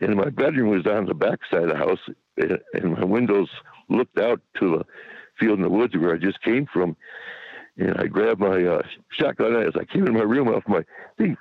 And 0.00 0.16
my 0.16 0.30
bedroom 0.30 0.70
was 0.70 0.86
on 0.86 1.06
the 1.06 1.14
back 1.14 1.40
side 1.50 1.64
of 1.64 1.68
the 1.68 1.76
house, 1.76 1.98
and 2.38 2.92
my 2.94 3.04
windows 3.04 3.50
looked 3.90 4.18
out 4.18 4.40
to 4.58 4.76
a 4.76 4.84
field 5.40 5.58
in 5.58 5.62
the 5.62 5.70
woods 5.70 5.96
where 5.96 6.14
I 6.14 6.18
just 6.18 6.42
came 6.42 6.66
from. 6.66 6.96
And 7.76 7.96
I 7.98 8.06
grabbed 8.06 8.40
my 8.40 8.62
uh, 8.62 8.82
shotgun 9.10 9.56
as 9.56 9.72
I 9.74 9.84
came 9.84 10.06
in 10.06 10.12
my 10.12 10.22
room 10.22 10.48
off 10.48 10.64
my 10.68 10.84
thing. 11.16 11.36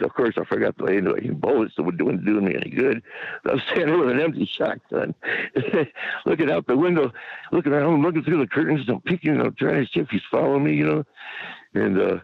Of 0.00 0.14
course, 0.14 0.34
I 0.36 0.44
forgot 0.44 0.76
to 0.78 0.84
lay 0.84 0.96
into 0.96 1.14
any 1.14 1.30
bullets, 1.30 1.74
so 1.76 1.88
it 1.88 2.02
wasn't 2.02 2.26
doing 2.26 2.44
me 2.44 2.54
any 2.54 2.70
good. 2.70 3.02
I 3.48 3.54
was 3.54 3.62
standing 3.72 3.98
with 3.98 4.10
an 4.10 4.20
empty 4.20 4.46
shotgun, 4.46 5.14
looking 6.26 6.50
out 6.50 6.66
the 6.66 6.76
window, 6.76 7.12
looking 7.52 7.72
around, 7.72 8.02
looking 8.02 8.24
through 8.24 8.40
the 8.40 8.46
curtains, 8.46 8.88
and 8.88 9.02
peeking, 9.04 9.40
I'm 9.40 9.54
trying 9.54 9.84
to 9.84 9.90
see 9.92 10.00
if 10.00 10.08
he's 10.10 10.20
following 10.30 10.64
me, 10.64 10.74
you 10.74 10.84
know. 10.84 11.04
And 11.74 11.98
uh, 11.98 12.18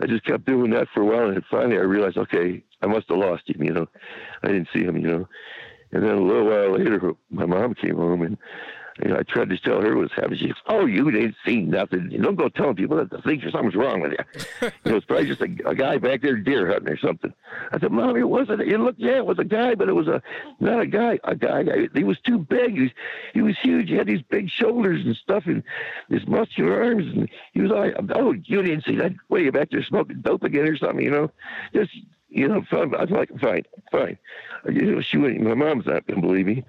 I 0.00 0.06
just 0.06 0.24
kept 0.24 0.46
doing 0.46 0.70
that 0.70 0.88
for 0.94 1.02
a 1.02 1.06
while, 1.06 1.30
and 1.30 1.44
finally 1.50 1.76
I 1.76 1.82
realized, 1.82 2.16
okay, 2.16 2.62
I 2.82 2.86
must 2.86 3.08
have 3.08 3.18
lost 3.18 3.48
him, 3.48 3.62
you 3.62 3.72
know. 3.72 3.86
I 4.42 4.48
didn't 4.48 4.68
see 4.72 4.84
him, 4.84 4.96
you 4.96 5.08
know. 5.08 5.28
And 5.92 6.04
then 6.04 6.14
a 6.14 6.22
little 6.22 6.46
while 6.46 6.78
later, 6.78 7.12
my 7.30 7.46
mom 7.46 7.74
came 7.74 7.96
home, 7.96 8.22
and 8.22 8.38
you 9.02 9.10
know, 9.10 9.18
I 9.18 9.22
tried 9.22 9.50
to 9.50 9.58
tell 9.58 9.80
her 9.80 9.94
what 9.96 10.02
was 10.02 10.12
happening. 10.12 10.38
She 10.38 10.46
goes, 10.48 10.56
"Oh, 10.66 10.86
you 10.86 11.10
didn't 11.10 11.36
see 11.44 11.62
nothing. 11.62 12.10
You 12.10 12.20
don't 12.20 12.36
go 12.36 12.48
telling 12.48 12.76
people 12.76 12.96
that 12.96 13.10
the 13.10 13.22
think 13.22 13.42
something's 13.42 13.74
wrong 13.74 14.00
with 14.00 14.12
you. 14.12 14.18
you 14.84 14.90
know, 14.90 14.96
it's 14.96 15.06
probably 15.06 15.26
just 15.26 15.40
a, 15.40 15.48
a, 15.66 15.74
guy 15.74 15.98
back 15.98 16.22
there 16.22 16.36
deer 16.36 16.66
hunting 16.66 16.92
or 16.92 16.98
something." 16.98 17.32
I 17.72 17.78
said, 17.78 17.92
"Mom, 17.92 18.16
it 18.16 18.28
wasn't. 18.28 18.62
It 18.62 18.78
looked, 18.78 19.00
yeah, 19.00 19.16
it 19.16 19.26
was 19.26 19.38
a 19.38 19.44
guy, 19.44 19.74
but 19.74 19.88
it 19.88 19.94
was 19.94 20.08
a 20.08 20.22
not 20.60 20.80
a 20.80 20.86
guy. 20.86 21.18
A 21.24 21.34
guy. 21.34 21.64
He 21.94 22.04
was 22.04 22.20
too 22.20 22.38
big. 22.38 22.74
He 22.74 22.82
was, 22.82 22.90
he 23.34 23.42
was 23.42 23.56
huge. 23.62 23.88
He 23.88 23.94
had 23.94 24.06
these 24.06 24.22
big 24.22 24.50
shoulders 24.50 25.04
and 25.04 25.16
stuff, 25.16 25.44
and 25.46 25.62
his 26.08 26.26
muscular 26.26 26.82
arms. 26.82 27.06
And 27.06 27.28
he 27.52 27.60
was 27.62 27.70
like, 27.70 27.94
oh, 28.14 28.32
you 28.32 28.62
didn't 28.62 28.84
see 28.84 28.96
that? 28.96 29.12
What 29.28 29.40
are 29.40 29.44
you 29.44 29.52
back 29.52 29.70
there 29.70 29.82
smoking 29.82 30.20
dope 30.20 30.42
again 30.42 30.66
or 30.66 30.76
something? 30.76 31.04
You 31.04 31.10
know, 31.10 31.30
just." 31.74 31.90
You 32.32 32.46
know, 32.46 32.62
fine. 32.70 32.94
I 32.94 33.00
was 33.00 33.10
like, 33.10 33.28
fine, 33.40 33.64
fine. 33.90 34.16
You 34.64 34.94
know, 34.94 35.00
she 35.00 35.18
wouldn't. 35.18 35.40
My 35.40 35.54
mom's 35.54 35.86
not 35.86 36.06
gonna 36.06 36.20
believe 36.20 36.46
me. 36.46 36.64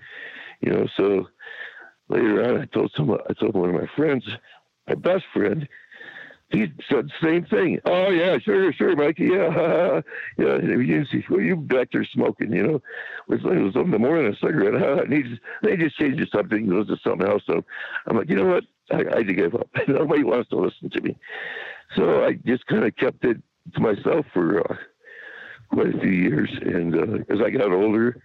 You 0.61 0.71
know, 0.71 0.87
so 0.97 1.27
later 2.11 2.43
on, 2.43 2.61
I 2.61 2.65
told 2.65 2.91
someone, 2.95 3.19
I 3.29 3.33
told 3.33 3.55
one 3.55 3.69
of 3.69 3.75
my 3.75 3.87
friends, 3.95 4.27
my 4.87 4.95
best 4.95 5.23
friend, 5.33 5.67
he 6.51 6.67
said 6.89 7.07
the 7.07 7.11
same 7.23 7.45
thing. 7.45 7.79
Oh 7.85 8.09
yeah, 8.09 8.37
sure, 8.39 8.73
sure, 8.73 8.95
Mikey. 8.95 9.23
Yeah, 9.23 10.01
yeah. 10.37 10.57
You 10.57 11.05
see, 11.05 11.23
well, 11.29 11.39
you 11.39 11.55
back 11.55 11.89
there 11.93 12.05
smoking, 12.13 12.51
you 12.51 12.63
know. 12.63 12.75
It 12.75 12.83
was, 13.27 13.39
it 13.45 13.61
was 13.61 13.75
in 13.75 13.91
the 13.91 13.99
morning, 13.99 14.33
a 14.33 14.35
cigarette. 14.35 14.99
and 15.05 15.13
he 15.13 15.23
just, 15.23 15.41
they 15.63 15.77
just 15.77 15.97
changed 15.97 16.19
the 16.19 16.27
subject, 16.27 16.69
goes 16.69 16.87
to 16.87 16.97
something 17.03 17.27
else. 17.27 17.43
So 17.47 17.63
I'm 18.07 18.17
like, 18.17 18.29
you 18.29 18.35
know 18.35 18.47
what? 18.47 18.63
I, 18.91 19.19
I 19.19 19.23
give 19.23 19.55
up. 19.55 19.69
Nobody 19.87 20.23
wants 20.23 20.49
to 20.49 20.57
listen 20.57 20.89
to 20.89 21.01
me. 21.01 21.17
So 21.95 22.25
I 22.25 22.33
just 22.45 22.65
kind 22.67 22.83
of 22.83 22.95
kept 22.97 23.23
it 23.23 23.37
to 23.73 23.79
myself 23.79 24.25
for 24.33 24.59
uh, 24.59 24.75
quite 25.71 25.95
a 25.95 25.99
few 25.99 26.11
years. 26.11 26.49
And 26.61 26.95
uh, 26.95 27.33
as 27.33 27.39
I 27.41 27.49
got 27.49 27.71
older, 27.71 28.21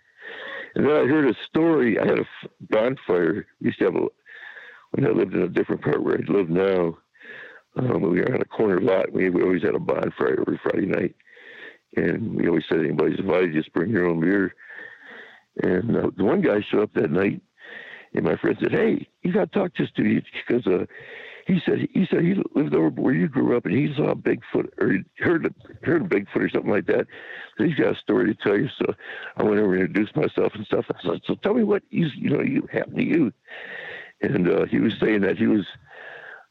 and 0.77 0.85
then 0.85 0.93
I 0.93 1.07
heard 1.07 1.29
a 1.29 1.35
story. 1.49 1.99
I 1.99 2.05
had 2.05 2.19
a 2.19 2.27
bonfire. 2.61 3.47
We 3.61 3.69
used 3.69 3.79
to 3.79 3.87
have 3.87 3.97
a, 3.97 4.07
when 4.91 5.07
I 5.07 5.11
lived 5.11 5.35
in 5.35 5.43
a 5.43 5.49
different 5.49 5.81
part 5.81 6.03
where 6.03 6.19
I 6.19 6.33
live 6.33 6.51
now, 6.51 6.99
um, 7.77 8.03
we 8.03 8.21
were 8.21 8.35
on 8.35 8.43
a 8.43 8.45
corner 8.45 8.81
lot. 8.81 9.11
We, 9.11 9.31
we 9.31 9.43
always 9.43 9.63
had 9.63 9.75
a 9.75 9.79
bonfire 9.79 10.39
every 10.41 10.61
Friday 10.63 10.87
night. 10.87 11.17
And 11.97 12.35
we 12.35 12.47
always 12.47 12.65
said, 12.69 12.81
anybody's 12.81 13.19
invited, 13.19 13.55
just 13.55 13.73
bring 13.73 13.91
your 13.91 14.07
own 14.07 14.21
beer. 14.21 14.55
And 15.63 15.97
uh, 15.97 16.11
the 16.15 16.25
one 16.25 16.43
guy 16.43 16.61
showed 16.61 16.83
up 16.83 16.93
that 16.95 17.11
night, 17.11 17.41
and 18.13 18.25
my 18.25 18.37
friend 18.37 18.59
said, 18.61 18.73
hey, 18.73 19.09
you 19.23 19.33
got 19.33 19.51
to 19.51 19.59
talk 19.59 19.75
to 19.75 19.85
this 19.85 19.93
dude 19.95 20.27
because 20.47 20.67
uh, 20.67 20.85
he 21.47 21.61
said 21.65 21.89
he 21.93 22.07
said 22.11 22.23
he 22.23 22.35
lived 22.55 22.75
over 22.75 22.91
where 22.91 23.15
you 23.15 23.29
grew 23.29 23.57
up 23.57 23.67
and 23.67 23.75
he 23.75 23.95
saw 23.95 24.11
a 24.11 24.17
Bigfoot 24.17 24.69
or 24.79 24.93
he 24.93 24.99
heard 25.19 25.55
heard 25.83 26.03
a 26.03 26.09
Bigfoot 26.09 26.45
or 26.45 26.51
something 26.51 26.71
like 26.71 26.87
that. 26.87 27.07
He's 27.57 27.77
got 27.77 27.97
a 27.97 28.01
story 28.01 28.35
to 28.35 28.43
tell 28.43 28.59
you. 28.59 28.69
So 28.79 28.93
I 29.37 29.45
went 29.45 29.61
over 29.61 29.75
and 29.75 29.83
introduced 29.85 30.17
myself 30.17 30.53
and 30.57 30.67
stuff. 30.67 30.87
I 30.91 31.01
said, 31.03 31.21
so 31.25 31.37
tell 31.37 31.55
me 31.55 31.63
what 31.63 31.85
you 31.91 32.09
you 32.17 32.31
know 32.31 32.43
you 32.43 32.67
happened 32.73 32.97
to 32.97 33.05
you. 33.05 33.33
And 34.23 34.51
uh, 34.51 34.67
he 34.67 34.81
was 34.81 34.95
saying 35.01 35.21
that 35.21 35.39
he 35.39 35.47
was 35.47 35.65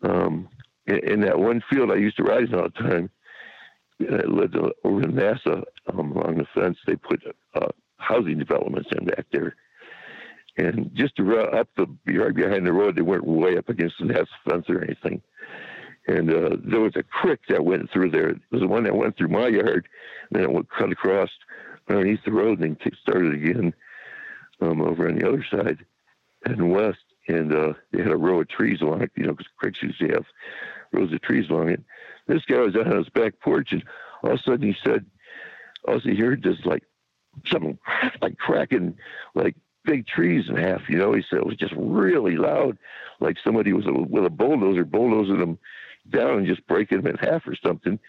um, 0.02 0.48
in, 0.88 1.00
in, 1.00 1.22
that 1.22 1.40
one 1.40 1.62
field 1.70 1.92
I 1.92 1.96
used 1.96 2.18
to 2.18 2.24
ride 2.24 2.44
in 2.44 2.56
all 2.56 2.70
the 2.70 2.70
time. 2.70 3.10
And 4.00 4.22
I 4.22 4.26
lived 4.26 4.56
over 4.56 5.02
in 5.02 5.14
NASA 5.14 5.64
um, 5.92 6.12
along 6.12 6.38
the 6.38 6.46
fence. 6.54 6.78
They 6.86 6.96
put 6.96 7.22
uh, 7.56 7.68
housing 7.98 8.38
developments 8.38 8.90
in 8.98 9.06
back 9.06 9.26
there 9.32 9.56
and 10.58 10.90
just 10.94 11.20
up 11.20 11.70
the 11.76 11.88
right 12.08 12.34
behind 12.34 12.66
the 12.66 12.74
road, 12.74 12.96
they 12.96 13.02
weren't 13.02 13.26
way 13.26 13.58
up 13.58 13.70
against 13.70 13.96
the 14.00 14.06
NASA 14.06 14.28
fence 14.48 14.66
or 14.70 14.84
anything. 14.84 15.22
And 16.08 16.30
uh, 16.32 16.58
there 16.64 16.82
was 16.82 16.96
a 16.96 17.04
creek 17.04 17.40
that 17.50 17.66
went 17.66 17.92
through 17.92 18.12
there. 18.12 18.30
It 18.30 18.42
was 18.52 18.62
the 18.62 18.68
one 18.68 18.84
that 18.84 18.96
went 18.96 19.18
through 19.18 19.30
my 19.30 19.48
yard, 19.48 19.88
and 20.30 20.40
then 20.40 20.50
it 20.50 20.70
cut 20.70 20.92
across 20.92 21.30
underneath 21.90 22.24
the 22.24 22.32
road, 22.32 22.60
and 22.60 22.78
then 22.78 22.78
started 23.02 23.34
again 23.34 23.74
um, 24.62 24.82
over 24.82 25.10
on 25.10 25.18
the 25.18 25.28
other 25.28 25.46
side 25.50 25.86
and 26.46 26.72
west. 26.72 27.00
And 27.28 27.54
uh, 27.54 27.74
they 27.92 28.04
had 28.04 28.12
a 28.12 28.18
row 28.18 28.42
of 28.42 28.50
trees 28.50 28.82
along 28.82 29.02
it, 29.02 29.12
you 29.16 29.24
know, 29.24 29.32
because 29.32 29.52
creeks 29.58 29.82
usually 29.82 30.12
have 30.12 30.26
rows 30.94 31.12
of 31.12 31.22
trees 31.22 31.50
along 31.50 31.70
it. 31.70 31.84
This 32.28 32.46
guy 32.46 32.60
was 32.60 32.76
out 32.76 32.88
on 32.88 32.98
his 32.98 33.10
back 33.10 33.40
porch, 33.40 33.72
and 33.72 33.84
all 34.24 34.34
of 34.34 34.40
a 34.40 34.44
sudden 34.44 34.68
he 34.68 34.78
said, 34.84 35.06
all 35.88 36.00
he 36.00 36.16
heard 36.16 36.44
this 36.44 36.64
like 36.66 36.84
something 37.48 37.78
like 38.22 38.38
cracking, 38.38 38.98
like 39.34 39.56
big 39.86 40.08
trees 40.08 40.46
in 40.50 40.56
half. 40.56 40.82
You 40.90 40.98
know, 40.98 41.14
he 41.14 41.24
said 41.30 41.40
it 41.40 41.46
was 41.46 41.58
just 41.58 41.74
really 41.78 42.36
loud, 42.36 42.78
like 43.20 43.38
somebody 43.44 43.74
was 43.74 43.86
a, 43.86 43.94
with 43.94 44.26
a 44.26 44.30
bulldozer 44.30 44.84
bulldozing 44.86 45.40
them 45.40 45.58
down 46.10 46.40
and 46.40 46.48
just 46.48 46.66
breaking 46.68 47.02
them 47.02 47.08
in 47.08 47.18
half 47.18 47.48
or 47.48 47.56
something. 47.56 48.00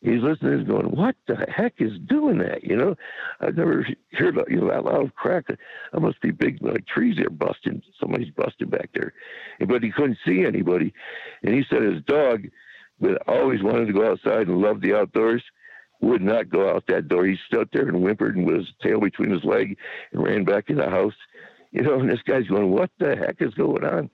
He's 0.00 0.22
listening, 0.22 0.60
he's 0.60 0.68
going, 0.68 0.86
"What 0.86 1.16
the 1.26 1.34
heck 1.52 1.74
is 1.78 1.98
doing 2.06 2.38
that?" 2.38 2.62
You 2.62 2.76
know, 2.76 2.94
I've 3.40 3.56
never 3.56 3.84
heard 4.12 4.38
you 4.48 4.60
know 4.60 4.68
that 4.68 4.84
loud 4.84 5.12
crack. 5.16 5.48
That 5.48 6.00
must 6.00 6.20
be 6.20 6.30
big 6.30 6.58
like 6.62 6.86
trees 6.86 7.16
there 7.16 7.30
busting. 7.30 7.82
Somebody's 8.00 8.30
busting 8.30 8.68
back 8.68 8.90
there, 8.94 9.12
but 9.66 9.82
he 9.82 9.90
couldn't 9.90 10.18
see 10.24 10.44
anybody. 10.44 10.94
And 11.42 11.52
he 11.52 11.64
said 11.68 11.82
his 11.82 12.02
dog, 12.04 12.46
but 13.00 13.20
always 13.26 13.62
wanted 13.62 13.86
to 13.86 13.92
go 13.92 14.08
outside 14.08 14.46
and 14.46 14.60
loved 14.60 14.82
the 14.82 14.96
outdoors 14.96 15.42
would 16.00 16.22
not 16.22 16.48
go 16.48 16.70
out 16.70 16.84
that 16.86 17.08
door. 17.08 17.26
He 17.26 17.36
stood 17.46 17.68
there 17.72 17.88
and 17.88 17.96
whimpered 18.02 18.36
and 18.36 18.46
with 18.46 18.56
his 18.56 18.68
tail 18.82 19.00
between 19.00 19.30
his 19.30 19.44
leg 19.44 19.76
and 20.12 20.22
ran 20.22 20.44
back 20.44 20.66
to 20.66 20.74
the 20.74 20.88
house. 20.88 21.14
You 21.72 21.82
know, 21.82 21.94
and 22.00 22.10
this 22.10 22.22
guy's 22.26 22.46
going, 22.46 22.70
"What 22.70 22.90
the 22.98 23.16
heck 23.16 23.36
is 23.40 23.54
going 23.54 23.84
on?" 23.84 24.10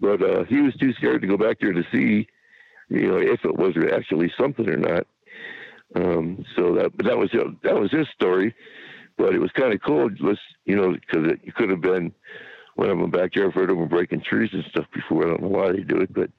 But 0.00 0.22
uh, 0.22 0.44
he 0.44 0.60
was 0.60 0.74
too 0.76 0.92
scared 0.94 1.22
to 1.22 1.28
go 1.28 1.36
back 1.36 1.58
there 1.60 1.72
to 1.72 1.84
see, 1.92 2.26
you 2.88 3.06
know, 3.06 3.18
if 3.18 3.44
it 3.44 3.56
was 3.56 3.74
actually 3.92 4.32
something 4.38 4.68
or 4.68 4.76
not. 4.76 5.06
Um, 5.94 6.44
so 6.56 6.74
that, 6.74 6.90
that 7.04 7.16
was 7.16 7.30
that 7.62 7.78
was 7.78 7.92
his 7.92 8.08
story. 8.14 8.54
But 9.18 9.34
it 9.34 9.40
was 9.40 9.52
kind 9.52 9.72
of 9.72 9.80
cool, 9.82 10.10
you 10.64 10.74
know, 10.74 10.92
because 10.92 11.32
it, 11.32 11.54
could 11.54 11.68
have 11.68 11.82
been 11.82 12.12
when 12.76 12.88
I'm 12.90 13.10
back 13.10 13.34
there. 13.34 13.46
I've 13.46 13.54
heard 13.54 13.70
of 13.70 13.76
them 13.76 13.88
breaking 13.88 14.22
trees 14.22 14.50
and 14.52 14.64
stuff 14.70 14.86
before. 14.92 15.26
I 15.26 15.28
don't 15.28 15.42
know 15.42 15.48
why 15.48 15.70
they 15.70 15.82
do 15.82 15.98
it, 15.98 16.12
but 16.12 16.30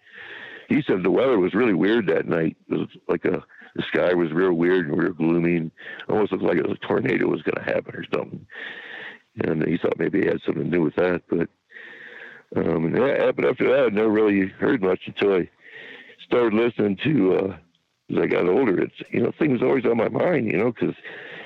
he 0.67 0.81
said 0.85 1.03
the 1.03 1.11
weather 1.11 1.37
was 1.37 1.53
really 1.53 1.75
weird 1.75 2.07
that 2.07 2.27
night. 2.27 2.57
It 2.69 2.79
was 2.79 2.89
like 3.07 3.25
a 3.25 3.43
the 3.75 3.83
sky 3.87 4.13
was 4.13 4.31
real 4.31 4.53
weird 4.53 4.87
and 4.87 4.97
real 4.97 5.13
gloomy 5.13 5.57
and 5.57 5.71
almost 6.09 6.31
looked 6.31 6.43
like 6.43 6.57
it 6.57 6.67
was 6.67 6.77
a 6.81 6.87
tornado 6.87 7.27
was 7.27 7.41
going 7.41 7.63
to 7.63 7.73
happen 7.73 7.95
or 7.95 8.05
something. 8.13 8.45
And 9.43 9.65
he 9.67 9.77
thought 9.77 9.97
maybe 9.97 10.19
it 10.19 10.27
had 10.27 10.41
something 10.45 10.65
to 10.65 10.69
do 10.69 10.81
with 10.81 10.95
that. 10.95 11.23
But 11.29 11.49
um, 12.55 12.91
that 12.91 13.19
happened 13.19 13.47
after 13.47 13.67
that. 13.69 13.85
I 13.85 13.89
never 13.89 14.09
really 14.09 14.47
heard 14.47 14.81
much 14.81 15.01
until 15.07 15.33
I 15.33 15.49
started 16.23 16.53
listening 16.53 16.97
to, 17.03 17.35
uh, 17.35 17.57
as 18.11 18.17
I 18.21 18.27
got 18.27 18.47
older, 18.47 18.79
it's, 18.79 18.95
you 19.09 19.21
know, 19.21 19.31
things 19.39 19.61
always 19.61 19.85
on 19.85 19.97
my 19.97 20.09
mind, 20.09 20.51
you 20.51 20.57
know, 20.57 20.71
because 20.71 20.95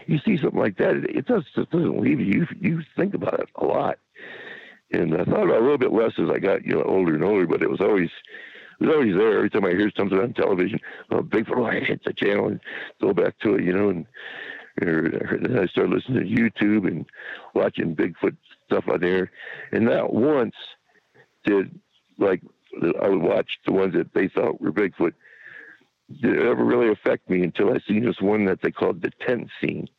you 0.06 0.20
see 0.20 0.38
something 0.38 0.60
like 0.60 0.78
that, 0.78 0.98
it, 0.98 1.18
it 1.18 1.28
just, 1.28 1.48
it 1.56 1.70
doesn't 1.70 2.02
leave 2.02 2.20
you. 2.20 2.26
you. 2.26 2.48
You 2.60 2.82
think 2.98 3.13
about 3.13 3.40
it 3.40 3.50
a 3.56 3.66
lot. 3.66 4.00
And 4.92 5.13
I 5.13 5.24
thought 5.24 5.44
about 5.44 5.60
a 5.60 5.63
little 5.63 5.78
bit 5.78 5.94
less 5.94 6.13
as 6.18 6.30
I 6.30 6.40
got, 6.40 6.66
you 6.66 6.74
know, 6.74 6.84
older 6.84 7.16
and 7.16 7.24
older, 7.24 7.46
but 7.46 7.62
it 7.62 7.70
was 7.70 7.82
always, 7.82 8.10
was 8.80 8.90
always 8.90 9.16
there. 9.16 9.38
Every 9.38 9.50
time 9.50 9.66
I 9.66 9.72
hear 9.72 9.92
something 9.96 10.20
on 10.20 10.34
television, 10.34 10.80
oh, 11.12 11.22
Bigfoot, 11.22 11.58
oh, 11.58 11.66
I 11.66 11.80
hit 11.80 12.04
the 12.04 12.13
channel 12.13 12.48
and 12.48 12.60
go 13.02 13.13
back 13.13 13.38
to 13.40 13.56
it, 13.56 13.63
you 13.63 13.74
know. 13.74 13.90
And, 13.90 14.06
and 14.80 15.46
then 15.46 15.60
I 15.60 15.66
started 15.68 15.94
listening 15.94 16.24
to 16.24 16.42
YouTube 16.42 16.88
and 16.88 17.06
watching 17.54 17.96
Bigfoot 17.96 18.36
stuff 18.66 18.86
on 18.88 19.02
there. 19.02 19.32
And 19.72 19.86
not 19.86 20.13
once 20.13 20.56
did, 21.46 21.80
like, 22.18 22.42
I 23.02 23.10
would 23.10 23.22
watch 23.22 23.50
the 23.66 23.74
ones 23.74 23.94
that 23.94 24.13
they 24.13 24.28
thought 24.28 24.62
were 24.62 24.72
Bigfoot. 24.72 25.13
Did 26.22 26.38
it 26.38 26.46
ever 26.46 26.63
really 26.63 26.90
affect 26.92 27.30
me 27.30 27.44
until 27.44 27.74
I 27.74 27.80
seen 27.88 28.06
this 28.06 28.22
one 28.22 28.46
that 28.46 28.62
they 28.62 28.72
called 28.72 29.02
the 29.02 29.12
tent 29.26 29.50
scene. 29.60 29.90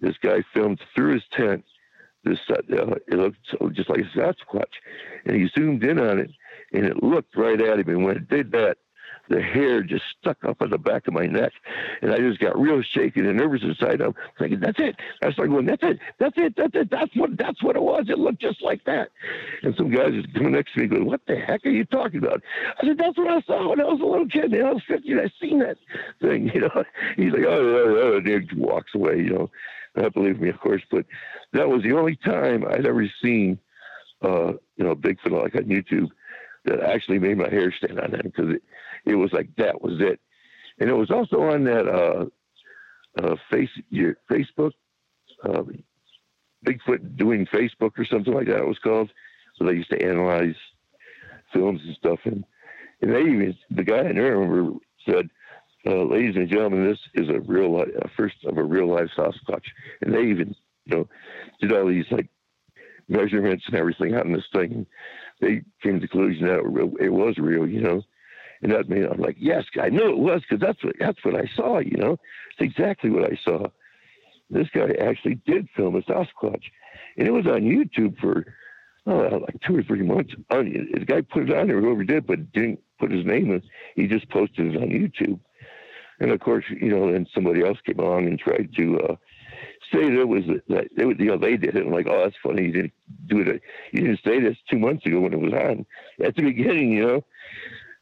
This 0.00 0.16
guy 0.22 0.44
filmed 0.54 0.80
through 0.94 1.14
his 1.14 1.24
tent. 1.32 1.64
This 2.24 2.38
uh, 2.50 2.62
it 3.06 3.14
looked 3.14 3.38
just 3.74 3.88
like 3.88 4.00
a 4.00 4.18
Sasquatch, 4.18 4.64
and 5.24 5.36
he 5.36 5.48
zoomed 5.56 5.84
in 5.84 5.98
on 5.98 6.18
it, 6.18 6.30
and 6.72 6.84
it 6.84 7.02
looked 7.02 7.36
right 7.36 7.60
at 7.60 7.78
him. 7.78 7.88
And 7.88 8.04
when 8.04 8.16
it 8.16 8.28
did 8.28 8.52
that, 8.52 8.78
the 9.28 9.42
hair 9.42 9.82
just 9.82 10.04
stuck 10.18 10.42
up 10.44 10.62
on 10.62 10.70
the 10.70 10.78
back 10.78 11.06
of 11.06 11.14
my 11.14 11.26
neck, 11.26 11.52
and 12.02 12.12
I 12.12 12.18
just 12.18 12.40
got 12.40 12.58
real 12.58 12.82
shaky 12.82 13.20
and 13.20 13.36
nervous 13.36 13.62
inside. 13.62 14.00
I'm 14.00 14.14
thinking, 14.38 14.60
"That's 14.60 14.78
it." 14.78 14.96
I 15.22 15.30
started 15.32 15.52
going, 15.52 15.66
"That's 15.66 15.82
it. 15.82 15.98
That's 16.18 16.38
it. 16.38 16.54
That's 16.56 16.74
it. 16.74 16.90
That's 16.90 17.14
what. 17.14 17.36
That's 17.36 17.62
what 17.62 17.76
it 17.76 17.82
was. 17.82 18.06
It 18.08 18.18
looked 18.18 18.40
just 18.40 18.62
like 18.62 18.84
that." 18.84 19.10
And 19.62 19.74
some 19.76 19.90
guys 19.90 20.12
just 20.12 20.32
coming 20.34 20.52
next 20.52 20.72
to 20.74 20.80
me 20.80 20.86
going, 20.86 21.04
"What 21.04 21.20
the 21.26 21.36
heck 21.36 21.64
are 21.66 21.70
you 21.70 21.84
talking 21.84 22.18
about?" 22.18 22.42
I 22.82 22.86
said, 22.86 22.98
"That's 22.98 23.18
what 23.18 23.28
I 23.28 23.40
saw 23.42 23.68
when 23.68 23.80
I 23.80 23.84
was 23.84 24.00
a 24.00 24.04
little 24.04 24.28
kid. 24.28 24.50
Know, 24.50 24.66
I 24.66 24.72
was 24.72 24.82
15. 24.88 25.18
I 25.18 25.30
seen 25.40 25.58
that 25.60 25.76
thing. 26.20 26.48
You 26.54 26.62
know." 26.62 26.84
He's 27.16 27.32
like, 27.32 27.44
"Oh, 27.46 27.50
oh, 27.50 28.00
oh," 28.02 28.16
and 28.16 28.26
he 28.26 28.56
walks 28.56 28.94
away. 28.94 29.18
You 29.18 29.30
know, 29.30 29.50
not 29.94 30.14
believe 30.14 30.40
me, 30.40 30.48
of 30.48 30.58
course, 30.60 30.82
but 30.90 31.04
that 31.52 31.68
was 31.68 31.82
the 31.82 31.96
only 31.96 32.16
time 32.16 32.64
I'd 32.68 32.86
ever 32.86 33.06
seen, 33.22 33.58
uh, 34.22 34.52
you 34.76 34.84
know, 34.84 34.94
Bigfoot 34.94 35.42
like 35.42 35.54
on 35.54 35.64
YouTube 35.64 36.08
that 36.64 36.80
actually 36.80 37.18
made 37.18 37.38
my 37.38 37.48
hair 37.48 37.72
stand 37.72 37.98
on 38.00 38.14
end 38.14 38.22
because 38.24 38.54
it, 38.54 38.62
it 39.04 39.14
was 39.14 39.32
like 39.32 39.48
that 39.56 39.80
was 39.82 40.00
it. 40.00 40.20
And 40.78 40.88
it 40.88 40.94
was 40.94 41.10
also 41.10 41.42
on 41.42 41.64
that 41.64 41.88
uh, 41.88 42.26
uh, 43.22 43.36
face 43.50 43.70
your 43.90 44.16
Facebook, 44.30 44.72
uh, 45.44 45.62
Bigfoot 46.66 47.16
doing 47.16 47.46
Facebook 47.46 47.98
or 47.98 48.04
something 48.04 48.32
like 48.32 48.46
that. 48.46 48.58
It 48.58 48.66
was 48.66 48.78
called. 48.78 49.10
So 49.56 49.64
they 49.64 49.72
used 49.72 49.90
to 49.90 50.02
analyze 50.02 50.54
films 51.52 51.80
and 51.84 51.96
stuff, 51.96 52.20
and 52.24 52.44
and 53.00 53.12
they 53.12 53.20
even 53.20 53.56
the 53.70 53.84
guy 53.84 54.08
in 54.08 54.16
there 54.16 54.36
I 54.36 54.40
remember 54.40 54.78
said, 55.08 55.28
uh, 55.86 56.04
"Ladies 56.04 56.36
and 56.36 56.48
gentlemen, 56.48 56.86
this 56.88 56.98
is 57.14 57.28
a 57.28 57.40
real 57.40 57.72
life, 57.76 57.88
uh, 58.00 58.08
first 58.16 58.36
of 58.44 58.56
a 58.56 58.62
real 58.62 58.88
life 58.88 59.10
Sasquatch." 59.16 59.64
And 60.00 60.14
they 60.14 60.22
even 60.22 60.54
you 60.84 60.96
know 60.96 61.08
did 61.60 61.72
all 61.72 61.86
these 61.86 62.06
like 62.10 62.28
measurements 63.08 63.64
and 63.66 63.76
everything 63.76 64.14
on 64.14 64.32
this 64.32 64.46
thing. 64.52 64.86
They 65.40 65.62
came 65.82 65.94
to 65.94 66.00
the 66.00 66.08
conclusion 66.08 66.46
that 66.46 66.96
it 67.00 67.10
was 67.10 67.38
real, 67.38 67.66
you 67.66 67.80
know. 67.80 68.02
And 68.60 68.72
that 68.72 68.88
made 68.88 69.04
I'm 69.04 69.20
like, 69.20 69.36
yes, 69.38 69.64
I 69.80 69.88
knew 69.88 70.08
it 70.08 70.18
was 70.18 70.42
because 70.42 70.60
that's 70.60 70.82
what 70.82 70.96
that's 70.98 71.24
what 71.24 71.36
I 71.36 71.48
saw. 71.54 71.78
You 71.78 71.96
know, 71.96 72.12
it's 72.12 72.60
exactly 72.60 73.10
what 73.10 73.24
I 73.24 73.38
saw. 73.44 73.68
This 74.50 74.68
guy 74.74 74.90
actually 75.00 75.36
did 75.46 75.68
film 75.76 75.94
a 75.94 76.00
Sasquatch, 76.02 76.64
and 77.16 77.28
it 77.28 77.32
was 77.32 77.46
on 77.46 77.62
YouTube 77.62 78.18
for 78.18 78.52
oh, 79.06 79.42
like 79.46 79.60
two 79.64 79.76
or 79.76 79.82
three 79.82 80.02
months. 80.02 80.34
The 80.50 81.04
guy 81.06 81.20
put 81.20 81.48
it 81.48 81.56
on 81.56 81.68
there, 81.68 81.80
whoever 81.80 82.04
did, 82.04 82.26
but 82.26 82.52
didn't 82.52 82.80
put 82.98 83.12
his 83.12 83.24
name 83.24 83.52
in. 83.52 83.62
He 83.94 84.06
just 84.06 84.28
posted 84.30 84.74
it 84.74 84.82
on 84.82 84.88
YouTube. 84.88 85.38
And 86.20 86.30
of 86.32 86.40
course, 86.40 86.64
you 86.68 86.88
know, 86.88 87.12
then 87.12 87.26
somebody 87.32 87.64
else 87.64 87.78
came 87.86 87.98
along 88.00 88.26
and 88.26 88.38
tried 88.38 88.70
to 88.76 89.00
uh, 89.00 89.16
say 89.92 90.04
that 90.04 90.20
it 90.20 90.28
was 90.28 90.44
that 90.68 90.88
they, 90.96 91.04
would, 91.04 91.18
you 91.18 91.26
know, 91.26 91.38
they 91.38 91.56
did 91.56 91.76
it. 91.76 91.86
I'm 91.86 91.92
like, 91.92 92.06
oh, 92.08 92.22
that's 92.24 92.36
funny. 92.42 92.64
You 92.66 92.72
didn't 92.72 92.92
do 93.26 93.40
it. 93.40 93.62
You 93.92 94.00
didn't 94.02 94.20
say 94.24 94.40
this 94.40 94.56
two 94.70 94.78
months 94.78 95.06
ago 95.06 95.20
when 95.20 95.32
it 95.32 95.40
was 95.40 95.52
on 95.52 95.86
at 96.24 96.36
the 96.36 96.42
beginning, 96.42 96.92
you 96.92 97.06
know 97.06 97.24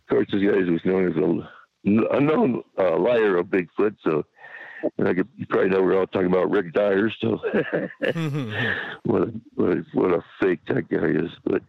of 0.07 0.11
course, 0.11 0.29
this 0.31 0.43
guy 0.43 0.71
was 0.71 0.85
known 0.85 1.09
as 1.09 1.17
a 1.17 2.17
unknown 2.17 2.63
uh, 2.79 2.97
liar 2.97 3.39
of 3.39 3.47
Bigfoot. 3.47 3.97
So, 4.05 4.25
and 4.99 5.09
I 5.09 5.15
could, 5.15 5.29
you 5.37 5.47
probably 5.47 5.71
know 5.71 5.83
we're 5.83 5.99
all 5.99 6.07
talking 6.07 6.29
about 6.29 6.51
Rick 6.51 6.73
Dyer. 6.75 7.11
So, 7.21 7.41
what, 9.03 9.23
a, 9.23 9.33
what, 9.55 9.71
a, 9.71 9.85
what 9.95 10.11
a 10.13 10.25
fake 10.41 10.61
that 10.69 10.89
guy 10.89 11.25
is. 11.25 11.31
But 11.45 11.63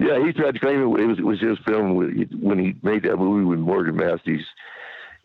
yeah, 0.00 0.24
he 0.24 0.32
tried 0.32 0.54
to 0.54 0.60
claim 0.60 0.80
it, 0.80 1.00
it 1.00 1.06
was 1.06 1.18
it 1.18 1.24
was 1.24 1.40
his 1.40 1.58
film 1.66 1.94
when 1.94 2.58
he 2.58 2.74
made 2.82 3.04
that 3.04 3.16
movie 3.16 3.44
with 3.44 3.60
Morgan 3.60 3.96
Matthews 3.96 4.46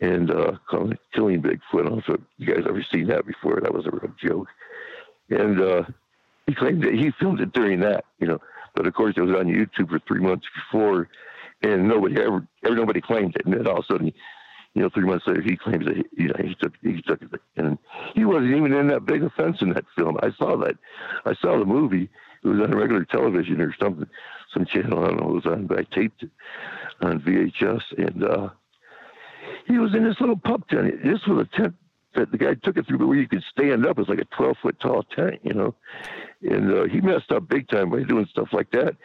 and 0.04 0.32
uh, 0.32 0.52
called 0.70 0.98
Killing 1.14 1.42
Bigfoot. 1.42 1.86
I 1.86 1.90
don't 1.90 2.08
know 2.08 2.16
if 2.16 2.22
you 2.38 2.54
guys 2.54 2.66
ever 2.68 2.86
seen 2.92 3.08
that 3.08 3.26
before. 3.26 3.62
That 3.62 3.74
was 3.74 3.86
a 3.86 3.92
real 3.92 4.14
joke. 4.22 4.48
And 5.30 5.62
uh, 5.62 5.84
he 6.46 6.54
claimed 6.54 6.84
that 6.84 6.94
he 6.94 7.12
filmed 7.20 7.40
it 7.40 7.54
during 7.54 7.80
that, 7.80 8.04
you 8.20 8.28
know. 8.28 8.40
But 8.76 8.86
of 8.86 8.94
course, 8.94 9.14
it 9.16 9.22
was 9.22 9.36
on 9.36 9.48
YouTube 9.48 9.90
for 9.90 10.00
three 10.00 10.20
months 10.20 10.46
before 10.56 11.08
and 11.62 11.88
nobody 11.88 12.22
ever, 12.22 12.46
ever 12.66 12.76
nobody 12.76 13.02
claimed 13.02 13.36
it. 13.36 13.46
And 13.46 13.54
then 13.54 13.68
all 13.68 13.80
of 13.80 13.86
a 13.90 13.94
sudden, 13.94 14.14
you 14.74 14.82
know, 14.82 14.90
three 14.90 15.06
months 15.06 15.26
later, 15.26 15.42
he 15.42 15.56
claims 15.56 15.86
that 15.86 15.96
he, 15.96 16.04
you 16.18 16.28
know, 16.28 16.36
he 16.44 16.56
took 16.56 16.74
he 16.82 17.02
took 17.02 17.22
it, 17.22 17.30
and 17.56 17.78
he 18.14 18.26
wasn't 18.26 18.56
even 18.56 18.74
in 18.74 18.88
that 18.88 19.06
big 19.06 19.24
offense 19.24 19.58
in 19.62 19.70
that 19.74 19.86
film. 19.96 20.18
I 20.22 20.32
saw 20.38 20.58
that, 20.58 20.76
I 21.26 21.34
saw 21.36 21.58
the 21.58 21.66
movie. 21.66 22.10
It 22.44 22.48
was 22.48 22.60
on 22.60 22.76
regular 22.76 23.06
television 23.06 23.62
or 23.62 23.74
something, 23.82 24.08
some 24.54 24.66
channel. 24.66 25.04
I 25.04 25.08
don't 25.08 25.22
know. 25.22 25.30
It 25.30 25.46
was 25.46 25.46
on. 25.46 25.68
But 25.68 25.80
I 25.80 25.84
taped 25.84 26.24
it 26.24 26.32
on 27.02 27.22
VHS, 27.22 27.84
and 27.98 28.24
uh, 28.24 28.50
he 29.66 29.78
was 29.78 29.94
in 29.96 30.04
this 30.04 30.20
little 30.20 30.38
pub 30.38 30.68
tent. 30.68 31.04
This 31.04 31.20
was 31.28 31.48
a 31.48 31.58
tent 31.58 31.76
that 32.16 32.32
the 32.32 32.38
guy 32.38 32.54
took 32.56 32.78
it 32.78 32.86
through, 32.88 33.00
but 33.00 33.08
where 33.08 33.18
you 33.18 33.28
could 33.28 33.44
stand 33.50 33.86
up. 33.86 33.98
It's 33.98 34.10
like 34.10 34.20
a 34.20 34.26
12 34.36 34.58
foot 34.62 34.80
tall 34.80 35.04
tent, 35.04 35.40
you 35.44 35.54
know. 35.54 35.74
And 36.42 36.72
uh, 36.72 36.84
he 36.86 37.02
messed 37.02 37.32
up 37.32 37.48
big 37.48 37.68
time 37.70 37.90
by 37.90 38.04
doing 38.04 38.28
stuff 38.32 38.50
like 38.52 38.72
that 38.72 38.96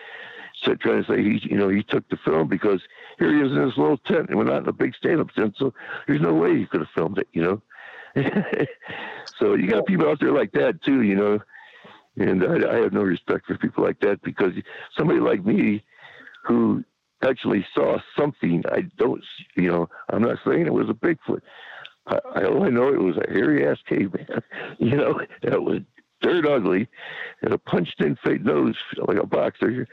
so 0.63 0.75
trying 0.75 1.05
to 1.05 1.11
say 1.11 1.23
he, 1.23 1.41
you 1.49 1.57
know, 1.57 1.69
he 1.69 1.83
took 1.83 2.09
the 2.09 2.17
film 2.25 2.49
because 2.49 2.81
here 3.19 3.33
he 3.33 3.41
is 3.41 3.53
in 3.53 3.65
this 3.65 3.77
little 3.77 3.99
tent, 3.99 4.29
and 4.29 4.39
we're 4.39 4.45
not 4.45 4.63
in 4.63 4.69
a 4.69 4.73
big 4.73 4.95
stand-up 4.95 5.31
tent, 5.33 5.55
so 5.59 5.73
there's 6.07 6.21
no 6.21 6.35
way 6.35 6.57
he 6.57 6.67
could 6.67 6.81
have 6.81 6.89
filmed 6.95 7.19
it, 7.19 7.29
you 7.33 7.43
know. 7.43 7.63
so 9.39 9.55
you 9.55 9.69
got 9.69 9.87
people 9.87 10.09
out 10.09 10.19
there 10.21 10.33
like 10.33 10.53
that 10.53 10.83
too, 10.83 11.03
you 11.03 11.15
know, 11.15 11.39
and 12.17 12.43
I, 12.45 12.73
I 12.73 12.77
have 12.81 12.93
no 12.93 13.03
respect 13.03 13.47
for 13.47 13.57
people 13.57 13.85
like 13.85 14.01
that 14.01 14.21
because 14.23 14.53
somebody 14.97 15.21
like 15.21 15.45
me, 15.45 15.85
who 16.45 16.83
actually 17.23 17.67
saw 17.75 17.99
something, 18.17 18.63
I 18.71 18.83
don't, 18.97 19.23
you 19.57 19.71
know, 19.71 19.89
I'm 20.11 20.23
not 20.23 20.39
saying 20.47 20.67
it 20.67 20.73
was 20.73 20.89
a 20.89 20.95
Bigfoot. 20.95 21.41
I, 22.07 22.19
I 22.37 22.43
only 22.45 22.71
know 22.71 22.89
it 22.89 23.01
was 23.01 23.17
a 23.17 23.31
hairy 23.31 23.67
ass 23.67 23.79
caveman, 23.89 24.43
you 24.79 24.97
know, 24.97 25.21
that 25.43 25.63
was 25.63 25.81
dirt 26.21 26.47
ugly, 26.47 26.89
and 27.43 27.53
a 27.53 27.59
punched 27.59 28.01
in 28.01 28.17
fake 28.17 28.45
nose 28.45 28.77
like 29.07 29.19
a 29.19 29.27
boxer 29.27 29.87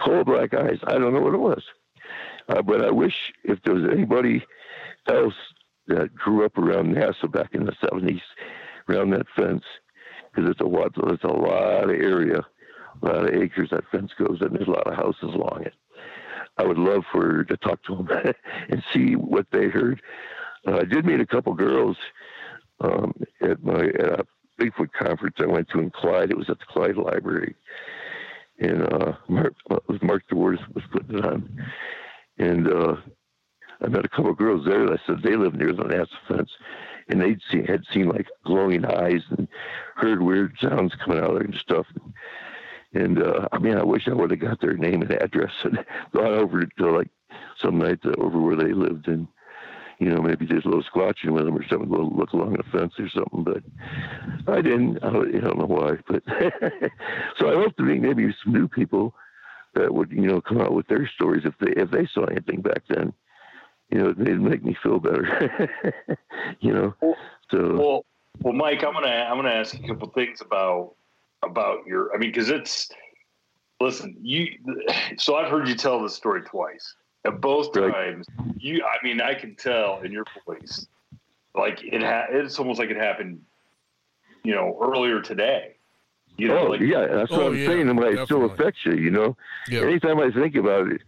coal 0.00 0.24
black 0.24 0.54
eyes. 0.54 0.78
I 0.86 0.98
don't 0.98 1.14
know 1.14 1.20
what 1.20 1.34
it 1.34 1.38
was. 1.38 1.62
Uh, 2.48 2.62
but 2.62 2.84
I 2.84 2.90
wish 2.90 3.32
if 3.44 3.62
there 3.62 3.74
was 3.74 3.90
anybody 3.90 4.44
else 5.08 5.34
that 5.88 6.14
grew 6.14 6.44
up 6.44 6.58
around 6.58 6.94
NASA 6.94 7.30
back 7.30 7.54
in 7.54 7.64
the 7.64 7.72
70s, 7.72 8.20
around 8.88 9.10
that 9.10 9.26
fence, 9.34 9.64
because 10.34 10.50
it's 10.50 10.60
a 10.60 10.64
lot, 10.64 10.92
it's 10.96 11.24
a 11.24 11.28
lot 11.28 11.84
of 11.84 11.90
area, 11.90 12.44
a 13.02 13.06
lot 13.06 13.28
of 13.28 13.34
acres 13.34 13.70
that 13.70 13.84
fence 13.90 14.12
goes, 14.18 14.38
and 14.40 14.54
there's 14.54 14.68
a 14.68 14.72
lot 14.72 14.86
of 14.86 14.94
houses 14.94 15.34
along 15.34 15.62
it. 15.64 15.74
I 16.58 16.64
would 16.64 16.78
love 16.78 17.04
for 17.12 17.44
to 17.44 17.56
talk 17.58 17.82
to 17.84 17.96
them 17.96 18.08
and 18.68 18.82
see 18.92 19.14
what 19.14 19.46
they 19.52 19.68
heard. 19.68 20.00
Uh, 20.66 20.78
I 20.78 20.84
did 20.84 21.04
meet 21.04 21.20
a 21.20 21.26
couple 21.26 21.54
girls 21.54 21.96
um, 22.80 23.12
at 23.40 23.62
my 23.62 23.84
at 23.84 24.20
a 24.20 24.26
Bigfoot 24.60 24.90
conference 24.98 25.36
I 25.38 25.46
went 25.46 25.68
to 25.70 25.80
in 25.80 25.90
Clyde. 25.90 26.30
It 26.30 26.36
was 26.36 26.48
at 26.48 26.58
the 26.58 26.64
Clyde 26.66 26.96
Library, 26.96 27.54
and 28.58 28.82
uh, 28.82 29.12
Mark 29.28 29.54
was 29.68 30.00
Mark 30.02 30.24
DeWerth 30.32 30.74
was 30.74 30.84
putting 30.90 31.18
it 31.18 31.24
on, 31.24 31.66
and 32.38 32.68
uh, 32.68 32.96
I 33.82 33.88
met 33.88 34.04
a 34.04 34.08
couple 34.08 34.30
of 34.30 34.38
girls 34.38 34.64
there. 34.64 34.90
I 34.90 34.96
said 35.06 35.22
they 35.22 35.36
lived 35.36 35.56
near 35.56 35.72
the 35.72 35.82
NASA 35.82 36.08
fence, 36.26 36.50
and 37.08 37.20
they'd 37.20 37.40
seen 37.50 37.66
had 37.66 37.82
seen 37.92 38.08
like 38.08 38.28
glowing 38.44 38.84
eyes 38.84 39.22
and 39.36 39.46
heard 39.94 40.22
weird 40.22 40.56
sounds 40.60 40.94
coming 41.04 41.18
out 41.18 41.30
of 41.30 41.34
there 41.34 41.44
and 41.44 41.54
stuff. 41.56 41.86
And 41.94 42.14
uh, 43.18 43.48
I 43.52 43.58
mean, 43.58 43.76
I 43.76 43.84
wish 43.84 44.08
I 44.08 44.14
would 44.14 44.30
have 44.30 44.40
got 44.40 44.60
their 44.60 44.76
name 44.76 45.02
and 45.02 45.10
address 45.10 45.52
and 45.64 45.78
gone 46.14 46.34
over 46.34 46.64
to 46.64 46.90
like 46.90 47.08
some 47.62 47.78
night 47.78 48.00
over 48.18 48.40
where 48.40 48.56
they 48.56 48.72
lived 48.72 49.08
and 49.08 49.28
you 49.98 50.10
know, 50.10 50.20
maybe 50.20 50.46
just 50.46 50.66
a 50.66 50.68
little 50.68 50.84
squatching 50.84 51.30
with 51.30 51.46
them 51.46 51.56
or 51.56 51.66
something, 51.68 51.88
go 51.88 52.02
look 52.02 52.32
along 52.32 52.54
the 52.54 52.64
fence 52.64 52.92
or 52.98 53.08
something. 53.08 53.44
But 53.44 54.52
I 54.52 54.60
didn't. 54.60 55.02
I 55.02 55.10
don't, 55.10 55.34
I 55.34 55.40
don't 55.40 55.58
know 55.58 55.66
why. 55.66 55.92
But 56.06 56.22
so 57.38 57.48
I 57.48 57.54
hope 57.54 57.76
to 57.76 57.82
meet 57.82 58.02
maybe 58.02 58.34
some 58.44 58.52
new 58.52 58.68
people 58.68 59.14
that 59.74 59.92
would, 59.92 60.10
you 60.10 60.26
know, 60.26 60.40
come 60.40 60.60
out 60.60 60.74
with 60.74 60.86
their 60.88 61.10
stories 61.14 61.44
if 61.46 61.54
they 61.60 61.80
if 61.80 61.90
they 61.90 62.06
saw 62.12 62.24
anything 62.24 62.60
back 62.60 62.82
then. 62.88 63.12
You 63.90 63.98
know, 63.98 64.10
it'd 64.10 64.40
make 64.40 64.64
me 64.64 64.76
feel 64.82 64.98
better. 64.98 65.88
you 66.60 66.74
know, 66.74 66.94
so. 67.50 67.76
Well, 67.76 68.04
well, 68.42 68.52
Mike, 68.52 68.84
I'm 68.84 68.92
gonna 68.92 69.06
I'm 69.06 69.38
gonna 69.38 69.50
ask 69.50 69.78
you 69.78 69.84
a 69.84 69.88
couple 69.88 70.08
things 70.08 70.42
about 70.42 70.94
about 71.56 71.86
your. 71.86 72.14
I 72.14 72.18
mean, 72.18 72.30
because 72.30 72.50
it's 72.50 72.90
listen, 73.80 74.16
you. 74.20 74.48
So 75.18 75.36
I've 75.36 75.50
heard 75.50 75.68
you 75.68 75.74
tell 75.74 76.02
this 76.02 76.14
story 76.14 76.42
twice 76.42 76.94
at 77.26 77.40
both 77.40 77.72
times, 77.72 78.26
you 78.58 78.82
I 78.84 79.04
mean, 79.04 79.20
I 79.20 79.34
can 79.34 79.56
tell 79.56 80.00
in 80.02 80.12
your 80.12 80.24
voice, 80.46 80.86
like 81.54 81.82
it 81.82 82.02
ha- 82.02 82.26
it's 82.30 82.58
almost 82.58 82.78
like 82.78 82.90
it 82.90 82.96
happened, 82.96 83.40
you 84.44 84.54
know, 84.54 84.78
earlier 84.80 85.20
today. 85.20 85.72
You 86.36 86.48
know, 86.48 86.66
oh, 86.66 86.70
like, 86.70 86.80
yeah, 86.80 87.06
that's 87.06 87.30
what 87.30 87.40
oh, 87.40 87.46
I'm 87.48 87.56
yeah, 87.56 87.66
saying. 87.66 87.88
And 87.88 87.98
it 87.98 88.26
still 88.26 88.44
affects 88.44 88.80
you, 88.84 88.92
you 88.92 89.10
know. 89.10 89.36
Yeah. 89.68 89.80
Anytime 89.80 90.20
I 90.20 90.30
think 90.30 90.54
about 90.54 90.88
it, 90.88 91.00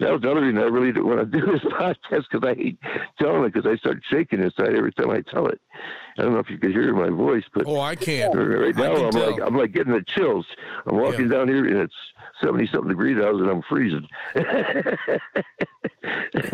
that 0.00 0.12
was 0.12 0.20
another 0.22 0.42
reason 0.42 0.58
I 0.58 0.64
really 0.64 0.92
didn't 0.92 1.06
want 1.06 1.20
to 1.20 1.24
do 1.40 1.46
this 1.46 1.62
podcast 1.62 2.24
because 2.30 2.46
I 2.46 2.54
hate 2.54 2.78
telling 3.18 3.44
it 3.44 3.54
because 3.54 3.66
I 3.66 3.76
start 3.76 4.02
shaking 4.10 4.42
inside 4.42 4.74
every 4.74 4.92
time 4.92 5.10
I 5.10 5.22
tell 5.22 5.46
it. 5.46 5.60
I 6.18 6.22
don't 6.22 6.32
know 6.32 6.38
if 6.38 6.48
you 6.48 6.58
can 6.58 6.72
hear 6.72 6.94
my 6.94 7.10
voice, 7.10 7.44
but 7.52 7.64
oh, 7.66 7.80
I 7.80 7.94
can. 7.94 8.36
Right 8.36 8.74
now, 8.74 9.06
I'm 9.06 9.10
tell. 9.10 9.30
like 9.30 9.40
I'm 9.42 9.56
like 9.56 9.72
getting 9.72 9.92
the 9.92 10.04
chills. 10.16 10.46
I'm 10.86 10.96
walking 10.96 11.30
yeah. 11.30 11.38
down 11.38 11.48
here 11.48 11.66
and 11.66 11.76
it's 11.76 11.94
seventy 12.42 12.66
something 12.72 12.88
degrees 12.88 13.18
out 13.18 13.34
and 13.34 13.50
I'm 13.50 13.62
freezing. 13.68 14.08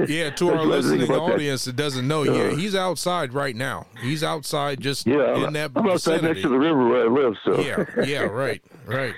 yeah, 0.08 0.30
to 0.30 0.50
our 0.50 0.64
listening 0.64 1.10
audience 1.10 1.64
that. 1.64 1.76
that 1.76 1.82
doesn't 1.82 2.08
know, 2.08 2.22
uh, 2.22 2.32
yeah, 2.32 2.50
he's 2.56 2.74
outside 2.74 3.32
right 3.34 3.54
now. 3.54 3.86
He's 4.00 4.24
outside 4.24 4.80
just 4.80 5.06
yeah, 5.06 5.36
in 5.36 5.44
I'm, 5.44 5.52
that. 5.52 5.70
I'm 5.76 5.88
outside 5.88 6.22
vicinity. 6.22 6.34
next 6.34 6.42
to 6.42 6.48
the 6.48 6.58
river 6.58 6.88
where 6.88 7.04
I 7.04 7.08
live. 7.08 7.34
So 7.44 7.60
yeah, 7.60 7.84
yeah, 8.04 8.22
right, 8.22 8.62
right. 8.86 9.14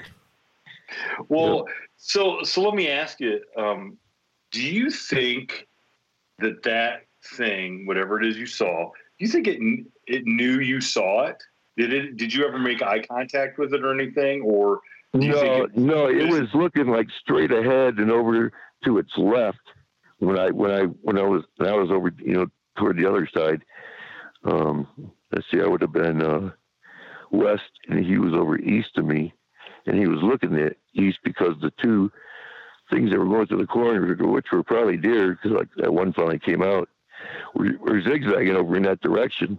Well, 1.29 1.65
yeah. 1.67 1.75
so 1.97 2.43
so 2.43 2.63
let 2.63 2.75
me 2.75 2.89
ask 2.89 3.21
you. 3.21 3.41
Um, 3.57 3.97
do 4.51 4.63
you 4.63 4.91
think 4.91 5.67
that 6.39 6.63
that 6.63 7.07
thing, 7.37 7.87
whatever 7.87 8.21
it 8.21 8.27
is 8.27 8.37
you 8.37 8.47
saw, 8.47 8.91
do 8.91 9.04
you 9.19 9.29
think 9.29 9.47
it 9.47 9.59
it 10.07 10.25
knew 10.25 10.61
you 10.61 10.81
saw 10.81 11.27
it? 11.27 11.43
Did 11.77 11.93
it? 11.93 12.17
Did 12.17 12.33
you 12.33 12.47
ever 12.47 12.59
make 12.59 12.83
eye 12.83 13.03
contact 13.03 13.59
with 13.59 13.75
it 13.75 13.85
or 13.85 13.93
anything? 13.93 14.43
Or 14.43 14.81
no, 15.13 15.65
it, 15.65 15.77
no, 15.77 16.09
it 16.09 16.29
was 16.29 16.49
looking 16.55 16.89
like 16.89 17.09
straight 17.21 17.53
ahead 17.53 17.99
and 17.99 18.11
over 18.11 18.53
to 18.85 18.99
its 18.99 19.17
left 19.17 19.59
when 20.19 20.39
I 20.39 20.51
when 20.51 20.71
I 20.71 20.83
when 21.03 21.19
I 21.19 21.23
was 21.23 21.43
when 21.57 21.69
I 21.69 21.75
was 21.75 21.91
over 21.91 22.13
you 22.19 22.35
know 22.35 22.47
toward 22.77 22.97
the 22.97 23.09
other 23.09 23.29
side. 23.33 23.65
Um, 24.45 25.13
let's 25.33 25.47
see, 25.51 25.61
I 25.61 25.67
would 25.67 25.81
have 25.81 25.93
been 25.93 26.21
uh, 26.21 26.51
west, 27.31 27.71
and 27.89 28.05
he 28.05 28.19
was 28.19 28.35
over 28.35 28.59
east 28.59 28.97
of 28.97 29.05
me, 29.05 29.33
and 29.87 29.99
he 29.99 30.07
was 30.07 30.21
looking 30.23 30.55
at 30.59 30.77
east 30.93 31.19
because 31.25 31.55
the 31.61 31.73
two 31.83 32.11
things 32.91 33.11
that 33.11 33.19
were 33.19 33.25
going 33.25 33.47
to 33.47 33.57
the 33.57 33.67
corner, 33.67 34.15
which 34.15 34.47
were 34.53 34.63
probably 34.63 34.97
deer, 34.97 35.33
because 35.35 35.57
like 35.57 35.69
that 35.77 35.93
one 35.93 36.13
finally 36.13 36.39
came 36.39 36.63
out, 36.63 36.89
were, 37.55 37.77
were 37.81 38.03
zigzagging 38.03 38.57
over 38.57 38.77
in 38.77 38.83
that 38.85 39.01
direction. 39.01 39.59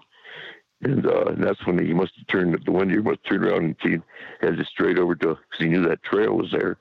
And, 0.81 1.05
uh, 1.05 1.25
and 1.27 1.43
that's 1.43 1.65
when 1.65 1.83
he 1.83 1.93
must 1.93 2.13
have 2.17 2.27
turned 2.27 2.59
the 2.65 2.71
one 2.71 2.89
deer 2.89 3.01
must 3.01 3.19
have 3.23 3.31
turned 3.31 3.45
around 3.45 3.63
and 3.63 3.75
he 3.81 3.97
headed 4.41 4.65
straight 4.67 4.99
over 4.99 5.15
to 5.15 5.27
because 5.35 5.59
he 5.59 5.69
knew 5.69 5.81
that 5.87 6.03
trail 6.03 6.33
was 6.33 6.51
there. 6.51 6.77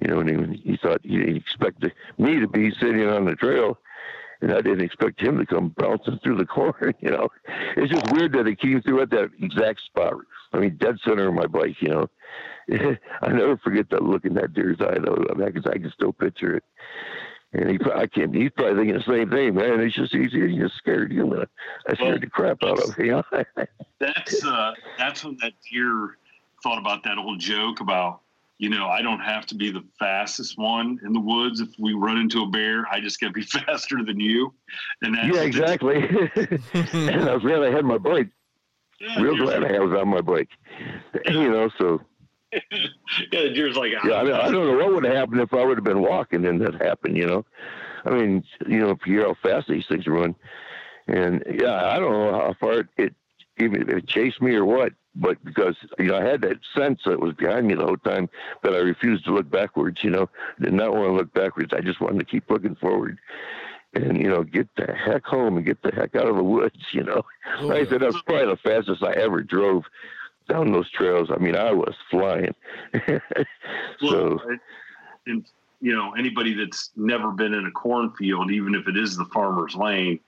You 0.00 0.08
know, 0.08 0.20
and 0.20 0.54
he, 0.54 0.72
he 0.72 0.76
thought 0.76 1.00
he 1.02 1.36
expected 1.36 1.92
me 2.18 2.38
to 2.38 2.46
be 2.46 2.70
sitting 2.72 3.08
on 3.08 3.24
the 3.24 3.34
trail, 3.34 3.78
and 4.42 4.52
I 4.52 4.60
didn't 4.60 4.82
expect 4.82 5.20
him 5.20 5.38
to 5.38 5.46
come 5.46 5.74
bouncing 5.78 6.18
through 6.22 6.36
the 6.36 6.44
corner. 6.46 6.92
You 7.00 7.10
know, 7.10 7.28
it's 7.76 7.90
just 7.90 8.12
weird 8.12 8.32
that 8.34 8.46
he 8.46 8.54
came 8.54 8.82
through 8.82 9.00
at 9.00 9.10
that 9.10 9.30
exact 9.40 9.80
spot. 9.80 10.14
I 10.52 10.58
mean, 10.58 10.76
dead 10.76 10.96
center 11.02 11.28
of 11.28 11.34
my 11.34 11.46
bike. 11.46 11.80
You 11.80 11.88
know, 11.88 12.10
I 13.22 13.28
never 13.28 13.56
forget 13.56 13.88
that 13.90 14.02
look 14.02 14.24
in 14.24 14.34
that 14.34 14.52
deer's 14.52 14.80
eye 14.80 14.98
though. 15.02 15.24
I, 15.30 15.34
mean, 15.34 15.48
I, 15.48 15.50
can, 15.50 15.62
I 15.68 15.78
can 15.78 15.92
still 15.92 16.12
picture 16.12 16.56
it. 16.56 16.64
And 17.52 17.70
he, 17.70 17.78
I 17.94 18.06
can't. 18.06 18.34
He's 18.34 18.50
probably 18.50 18.76
thinking 18.76 18.94
the 18.94 19.02
same 19.02 19.30
thing, 19.30 19.54
man. 19.54 19.80
It's 19.80 19.94
just 19.94 20.14
easy. 20.14 20.48
He's 20.48 20.60
just 20.60 20.76
scared. 20.76 21.12
You 21.12 21.26
know, 21.26 21.44
I 21.88 21.94
scared 21.94 22.10
well, 22.10 22.20
the 22.20 22.26
crap 22.26 22.62
out 22.62 22.82
of 22.82 22.94
him. 22.94 23.22
that's 23.98 24.44
uh, 24.44 24.72
that's 24.98 25.24
when 25.24 25.38
that 25.40 25.52
deer 25.70 26.18
thought 26.62 26.78
about 26.78 27.02
that 27.04 27.18
old 27.18 27.38
joke 27.38 27.80
about 27.80 28.20
you 28.58 28.70
know, 28.70 28.86
I 28.88 29.02
don't 29.02 29.20
have 29.20 29.44
to 29.46 29.54
be 29.54 29.70
the 29.70 29.84
fastest 29.98 30.56
one 30.56 30.98
in 31.04 31.12
the 31.12 31.20
woods. 31.20 31.60
If 31.60 31.68
we 31.78 31.92
run 31.92 32.16
into 32.16 32.42
a 32.42 32.46
bear, 32.46 32.86
I 32.90 33.00
just 33.00 33.20
got 33.20 33.28
to 33.28 33.32
be 33.32 33.42
faster 33.66 34.02
than 34.02 34.18
you. 34.18 34.54
And 35.02 35.14
that's 35.14 35.36
yeah, 35.36 35.42
exactly. 35.42 35.96
and 36.74 37.28
I 37.28 37.34
was 37.34 37.42
glad 37.42 37.62
I 37.62 37.70
had 37.70 37.84
my 37.84 37.98
bike. 37.98 38.28
Yeah, 38.98 39.20
Real 39.20 39.36
glad 39.36 39.62
I 39.62 39.78
was 39.78 39.92
on 39.98 40.08
my 40.08 40.22
bike. 40.22 40.48
You 41.26 41.50
know, 41.50 41.68
so. 41.78 42.00
yeah, 43.32 43.42
the 43.42 43.50
deer's 43.50 43.76
like. 43.76 43.92
Yeah, 44.04 44.14
I, 44.14 44.24
mean, 44.24 44.32
I 44.32 44.50
don't 44.50 44.66
know 44.66 44.76
what 44.76 44.94
would 44.94 45.04
have 45.04 45.14
happened 45.14 45.40
if 45.40 45.52
I 45.52 45.64
would 45.64 45.76
have 45.76 45.84
been 45.84 46.02
walking 46.02 46.44
and 46.46 46.60
that 46.60 46.80
happened. 46.80 47.16
You 47.16 47.26
know, 47.26 47.46
I 48.04 48.10
mean, 48.10 48.44
you 48.66 48.78
know, 48.78 48.90
if 48.90 49.06
you 49.06 49.18
hear 49.18 49.26
how 49.26 49.36
fast 49.42 49.68
these 49.68 49.86
things 49.86 50.06
run, 50.06 50.34
and 51.06 51.42
yeah, 51.48 51.86
I 51.86 51.98
don't 51.98 52.12
know 52.12 52.32
how 52.32 52.54
far 52.58 52.80
it, 52.80 52.88
it 52.96 53.14
even 53.58 53.82
if 53.82 53.88
it 53.88 54.06
chased 54.06 54.42
me 54.42 54.54
or 54.54 54.64
what 54.64 54.92
but 55.16 55.42
because 55.44 55.76
you 55.98 56.06
know 56.06 56.16
I 56.16 56.22
had 56.22 56.42
that 56.42 56.58
sense 56.76 57.00
that 57.06 57.20
was 57.20 57.32
behind 57.34 57.66
me 57.66 57.74
the 57.74 57.84
whole 57.84 57.96
time 57.96 58.28
that 58.62 58.74
I 58.74 58.78
refused 58.78 59.24
to 59.24 59.32
look 59.32 59.50
backwards. 59.50 60.04
You 60.04 60.10
know, 60.10 60.28
did 60.60 60.74
not 60.74 60.92
want 60.92 61.08
to 61.08 61.12
look 61.12 61.32
backwards. 61.32 61.72
I 61.74 61.80
just 61.80 62.00
wanted 62.00 62.18
to 62.18 62.24
keep 62.24 62.50
looking 62.50 62.76
forward, 62.76 63.18
and 63.94 64.18
you 64.18 64.28
know, 64.28 64.42
get 64.42 64.68
the 64.76 64.92
heck 64.94 65.24
home 65.24 65.56
and 65.56 65.66
get 65.66 65.82
the 65.82 65.90
heck 65.90 66.14
out 66.14 66.28
of 66.28 66.36
the 66.36 66.42
woods. 66.42 66.84
You 66.92 67.04
know, 67.04 67.22
oh, 67.58 67.66
like 67.66 67.86
I 67.86 67.90
said, 67.90 68.02
that's 68.02 68.20
probably 68.22 68.46
the 68.46 68.58
fastest 68.62 69.02
I 69.02 69.12
ever 69.12 69.42
drove 69.42 69.84
down 70.48 70.72
those 70.72 70.90
trails. 70.90 71.28
I 71.30 71.38
mean, 71.38 71.56
I 71.56 71.72
was 71.72 71.94
flying. 72.10 72.54
so, 73.06 73.20
well, 74.02 74.40
and 75.26 75.46
you 75.80 75.94
know, 75.94 76.14
anybody 76.14 76.54
that's 76.54 76.90
never 76.96 77.30
been 77.30 77.54
in 77.54 77.66
a 77.66 77.70
cornfield, 77.70 78.50
even 78.50 78.74
if 78.74 78.88
it 78.88 78.96
is 78.96 79.16
the 79.16 79.26
farmer's 79.26 79.74
lane, 79.74 80.20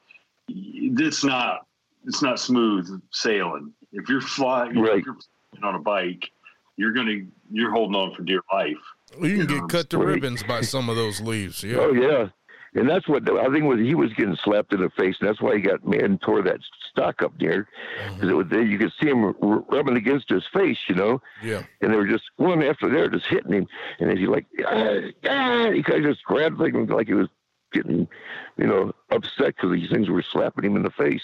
it's 0.49 1.25
not 1.25 1.67
it's 2.07 2.23
not 2.23 2.39
smooth 2.39 3.03
sailing 3.11 3.73
if 3.93 4.09
you're 4.09 4.21
flying, 4.21 4.79
right. 4.79 4.99
if 4.99 5.07
you're 5.07 5.17
on 5.63 5.75
a 5.75 5.79
bike, 5.79 6.31
you're 6.77 6.93
gonna 6.93 7.21
you're 7.51 7.71
holding 7.71 7.97
on 7.97 8.15
for 8.15 8.23
dear 8.23 8.41
life. 8.53 8.77
Well, 9.19 9.29
you 9.29 9.39
can 9.39 9.47
get 9.47 9.63
um, 9.63 9.69
cut 9.69 9.91
to 9.91 9.99
ribbons 9.99 10.43
by 10.43 10.61
some 10.61 10.89
of 10.89 10.97
those 10.97 11.21
leaves. 11.21 11.63
Yeah. 11.63 11.79
Oh 11.79 11.93
yeah, 11.93 12.29
and 12.75 12.89
that's 12.89 13.09
what 13.09 13.29
I 13.31 13.51
think 13.53 13.65
was 13.65 13.81
he 13.81 13.95
was 13.95 14.13
getting 14.15 14.37
slapped 14.45 14.73
in 14.73 14.81
the 14.81 14.91
face, 14.91 15.17
and 15.21 15.29
that's 15.29 15.41
why 15.41 15.57
he 15.57 15.61
got 15.61 15.87
mad 15.87 16.03
and 16.03 16.21
tore 16.21 16.43
that 16.43 16.61
stock 16.99 17.23
up 17.23 17.33
there 17.39 17.69
because 17.97 18.29
mm-hmm. 18.29 18.31
it 18.31 18.35
was 18.35 18.69
you 18.69 18.79
could 18.79 18.93
see 19.01 19.09
him 19.09 19.35
rubbing 19.69 19.97
against 19.97 20.29
his 20.29 20.45
face, 20.53 20.79
you 20.89 20.95
know. 20.95 21.21
Yeah. 21.43 21.63
And 21.81 21.93
they 21.93 21.97
were 21.97 22.07
just 22.07 22.25
one 22.37 22.63
after 22.63 22.89
the 22.89 22.99
other, 22.99 23.11
just 23.11 23.27
hitting 23.27 23.53
him, 23.53 23.67
and 24.01 24.11
then 24.11 24.17
he 24.17 24.27
like 24.27 24.47
ah, 24.67 24.99
ah, 25.29 25.71
he 25.71 25.83
kind 25.83 26.05
of 26.05 26.13
just 26.13 26.25
grabbed 26.25 26.59
like 26.59 26.75
like 26.75 27.07
he 27.07 27.15
was 27.15 27.29
getting, 27.73 28.09
you 28.57 28.67
know, 28.67 28.93
upset 29.11 29.55
because 29.57 29.73
these 29.73 29.91
things 29.91 30.09
were 30.09 30.23
slapping 30.23 30.65
him 30.65 30.77
in 30.77 30.83
the 30.83 30.91
face 30.91 31.23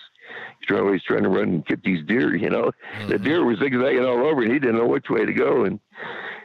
he's 0.61 0.67
trying, 0.67 0.83
always 0.83 1.03
trying 1.03 1.23
to 1.23 1.29
run 1.29 1.49
and 1.49 1.67
get 1.67 1.83
these 1.83 2.05
deer. 2.07 2.37
You 2.37 2.51
know, 2.51 2.71
mm-hmm. 2.97 3.09
the 3.09 3.19
deer 3.19 3.45
was 3.45 3.59
zigzagging 3.59 4.05
all 4.05 4.27
over, 4.27 4.43
and 4.43 4.53
he 4.53 4.59
didn't 4.59 4.77
know 4.77 4.87
which 4.87 5.11
way 5.11 5.25
to 5.25 5.33
go. 5.33 5.65
And 5.65 5.81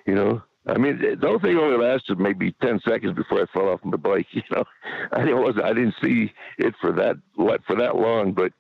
you 0.06 0.16
know, 0.16 0.42
I 0.68 0.78
mean, 0.78 1.00
the 1.00 1.28
whole 1.28 1.40
thing 1.40 1.58
only 1.58 1.78
lasted 1.78 2.20
maybe 2.20 2.56
ten 2.62 2.80
seconds 2.88 3.16
before 3.16 3.42
I 3.42 3.46
fell 3.48 3.70
off 3.70 3.84
my 3.84 3.98
bike. 3.98 4.28
You 4.34 4.44
know, 4.52 4.64
I 5.12 5.20
didn't 5.20 5.42
wasn't 5.42 5.66
I 5.66 5.74
didn't 5.74 5.96
see 6.02 6.34
it 6.58 6.76
for 6.80 6.92
that 6.94 7.18
for 7.66 7.76
that 7.76 7.96
long, 7.96 8.34
but 8.34 8.54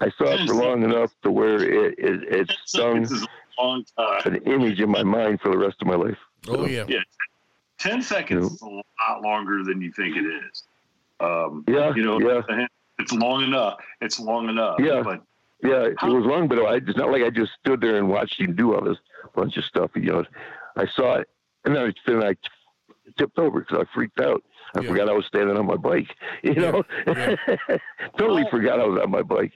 I 0.00 0.10
saw 0.18 0.24
it 0.34 0.46
for 0.46 0.54
long 0.54 0.82
enough 0.82 1.12
to 1.22 1.30
where 1.30 1.62
it 1.62 1.98
it, 1.98 2.22
it 2.24 2.52
stung 2.64 3.06
an 4.24 4.36
image 4.46 4.80
in 4.80 4.90
my 4.90 5.02
mind 5.02 5.40
for 5.40 5.50
the 5.50 5.58
rest 5.58 5.76
of 5.80 5.86
my 5.86 5.94
life. 5.94 6.18
Oh 6.48 6.66
yeah, 6.66 6.84
yeah. 6.88 6.98
Ten 7.78 8.02
seconds 8.02 8.58
you 8.62 8.68
know? 8.68 8.80
is 8.80 8.84
a 9.08 9.12
lot 9.12 9.22
longer 9.22 9.62
than 9.62 9.80
you 9.80 9.92
think 9.92 10.16
it 10.16 10.24
is. 10.24 10.64
Um, 11.20 11.64
yeah, 11.68 11.94
you 11.94 12.02
know, 12.02 12.20
yeah 12.20 12.66
it's 12.98 13.12
long 13.12 13.42
enough. 13.42 13.78
It's 14.00 14.20
long 14.20 14.48
enough. 14.48 14.76
Yeah. 14.78 15.02
But 15.02 15.22
yeah, 15.62 15.86
it 15.86 16.02
was 16.02 16.24
long, 16.24 16.48
but 16.48 16.58
I, 16.58 16.76
it's 16.76 16.96
not 16.96 17.10
like 17.10 17.22
I 17.22 17.30
just 17.30 17.52
stood 17.60 17.80
there 17.80 17.96
and 17.96 18.08
watched 18.08 18.40
him 18.40 18.54
do 18.54 18.74
all 18.74 18.82
this 18.82 18.98
bunch 19.34 19.56
of 19.56 19.64
stuff. 19.64 19.90
You 19.94 20.02
know, 20.02 20.24
I 20.76 20.86
saw 20.86 21.16
it, 21.16 21.28
and 21.64 21.74
then 21.74 21.86
I, 21.86 21.92
then 22.06 22.22
I 22.22 22.36
tipped 23.18 23.38
over 23.38 23.60
because 23.60 23.78
I 23.80 23.94
freaked 23.94 24.20
out. 24.20 24.42
I 24.76 24.80
yeah. 24.80 24.88
forgot 24.88 25.08
I 25.08 25.12
was 25.12 25.26
standing 25.26 25.56
on 25.56 25.66
my 25.66 25.76
bike. 25.76 26.08
You 26.42 26.54
know, 26.54 26.82
yeah. 27.06 27.36
Yeah. 27.48 27.76
totally 28.18 28.44
oh. 28.46 28.50
forgot 28.50 28.80
I 28.80 28.86
was 28.86 29.00
on 29.02 29.10
my 29.10 29.22
bike. 29.22 29.52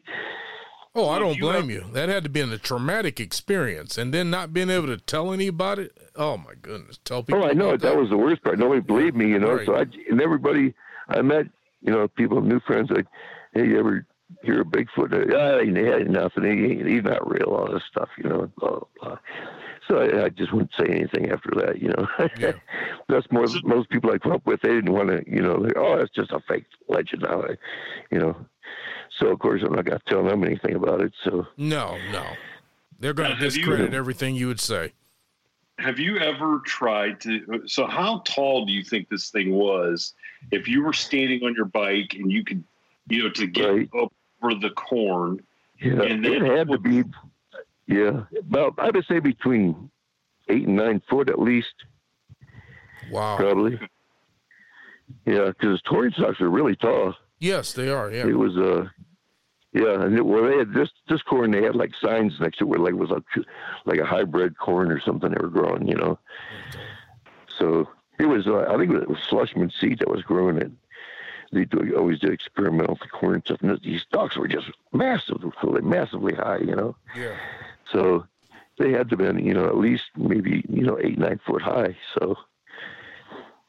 Oh, 0.95 1.11
I 1.11 1.19
don't 1.19 1.39
blame 1.39 1.71
you. 1.71 1.85
That 1.93 2.09
had 2.09 2.25
to 2.25 2.31
be 2.31 2.41
a 2.41 2.59
traumatic 2.59 3.21
experience, 3.21 3.99
and 3.99 4.13
then 4.13 4.31
not 4.31 4.53
being 4.53 4.71
able 4.71 4.87
to 4.87 4.97
tell 4.97 5.33
anybody. 5.33 5.91
Oh 6.17 6.39
my 6.39 6.55
goodness, 6.61 6.99
tell 7.05 7.19
oh, 7.19 7.23
people. 7.23 7.45
Oh, 7.45 7.49
I 7.49 7.53
know 7.53 7.73
that. 7.73 7.83
that 7.83 7.97
was 7.97 8.09
the 8.11 8.17
worst 8.17 8.43
part. 8.43 8.59
Nobody 8.59 8.81
believed 8.81 9.15
me. 9.15 9.29
You 9.29 9.39
know, 9.39 9.55
right. 9.55 9.67
so 9.67 9.77
I 9.77 9.85
and 10.11 10.21
everybody 10.21 10.75
I 11.09 11.21
met 11.23 11.47
you 11.83 11.93
know, 11.93 12.09
people, 12.09 12.41
new 12.41 12.61
friends, 12.61 12.91
like, 12.91 13.07
hey, 13.55 13.67
you 13.67 13.79
ever 13.79 14.07
hear 14.43 14.61
a 14.61 14.65
Bigfoot? 14.65 15.31
Yeah, 15.31 15.63
he 15.63 15.89
ain't 15.89 16.11
nothing. 16.11 16.45
He, 16.45 16.95
he's 16.95 17.05
not 17.05 17.29
real. 17.29 17.49
All 17.49 17.73
this 17.73 17.83
stuff, 17.91 18.09
you 18.19 18.29
know. 18.29 18.51
Blah, 18.59 18.71
blah, 18.71 18.89
blah. 19.01 19.19
So 19.89 19.99
I, 19.99 20.25
I, 20.25 20.29
just 20.29 20.53
wouldn't 20.53 20.73
say 20.79 20.87
anything 20.87 21.31
after 21.31 21.51
that, 21.57 21.81
you 21.81 21.89
know. 21.89 22.07
Yeah. 22.39 22.53
that's 23.09 23.27
more 23.33 23.47
most 23.65 23.89
people 23.89 24.13
I 24.13 24.19
grew 24.19 24.35
up 24.35 24.47
with. 24.47 24.61
They 24.61 24.69
didn't 24.69 24.93
want 24.93 25.09
to, 25.09 25.25
you 25.27 25.43
know. 25.43 25.55
Like, 25.55 25.77
oh, 25.77 25.99
that's 25.99 26.15
just 26.15 26.31
a 26.31 26.41
fake 26.47 26.67
legend 26.89 27.23
now, 27.23 27.45
you 28.11 28.19
know. 28.19 28.37
So 29.19 29.29
of 29.29 29.39
course 29.39 29.63
I'm 29.65 29.73
not 29.73 29.87
going 29.87 29.99
to 29.99 30.05
tell 30.07 30.23
them 30.23 30.45
anything 30.45 30.75
about 30.75 31.01
it. 31.01 31.13
So 31.25 31.47
no, 31.57 31.99
no, 32.13 32.25
they're 33.01 33.15
going 33.15 33.31
to 33.31 33.37
discredit 33.37 33.93
you, 33.93 33.99
everything 33.99 34.37
you 34.37 34.47
would 34.47 34.61
say. 34.61 34.93
Have 35.79 35.99
you 35.99 36.19
ever 36.19 36.61
tried 36.67 37.21
to? 37.23 37.63
So 37.67 37.87
how 37.87 38.23
tall 38.27 38.67
do 38.67 38.73
you 38.73 38.85
think 38.85 39.09
this 39.09 39.31
thing 39.31 39.53
was? 39.53 40.13
if 40.51 40.69
you 40.69 40.83
were 40.83 40.93
standing 40.93 41.43
on 41.45 41.55
your 41.55 41.67
bike 41.67 42.15
and 42.15 42.31
you 42.31 42.45
could, 42.45 42.63
you 43.09 43.25
know, 43.25 43.31
to 43.31 43.47
get 43.47 43.69
right. 43.69 43.89
over 43.93 44.55
the 44.61 44.71
corn, 44.71 45.41
yeah, 45.81 46.03
and 46.03 46.25
it 46.27 46.43
had 46.43 46.69
to 46.69 46.79
be, 46.79 47.05
yeah, 47.89 48.25
about 48.39 48.75
I 48.79 48.91
would 48.91 49.05
say 49.07 49.19
between 49.19 49.91
eight 50.49 50.67
and 50.67 50.77
nine 50.77 51.03
foot 51.09 51.29
at 51.29 51.41
least. 51.41 51.75
Wow, 53.11 53.37
probably. 53.37 53.81
Yeah, 55.25 55.47
because 55.47 55.81
torrent 55.83 56.15
stalks 56.15 56.41
are 56.41 56.51
really 56.51 56.77
tall. 56.77 57.15
Yes, 57.41 57.73
they 57.73 57.89
are. 57.89 58.13
Yeah, 58.13 58.27
it 58.27 58.39
was 58.39 58.57
uh 58.57 58.89
yeah, 59.73 60.03
and 60.03 60.17
it, 60.17 60.25
well, 60.25 60.45
they 60.45 60.59
had 60.59 60.73
this 60.73 60.91
this 61.09 61.23
corn. 61.23 61.51
They 61.51 61.63
had 61.63 61.77
like 61.77 61.93
signs 62.01 62.39
next 62.41 62.59
to 62.59 62.65
it, 62.65 62.69
where 62.69 62.79
like 62.79 62.93
it 62.93 62.99
was 62.99 63.11
a 63.11 63.23
like 63.85 63.99
a 63.99 64.07
hybrid 64.07 64.59
corn 64.59 64.93
or 64.93 65.01
something 65.01 65.31
they 65.31 65.41
were 65.41 65.49
growing, 65.49 65.89
you 65.89 65.95
know. 65.95 66.19
So 67.59 67.89
it 68.19 68.27
was, 68.27 68.47
uh, 68.47 68.67
I 68.69 68.77
think 68.77 68.93
it 68.93 69.09
was 69.09 69.19
Schlessman 69.29 69.73
seed 69.79 70.01
that 70.01 70.11
was 70.11 70.23
growing 70.23 70.59
it. 70.59 70.71
They 71.53 71.65
do, 71.65 71.95
always 71.97 72.19
did 72.19 72.33
experimental 72.33 72.99
corn 73.13 73.37
and 73.37 73.45
stuff. 73.45 73.63
And 73.63 73.81
these 73.83 74.03
stalks 74.03 74.37
were 74.37 74.49
just 74.49 74.71
massive, 74.93 75.43
massively 75.83 76.35
high, 76.35 76.59
you 76.59 76.77
know? 76.77 76.97
Yeah. 77.17 77.35
So 77.93 78.27
they 78.79 78.93
had 78.93 79.09
to 79.11 79.17
been, 79.17 79.45
you 79.45 79.55
know, 79.55 79.67
at 79.67 79.77
least 79.77 80.05
maybe, 80.17 80.65
you 80.69 80.83
know, 80.83 80.99
eight, 81.03 81.19
nine 81.19 81.41
foot 81.47 81.63
high. 81.63 81.97
So, 82.15 82.37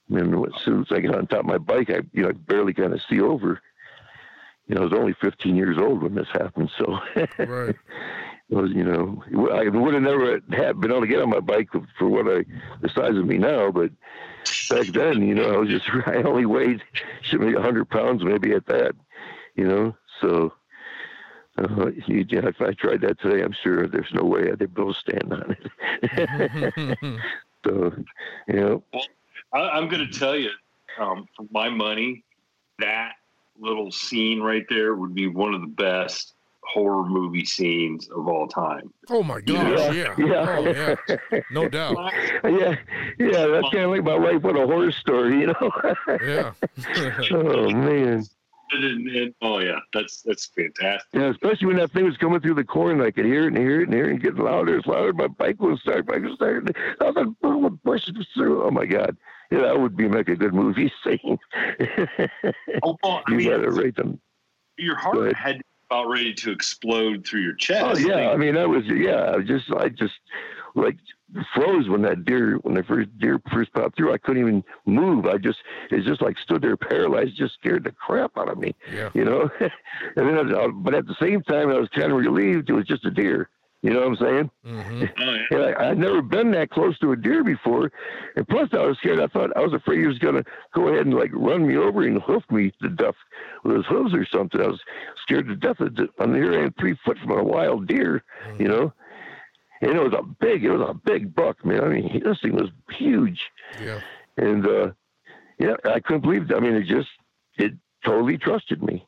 and 0.09 0.45
as 0.45 0.61
soon 0.63 0.81
as 0.81 0.87
I 0.91 0.99
got 1.01 1.15
on 1.15 1.27
top 1.27 1.41
of 1.41 1.45
my 1.45 1.57
bike, 1.57 1.89
I, 1.89 2.01
you 2.13 2.23
know, 2.23 2.29
I 2.29 2.33
barely 2.33 2.73
kind 2.73 2.93
of 2.93 3.01
see 3.09 3.21
over. 3.21 3.61
You 4.67 4.75
know, 4.75 4.81
I 4.81 4.83
was 4.85 4.93
only 4.93 5.13
15 5.13 5.55
years 5.55 5.77
old 5.77 6.03
when 6.03 6.15
this 6.15 6.27
happened. 6.31 6.69
So, 6.77 6.99
right. 7.39 7.75
was, 8.49 8.71
you 8.71 8.83
know, 8.83 9.23
I 9.51 9.67
would 9.69 9.93
have 9.93 10.03
never 10.03 10.39
had 10.51 10.79
been 10.79 10.91
able 10.91 11.01
to 11.01 11.07
get 11.07 11.21
on 11.21 11.29
my 11.29 11.39
bike 11.39 11.69
for 11.97 12.07
what 12.07 12.27
I, 12.27 12.45
the 12.81 12.89
size 12.89 13.15
of 13.15 13.25
me 13.25 13.37
now, 13.37 13.71
but 13.71 13.91
back 14.69 14.87
then, 14.93 15.21
you 15.27 15.35
know, 15.35 15.53
I 15.53 15.57
was 15.57 15.69
just, 15.69 15.85
I 16.07 16.23
only 16.23 16.45
weighed, 16.45 16.83
should 17.21 17.41
be 17.41 17.53
100 17.53 17.89
pounds 17.89 18.23
maybe 18.23 18.53
at 18.53 18.65
that, 18.67 18.95
you 19.55 19.67
know, 19.67 19.95
so, 20.21 20.53
uh, 21.57 21.87
you, 22.07 22.25
if 22.29 22.61
I 22.61 22.73
tried 22.73 23.01
that 23.01 23.19
today, 23.19 23.43
I'm 23.43 23.55
sure 23.63 23.87
there's 23.87 24.11
no 24.13 24.23
way 24.23 24.51
I'd 24.51 24.59
be 24.59 24.65
able 24.65 24.93
to 24.93 24.99
stand 24.99 25.33
on 25.33 25.55
it. 25.57 26.97
so, 27.65 27.91
you 28.47 28.53
know. 28.53 28.83
Well, 28.93 29.03
I, 29.53 29.77
am 29.77 29.89
going 29.89 30.09
to 30.09 30.19
tell 30.19 30.35
you, 30.35 30.51
um, 30.99 31.25
for 31.35 31.45
my 31.51 31.69
money, 31.69 32.23
that 32.79 33.13
little 33.59 33.91
scene 33.91 34.41
right 34.41 34.65
there 34.69 34.95
would 34.95 35.13
be 35.13 35.27
one 35.27 35.53
of 35.53 35.61
the 35.61 35.67
best 35.67 36.33
horror 36.61 37.05
movie 37.05 37.45
scenes 37.45 38.09
of 38.09 38.27
all 38.27 38.47
time. 38.47 38.93
Oh 39.09 39.23
my 39.23 39.41
gosh, 39.41 39.95
yeah. 39.95 40.13
Yeah. 40.17 40.25
yeah. 40.25 40.55
Oh, 40.57 41.17
yeah. 41.31 41.39
No 41.51 41.67
doubt. 41.67 41.97
Yeah. 42.43 42.75
Yeah, 43.17 43.47
that's 43.47 43.69
kind 43.69 43.85
of 43.85 43.91
like 43.91 44.03
my 44.03 44.15
life 44.15 44.41
with 44.43 44.55
a 44.55 44.65
horror 44.65 44.91
story, 44.91 45.41
you 45.41 45.47
know? 45.47 45.71
yeah. 46.21 46.51
oh 47.31 47.69
man. 47.71 48.23
And, 48.71 49.09
and, 49.09 49.33
oh 49.41 49.59
yeah, 49.59 49.79
that's 49.93 50.21
that's 50.21 50.45
fantastic. 50.47 51.09
Yeah, 51.13 51.29
especially 51.29 51.67
when 51.67 51.77
that 51.77 51.91
thing 51.91 52.05
was 52.05 52.17
coming 52.17 52.39
through 52.39 52.53
the 52.55 52.63
corn, 52.63 53.01
I 53.01 53.11
could 53.11 53.25
hear 53.25 53.43
it 53.43 53.47
and 53.47 53.57
hear 53.57 53.81
it 53.81 53.85
and 53.85 53.93
hear 53.93 54.05
it 54.05 54.11
and 54.11 54.21
getting 54.21 54.43
louder, 54.43 54.75
and 54.75 54.85
louder. 54.85 55.13
My 55.13 55.27
bike 55.27 55.59
was 55.59 55.79
starting, 55.81 56.05
bike 56.05 56.21
was 56.21 56.35
starting. 56.35 56.73
I 57.01 57.03
was 57.05 57.15
like, 57.15 57.27
oh, 57.43 57.79
pushing 57.83 58.15
through. 58.35 58.63
Oh 58.63 58.71
my 58.71 58.85
god, 58.85 59.17
yeah, 59.51 59.61
that 59.61 59.79
would 59.79 59.97
be 59.97 60.07
like 60.07 60.29
a 60.29 60.35
good 60.35 60.53
movie 60.53 60.91
scene. 61.03 61.39
oh, 62.83 62.97
well, 63.03 63.23
I 63.25 63.31
you 63.31 63.37
mean, 63.37 63.49
gotta 63.49 63.71
rate 63.71 63.95
them. 63.95 64.19
Your 64.77 64.95
heart 64.95 65.35
had 65.35 65.61
about 65.89 66.07
ready 66.07 66.33
to 66.35 66.51
explode 66.51 67.25
through 67.25 67.41
your 67.41 67.55
chest. 67.55 67.83
Oh 67.83 67.97
yeah, 67.97 68.29
I 68.29 68.37
mean 68.37 68.55
that 68.55 68.69
was 68.69 68.85
yeah. 68.85 69.33
I 69.35 69.41
just 69.41 69.71
I 69.71 69.89
just 69.89 70.13
like 70.75 70.97
froze 71.53 71.89
when 71.89 72.01
that 72.03 72.25
deer 72.25 72.57
when 72.63 72.75
the 72.75 72.83
first 72.83 73.09
deer 73.19 73.41
first 73.51 73.73
popped 73.73 73.97
through. 73.97 74.13
I 74.13 74.17
couldn't 74.17 74.41
even 74.41 74.63
move. 74.85 75.25
I 75.25 75.37
just 75.37 75.59
it 75.91 76.03
just 76.03 76.21
like 76.21 76.37
stood 76.37 76.61
there 76.61 76.77
paralyzed, 76.77 77.35
just 77.35 77.55
scared 77.55 77.83
the 77.83 77.91
crap 77.91 78.31
out 78.37 78.49
of 78.49 78.57
me. 78.57 78.75
Yeah. 78.93 79.09
You 79.13 79.25
know, 79.25 79.49
and 79.59 79.69
then 80.15 80.55
I, 80.55 80.67
but 80.67 80.93
at 80.93 81.05
the 81.07 81.15
same 81.19 81.41
time 81.43 81.69
I 81.69 81.79
was 81.79 81.89
kind 81.89 82.11
of 82.11 82.17
relieved 82.17 82.69
it 82.69 82.73
was 82.73 82.85
just 82.85 83.05
a 83.05 83.11
deer. 83.11 83.49
You 83.81 83.91
know 83.91 83.99
what 83.99 84.07
I'm 84.07 84.15
saying? 84.17 84.51
Mm-hmm. 84.65 85.05
Oh, 85.51 85.57
I, 85.57 85.89
I'd 85.89 85.97
never 85.97 86.21
been 86.21 86.51
that 86.51 86.69
close 86.69 86.97
to 86.99 87.13
a 87.13 87.15
deer 87.15 87.43
before, 87.43 87.91
and 88.35 88.47
plus 88.47 88.69
I 88.73 88.79
was 88.79 88.97
scared. 88.97 89.19
I 89.19 89.27
thought 89.27 89.55
I 89.55 89.61
was 89.61 89.73
afraid 89.73 89.99
he 89.99 90.07
was 90.07 90.19
gonna 90.19 90.43
go 90.73 90.89
ahead 90.89 91.05
and 91.05 91.15
like 91.15 91.31
run 91.33 91.65
me 91.65 91.77
over 91.77 92.03
and 92.03 92.21
hoof 92.21 92.43
me 92.49 92.71
to 92.81 92.89
death 92.89 93.15
with 93.63 93.77
his 93.77 93.85
hooves 93.87 94.13
or 94.13 94.25
something. 94.25 94.59
I 94.61 94.67
was 94.67 94.81
scared 95.23 95.47
to 95.47 95.55
death. 95.55 95.77
On 95.79 96.33
the 96.33 96.47
other 96.47 96.59
hand, 96.59 96.73
three 96.79 96.97
foot 97.05 97.17
from 97.19 97.31
a 97.31 97.43
wild 97.43 97.87
deer, 97.87 98.23
mm-hmm. 98.47 98.61
you 98.61 98.67
know. 98.67 98.93
And 99.81 99.91
it 99.91 100.03
was 100.03 100.13
a 100.13 100.23
big, 100.23 100.63
it 100.63 100.71
was 100.71 100.87
a 100.89 100.93
big 100.93 101.33
buck, 101.33 101.63
man. 101.65 101.83
I 101.83 101.87
mean, 101.87 102.21
this 102.23 102.41
thing 102.41 102.55
was 102.55 102.69
huge. 102.89 103.39
Yeah. 103.81 104.01
And 104.37 104.65
uh, 104.65 104.91
yeah, 105.57 105.75
I 105.85 105.99
couldn't 105.99 106.21
believe. 106.21 106.49
It. 106.49 106.55
I 106.55 106.59
mean, 106.59 106.75
it 106.75 106.83
just 106.83 107.09
it 107.57 107.73
totally 108.05 108.37
trusted 108.37 108.81
me. 108.81 109.05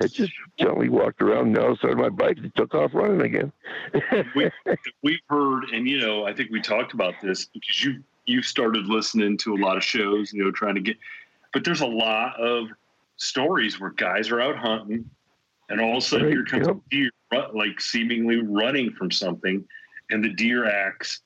It 0.00 0.12
just 0.12 0.32
gently 0.58 0.88
walked 0.88 1.20
around 1.20 1.52
now, 1.52 1.74
started 1.74 1.98
my 1.98 2.08
bike, 2.08 2.38
and 2.38 2.54
took 2.54 2.74
off 2.74 2.92
running 2.94 3.20
again. 3.20 3.52
we, 4.34 4.50
we've 5.02 5.20
heard, 5.28 5.64
and 5.74 5.86
you 5.86 6.00
know, 6.00 6.24
I 6.24 6.32
think 6.32 6.50
we 6.50 6.60
talked 6.62 6.94
about 6.94 7.14
this 7.22 7.44
because 7.44 7.84
you 7.84 8.02
you 8.24 8.40
started 8.42 8.86
listening 8.86 9.36
to 9.38 9.54
a 9.54 9.58
lot 9.58 9.76
of 9.76 9.84
shows, 9.84 10.32
you 10.32 10.42
know, 10.42 10.50
trying 10.50 10.76
to 10.76 10.80
get. 10.80 10.96
But 11.52 11.64
there's 11.64 11.82
a 11.82 11.86
lot 11.86 12.38
of 12.40 12.68
stories 13.16 13.78
where 13.78 13.90
guys 13.90 14.30
are 14.30 14.40
out 14.40 14.56
hunting, 14.56 15.10
and 15.68 15.80
all 15.80 15.98
of 15.98 16.02
a 16.02 16.06
sudden 16.06 16.26
right, 16.26 16.32
here 16.32 16.44
comes 16.44 16.66
yep. 16.66 16.76
a 16.76 16.80
deer, 16.90 17.10
like 17.52 17.80
seemingly 17.80 18.36
running 18.36 18.92
from 18.92 19.10
something, 19.10 19.64
and 20.10 20.22
the 20.22 20.30
deer 20.30 20.68
acts 20.68 21.20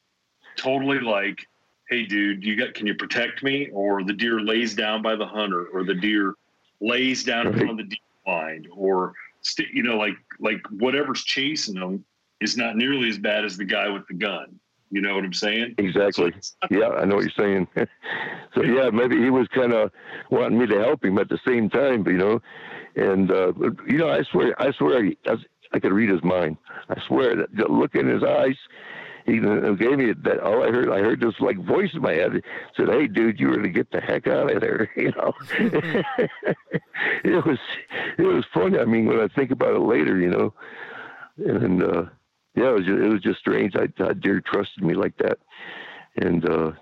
totally 0.57 1.01
like, 1.01 1.47
"Hey, 1.89 2.05
dude, 2.05 2.45
you 2.45 2.57
got? 2.57 2.75
Can 2.75 2.87
you 2.87 2.95
protect 2.95 3.43
me?" 3.43 3.69
Or 3.73 4.03
the 4.05 4.13
deer 4.13 4.41
lays 4.41 4.75
down 4.75 5.03
by 5.03 5.17
the 5.17 5.27
hunter, 5.27 5.67
or 5.67 5.85
the 5.85 5.95
deer 5.95 6.35
lays 6.81 7.25
down 7.25 7.47
right. 7.47 7.55
in 7.55 7.59
front 7.59 7.71
of 7.71 7.77
the 7.79 7.85
deer 7.85 7.99
blind 8.25 8.69
or 8.75 9.15
st- 9.43 9.73
you 9.73 9.83
know 9.83 9.97
like 9.97 10.15
like 10.41 10.61
whatever's 10.79 11.25
chasing 11.25 11.75
them 11.75 12.05
is 12.41 12.57
not 12.57 12.77
nearly 12.77 13.09
as 13.09 13.19
bad 13.19 13.45
as 13.45 13.57
the 13.57 13.65
guy 13.65 13.89
with 13.89 14.07
the 14.09 14.15
gun 14.15 14.59
you 14.91 15.01
know 15.01 15.15
what 15.15 15.25
i'm 15.25 15.33
saying 15.33 15.75
exactly 15.79 16.33
yeah 16.71 16.89
i 16.91 17.05
know 17.05 17.17
what 17.17 17.25
you're 17.25 17.31
saying 17.37 17.67
so 18.55 18.63
yeah 18.63 18.91
maybe 18.91 19.17
he 19.17 19.31
was 19.31 19.47
kind 19.49 19.73
of 19.73 19.91
wanting 20.31 20.59
me 20.59 20.67
to 20.67 20.79
help 20.79 21.05
him 21.05 21.19
at 21.19 21.29
the 21.29 21.39
same 21.47 21.69
time 21.69 22.03
but 22.03 22.11
you 22.11 22.19
know 22.19 22.41
and 22.97 23.31
uh 23.31 23.53
you 23.87 23.99
know 23.99 24.09
i 24.09 24.23
swear 24.25 24.61
i 24.61 24.73
swear 24.73 25.05
I, 25.27 25.37
I 25.75 25.79
could 25.81 25.93
read 25.93 26.09
his 26.09 26.23
mind 26.23 26.57
i 26.89 27.01
swear 27.07 27.37
that 27.37 27.71
look 27.71 27.95
in 27.95 28.09
his 28.09 28.23
eyes 28.23 28.57
he 29.27 29.41
gave 29.41 29.97
me 29.97 30.13
that. 30.13 30.41
All 30.41 30.63
I 30.63 30.71
heard, 30.71 30.91
I 30.91 30.99
heard 30.99 31.21
this 31.21 31.35
like 31.41 31.57
voice 31.65 31.91
in 31.95 32.03
my 32.03 32.13
head 32.13 32.43
said, 32.77 32.89
"Hey, 32.91 33.07
dude, 33.07 33.41
you 33.41 33.49
were 33.49 33.55
going 33.55 33.65
to 33.65 33.71
get 33.71 33.91
the 33.91 34.01
heck 34.01 34.27
out 34.27 34.55
of 34.55 34.61
there." 34.61 34.91
You 34.97 35.13
know, 35.13 35.33
it 37.25 37.47
was 37.47 37.59
it 38.19 38.23
was 38.23 38.45
funny. 38.53 38.79
I 38.79 38.85
mean, 38.85 39.07
when 39.07 39.21
I 39.21 39.29
think 39.29 39.51
about 39.51 39.75
it 39.75 39.81
later, 39.81 40.19
you 40.19 40.29
know, 40.29 40.55
and 41.39 41.83
uh, 41.83 42.05
yeah, 42.55 42.69
it 42.71 42.75
was 42.75 42.85
just, 42.85 42.99
it 43.01 43.09
was 43.09 43.23
just 43.23 43.39
strange. 43.39 43.75
I, 43.77 43.89
I 44.03 44.13
deer 44.13 44.43
trusted 44.43 44.85
me 44.85 44.95
like 44.95 45.17
that, 45.19 45.39
and 46.17 46.49
uh, 46.49 46.73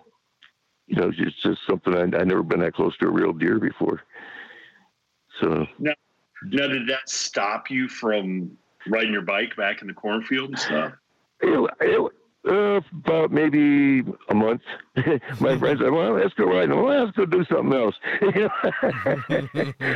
you 0.88 0.96
know, 0.96 1.12
it's 1.16 1.42
just 1.42 1.60
something 1.68 1.94
I 1.94 2.18
I 2.18 2.24
never 2.24 2.42
been 2.42 2.60
that 2.60 2.74
close 2.74 2.96
to 2.98 3.06
a 3.06 3.10
real 3.10 3.32
deer 3.32 3.60
before. 3.60 4.02
So 5.40 5.66
now, 5.78 5.94
now 6.44 6.66
did 6.66 6.88
that 6.88 7.08
stop 7.08 7.70
you 7.70 7.88
from 7.88 8.56
riding 8.88 9.12
your 9.12 9.22
bike 9.22 9.56
back 9.56 9.80
in 9.82 9.88
the 9.88 9.94
cornfield 9.94 10.50
and 10.50 10.58
stuff? 10.58 10.92
It, 11.40 11.70
it, 11.80 12.12
uh, 12.48 12.80
about 13.04 13.30
maybe 13.30 14.02
a 14.28 14.34
month. 14.34 14.62
My 15.40 15.56
friends 15.58 15.80
said, 15.80 15.92
"Well, 15.92 16.14
let's 16.14 16.34
go 16.34 16.46
riding. 16.46 16.74
Well, 16.74 17.04
let's 17.04 17.16
go 17.16 17.24
do 17.24 17.44
something 17.44 17.72
else." 17.72 17.94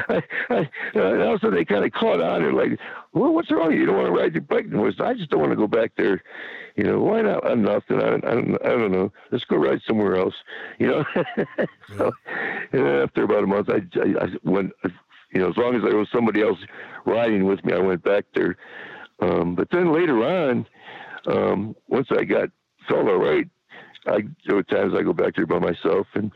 I, 0.08 0.22
I, 0.50 0.70
uh, 0.94 1.26
also, 1.26 1.50
they 1.50 1.64
kind 1.64 1.84
of 1.84 1.92
caught 1.92 2.20
on 2.20 2.44
and 2.44 2.56
like, 2.56 2.78
"Well, 3.12 3.32
what's 3.32 3.50
wrong? 3.50 3.72
You 3.72 3.86
don't 3.86 3.96
want 3.96 4.06
to 4.06 4.12
ride 4.12 4.34
your 4.34 4.42
bike?" 4.42 4.66
And 4.66 4.80
was, 4.80 5.00
I 5.00 5.14
just 5.14 5.30
don't 5.30 5.40
want 5.40 5.52
to 5.52 5.56
go 5.56 5.66
back 5.66 5.92
there. 5.96 6.22
You 6.76 6.84
know, 6.84 7.00
why 7.00 7.22
not? 7.22 7.50
Enough. 7.50 7.84
And 7.88 8.00
I, 8.00 8.14
I, 8.16 8.34
don't, 8.34 8.54
I 8.64 8.68
don't 8.68 8.92
know. 8.92 9.12
Let's 9.32 9.44
go 9.44 9.56
ride 9.56 9.80
somewhere 9.86 10.16
else. 10.16 10.34
You 10.78 10.88
know. 10.88 11.04
so, 11.96 12.12
and 12.72 12.86
after 12.86 13.24
about 13.24 13.44
a 13.44 13.46
month, 13.48 13.70
I, 13.70 13.80
I, 13.98 14.24
I 14.24 14.28
went. 14.44 14.72
You 15.30 15.40
know, 15.40 15.50
as 15.50 15.56
long 15.56 15.74
as 15.74 15.82
there 15.82 15.96
was 15.96 16.08
somebody 16.12 16.42
else 16.42 16.58
riding 17.04 17.44
with 17.44 17.64
me, 17.64 17.72
I 17.72 17.78
went 17.78 18.02
back 18.02 18.24
there. 18.34 18.56
Um, 19.20 19.54
but 19.54 19.68
then 19.70 19.92
later 19.92 20.22
on 20.24 20.66
um, 21.26 21.76
once 21.88 22.08
I 22.10 22.24
got 22.24 22.50
felt 22.88 23.08
all 23.08 23.16
right, 23.18 23.48
I 24.06 24.20
there 24.46 24.56
were 24.56 24.62
times 24.62 24.94
I 24.94 25.02
go 25.02 25.12
back 25.12 25.34
there 25.34 25.46
by 25.46 25.58
myself 25.58 26.06
and 26.14 26.30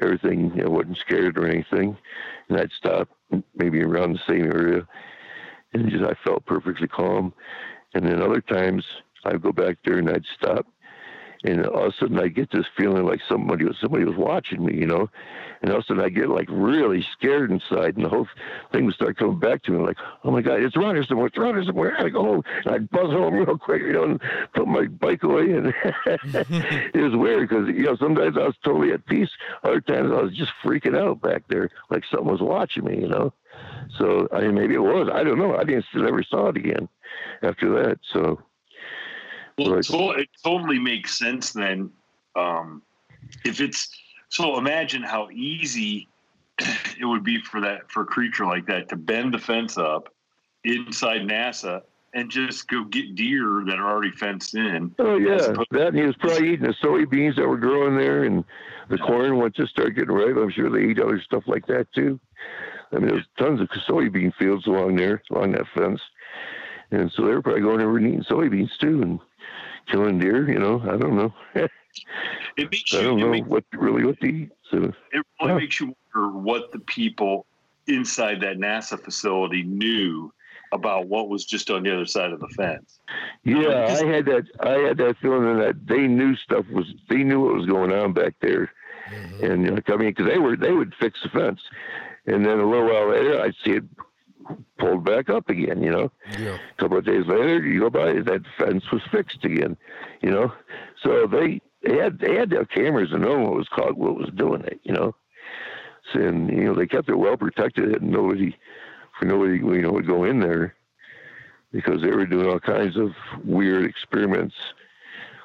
everything, 0.00 0.52
you 0.54 0.62
know, 0.62 0.70
wasn't 0.70 0.98
scared 0.98 1.36
or 1.36 1.46
anything, 1.46 1.96
and 2.48 2.58
I'd 2.58 2.70
stop 2.72 3.08
maybe 3.56 3.82
around 3.82 4.12
the 4.12 4.20
same 4.28 4.44
area, 4.44 4.86
and 5.72 5.90
just 5.90 6.04
I 6.04 6.14
felt 6.24 6.46
perfectly 6.46 6.86
calm. 6.86 7.32
And 7.94 8.06
then 8.06 8.22
other 8.22 8.40
times 8.40 8.84
I'd 9.24 9.42
go 9.42 9.52
back 9.52 9.78
there 9.84 9.98
and 9.98 10.08
I'd 10.08 10.24
stop 10.36 10.66
and 11.44 11.66
all 11.66 11.86
of 11.86 11.92
a 11.92 11.96
sudden 11.96 12.18
I 12.18 12.28
get 12.28 12.50
this 12.50 12.66
feeling 12.76 13.04
like 13.04 13.20
somebody 13.28 13.64
was 13.64 13.76
somebody 13.80 14.04
was 14.04 14.16
watching 14.16 14.64
me, 14.64 14.74
you 14.74 14.86
know, 14.86 15.08
and 15.62 15.70
all 15.70 15.78
of 15.78 15.84
a 15.84 15.86
sudden 15.86 16.02
I 16.02 16.08
get 16.08 16.28
like 16.28 16.48
really 16.50 17.06
scared 17.12 17.50
inside, 17.50 17.96
and 17.96 18.04
the 18.04 18.08
whole 18.08 18.26
thing 18.72 18.84
would 18.86 18.94
start 18.94 19.16
coming 19.18 19.38
back 19.38 19.62
to 19.64 19.72
me 19.72 19.78
like, 19.78 19.96
oh 20.24 20.30
my 20.30 20.40
god, 20.40 20.60
it's 20.60 20.74
here 20.74 21.04
somewhere, 21.04 21.26
it's 21.28 21.36
here 21.36 21.64
somewhere. 21.64 21.96
I 21.98 22.08
go 22.08 22.22
home, 22.22 22.42
and 22.64 22.74
I'd 22.74 22.90
buzz 22.90 23.10
home 23.12 23.34
real 23.34 23.58
quick, 23.58 23.82
you 23.82 23.92
know, 23.92 24.04
and 24.04 24.20
put 24.54 24.66
my 24.66 24.86
bike 24.86 25.22
away, 25.22 25.52
and 25.52 25.66
it 26.06 27.02
was 27.02 27.16
weird 27.16 27.48
because 27.48 27.68
you 27.68 27.84
know 27.84 27.96
sometimes 27.96 28.36
I 28.36 28.46
was 28.46 28.56
totally 28.64 28.92
at 28.92 29.06
peace, 29.06 29.30
other 29.62 29.80
times 29.80 30.10
I 30.12 30.22
was 30.22 30.36
just 30.36 30.52
freaking 30.64 30.98
out 30.98 31.20
back 31.20 31.44
there, 31.48 31.70
like 31.90 32.04
something 32.10 32.30
was 32.30 32.42
watching 32.42 32.84
me, 32.84 33.00
you 33.00 33.08
know. 33.08 33.32
So 33.96 34.28
I 34.32 34.42
mean, 34.42 34.54
maybe 34.54 34.74
it 34.74 34.82
was. 34.82 35.08
I 35.12 35.24
don't 35.24 35.38
know. 35.38 35.56
I 35.56 35.64
didn't 35.64 35.86
never 35.94 36.22
saw 36.22 36.48
it 36.48 36.56
again 36.56 36.88
after 37.42 37.70
that. 37.82 37.98
So 38.12 38.40
well, 39.58 39.82
so 39.82 40.12
it 40.12 40.28
totally 40.44 40.78
makes 40.78 41.18
sense 41.18 41.52
then. 41.52 41.90
Um, 42.36 42.82
if 43.44 43.60
it's 43.60 43.88
so, 44.28 44.58
imagine 44.58 45.02
how 45.02 45.28
easy 45.30 46.08
it 46.58 47.04
would 47.04 47.24
be 47.24 47.40
for 47.40 47.60
that 47.60 47.90
for 47.90 48.02
a 48.02 48.06
creature 48.06 48.46
like 48.46 48.66
that 48.66 48.88
to 48.90 48.96
bend 48.96 49.34
the 49.34 49.38
fence 49.38 49.78
up 49.78 50.12
inside 50.64 51.22
NASA 51.22 51.82
and 52.14 52.30
just 52.30 52.68
go 52.68 52.84
get 52.84 53.14
deer 53.14 53.62
that 53.66 53.78
are 53.78 53.88
already 53.88 54.10
fenced 54.10 54.54
in. 54.54 54.94
Oh 54.98 55.16
yeah, 55.16 55.54
that 55.70 55.94
he 55.94 56.02
was 56.02 56.16
probably 56.16 56.52
eating 56.52 56.66
the 56.66 56.74
soybeans 56.82 57.36
that 57.36 57.46
were 57.46 57.58
growing 57.58 57.96
there, 57.96 58.24
and 58.24 58.44
the 58.88 58.96
yeah. 58.96 59.06
corn 59.06 59.36
once 59.36 59.54
it 59.58 59.68
started 59.68 59.94
getting 59.94 60.14
ripe. 60.14 60.36
I'm 60.36 60.50
sure 60.50 60.70
they 60.70 60.90
eat 60.90 61.00
other 61.00 61.20
stuff 61.20 61.44
like 61.46 61.66
that 61.66 61.86
too. 61.94 62.18
I 62.92 62.98
mean, 62.98 63.08
there's 63.08 63.26
tons 63.38 63.60
of 63.60 63.68
soybean 63.68 64.34
fields 64.36 64.66
along 64.66 64.96
there, 64.96 65.22
along 65.30 65.52
that 65.52 65.66
fence, 65.74 66.00
and 66.90 67.10
so 67.12 67.22
they 67.22 67.32
were 67.32 67.42
probably 67.42 67.62
going 67.62 67.82
over 67.82 67.98
and 67.98 68.06
eating 68.06 68.24
soybeans 68.24 68.76
too, 68.80 69.02
and 69.02 69.20
killing 69.90 70.18
deer. 70.18 70.50
You 70.50 70.58
know, 70.58 70.80
I 70.82 70.96
don't 70.96 71.16
know. 71.16 71.34
it 71.54 72.70
makes 72.70 72.92
you, 72.92 72.98
I 72.98 73.02
don't 73.02 73.20
know 73.20 73.30
makes, 73.30 73.48
what 73.48 73.64
really 73.72 74.04
what 74.04 74.20
to 74.20 74.26
eat. 74.26 74.50
So 74.70 74.92
it 75.12 75.24
really 75.40 75.60
makes 75.60 75.80
you 75.80 75.94
wonder 76.14 76.38
what 76.38 76.72
the 76.72 76.80
people 76.80 77.46
inside 77.86 78.40
that 78.42 78.58
NASA 78.58 79.02
facility 79.02 79.62
knew 79.62 80.32
about 80.72 81.08
what 81.08 81.28
was 81.28 81.44
just 81.44 81.70
on 81.70 81.82
the 81.82 81.92
other 81.92 82.04
side 82.04 82.30
of 82.30 82.40
the 82.40 82.48
fence. 82.48 83.00
Yeah, 83.44 83.86
I 83.88 84.04
had 84.04 84.26
that. 84.26 84.44
I 84.60 84.72
had 84.72 84.98
that 84.98 85.16
feeling 85.20 85.58
that 85.58 85.86
they 85.86 86.06
knew 86.06 86.36
stuff 86.36 86.66
was. 86.72 86.86
They 87.08 87.22
knew 87.22 87.40
what 87.40 87.54
was 87.54 87.66
going 87.66 87.92
on 87.92 88.12
back 88.12 88.34
there, 88.40 88.70
mm-hmm. 89.10 89.44
and 89.44 89.64
you 89.64 89.70
know, 89.70 89.80
I 89.88 89.96
mean, 89.96 90.10
because 90.10 90.26
they 90.26 90.38
were 90.38 90.56
they 90.56 90.72
would 90.72 90.94
fix 91.00 91.18
the 91.22 91.30
fence, 91.30 91.60
and 92.26 92.44
then 92.44 92.60
a 92.60 92.68
little 92.68 92.86
while 92.86 93.10
later, 93.10 93.40
I'd 93.40 93.54
see 93.64 93.72
it 93.72 93.84
pulled 94.78 95.04
back 95.04 95.28
up 95.28 95.48
again. 95.48 95.82
You 95.82 95.90
know, 95.90 96.12
yeah. 96.38 96.56
a 96.56 96.80
couple 96.80 96.98
of 96.98 97.04
days 97.04 97.26
later, 97.26 97.66
you 97.66 97.80
go 97.80 97.90
by, 97.90 98.12
that 98.12 98.42
fence 98.58 98.84
was 98.92 99.02
fixed 99.10 99.44
again. 99.44 99.76
You 100.22 100.30
know, 100.30 100.52
so 101.02 101.26
they 101.26 101.60
they 101.82 101.96
had 101.96 102.18
they 102.18 102.34
had 102.34 102.50
to 102.50 102.58
have 102.58 102.70
cameras 102.70 103.10
and 103.12 103.22
know 103.22 103.38
what 103.38 103.56
was 103.56 103.68
caught, 103.68 103.96
what 103.96 104.16
was 104.16 104.30
doing 104.34 104.62
it. 104.62 104.80
You 104.82 104.94
know, 104.94 105.14
so, 106.12 106.20
and 106.20 106.48
you 106.50 106.64
know 106.64 106.74
they 106.74 106.86
kept 106.86 107.08
it 107.08 107.16
well 107.16 107.36
protected, 107.36 108.02
and 108.02 108.10
nobody 108.10 108.56
for 109.18 109.24
nobody 109.24 109.58
you 109.58 109.82
know 109.82 109.92
would 109.92 110.06
go 110.06 110.24
in 110.24 110.40
there 110.40 110.74
because 111.72 112.00
they 112.00 112.10
were 112.10 112.26
doing 112.26 112.48
all 112.48 112.60
kinds 112.60 112.96
of 112.96 113.10
weird 113.44 113.84
experiments 113.84 114.54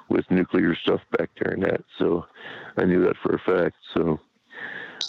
with 0.10 0.30
nuclear 0.30 0.76
stuff 0.76 1.01
back 1.18 1.30
there 1.39 1.54
and 1.54 1.64
that. 1.64 1.84
So 1.97 2.26
I 2.78 2.86
knew 2.86 3.04
that 3.04 3.18
for 3.22 3.36
a 3.36 3.39
fact. 3.39 3.76
So, 3.93 4.20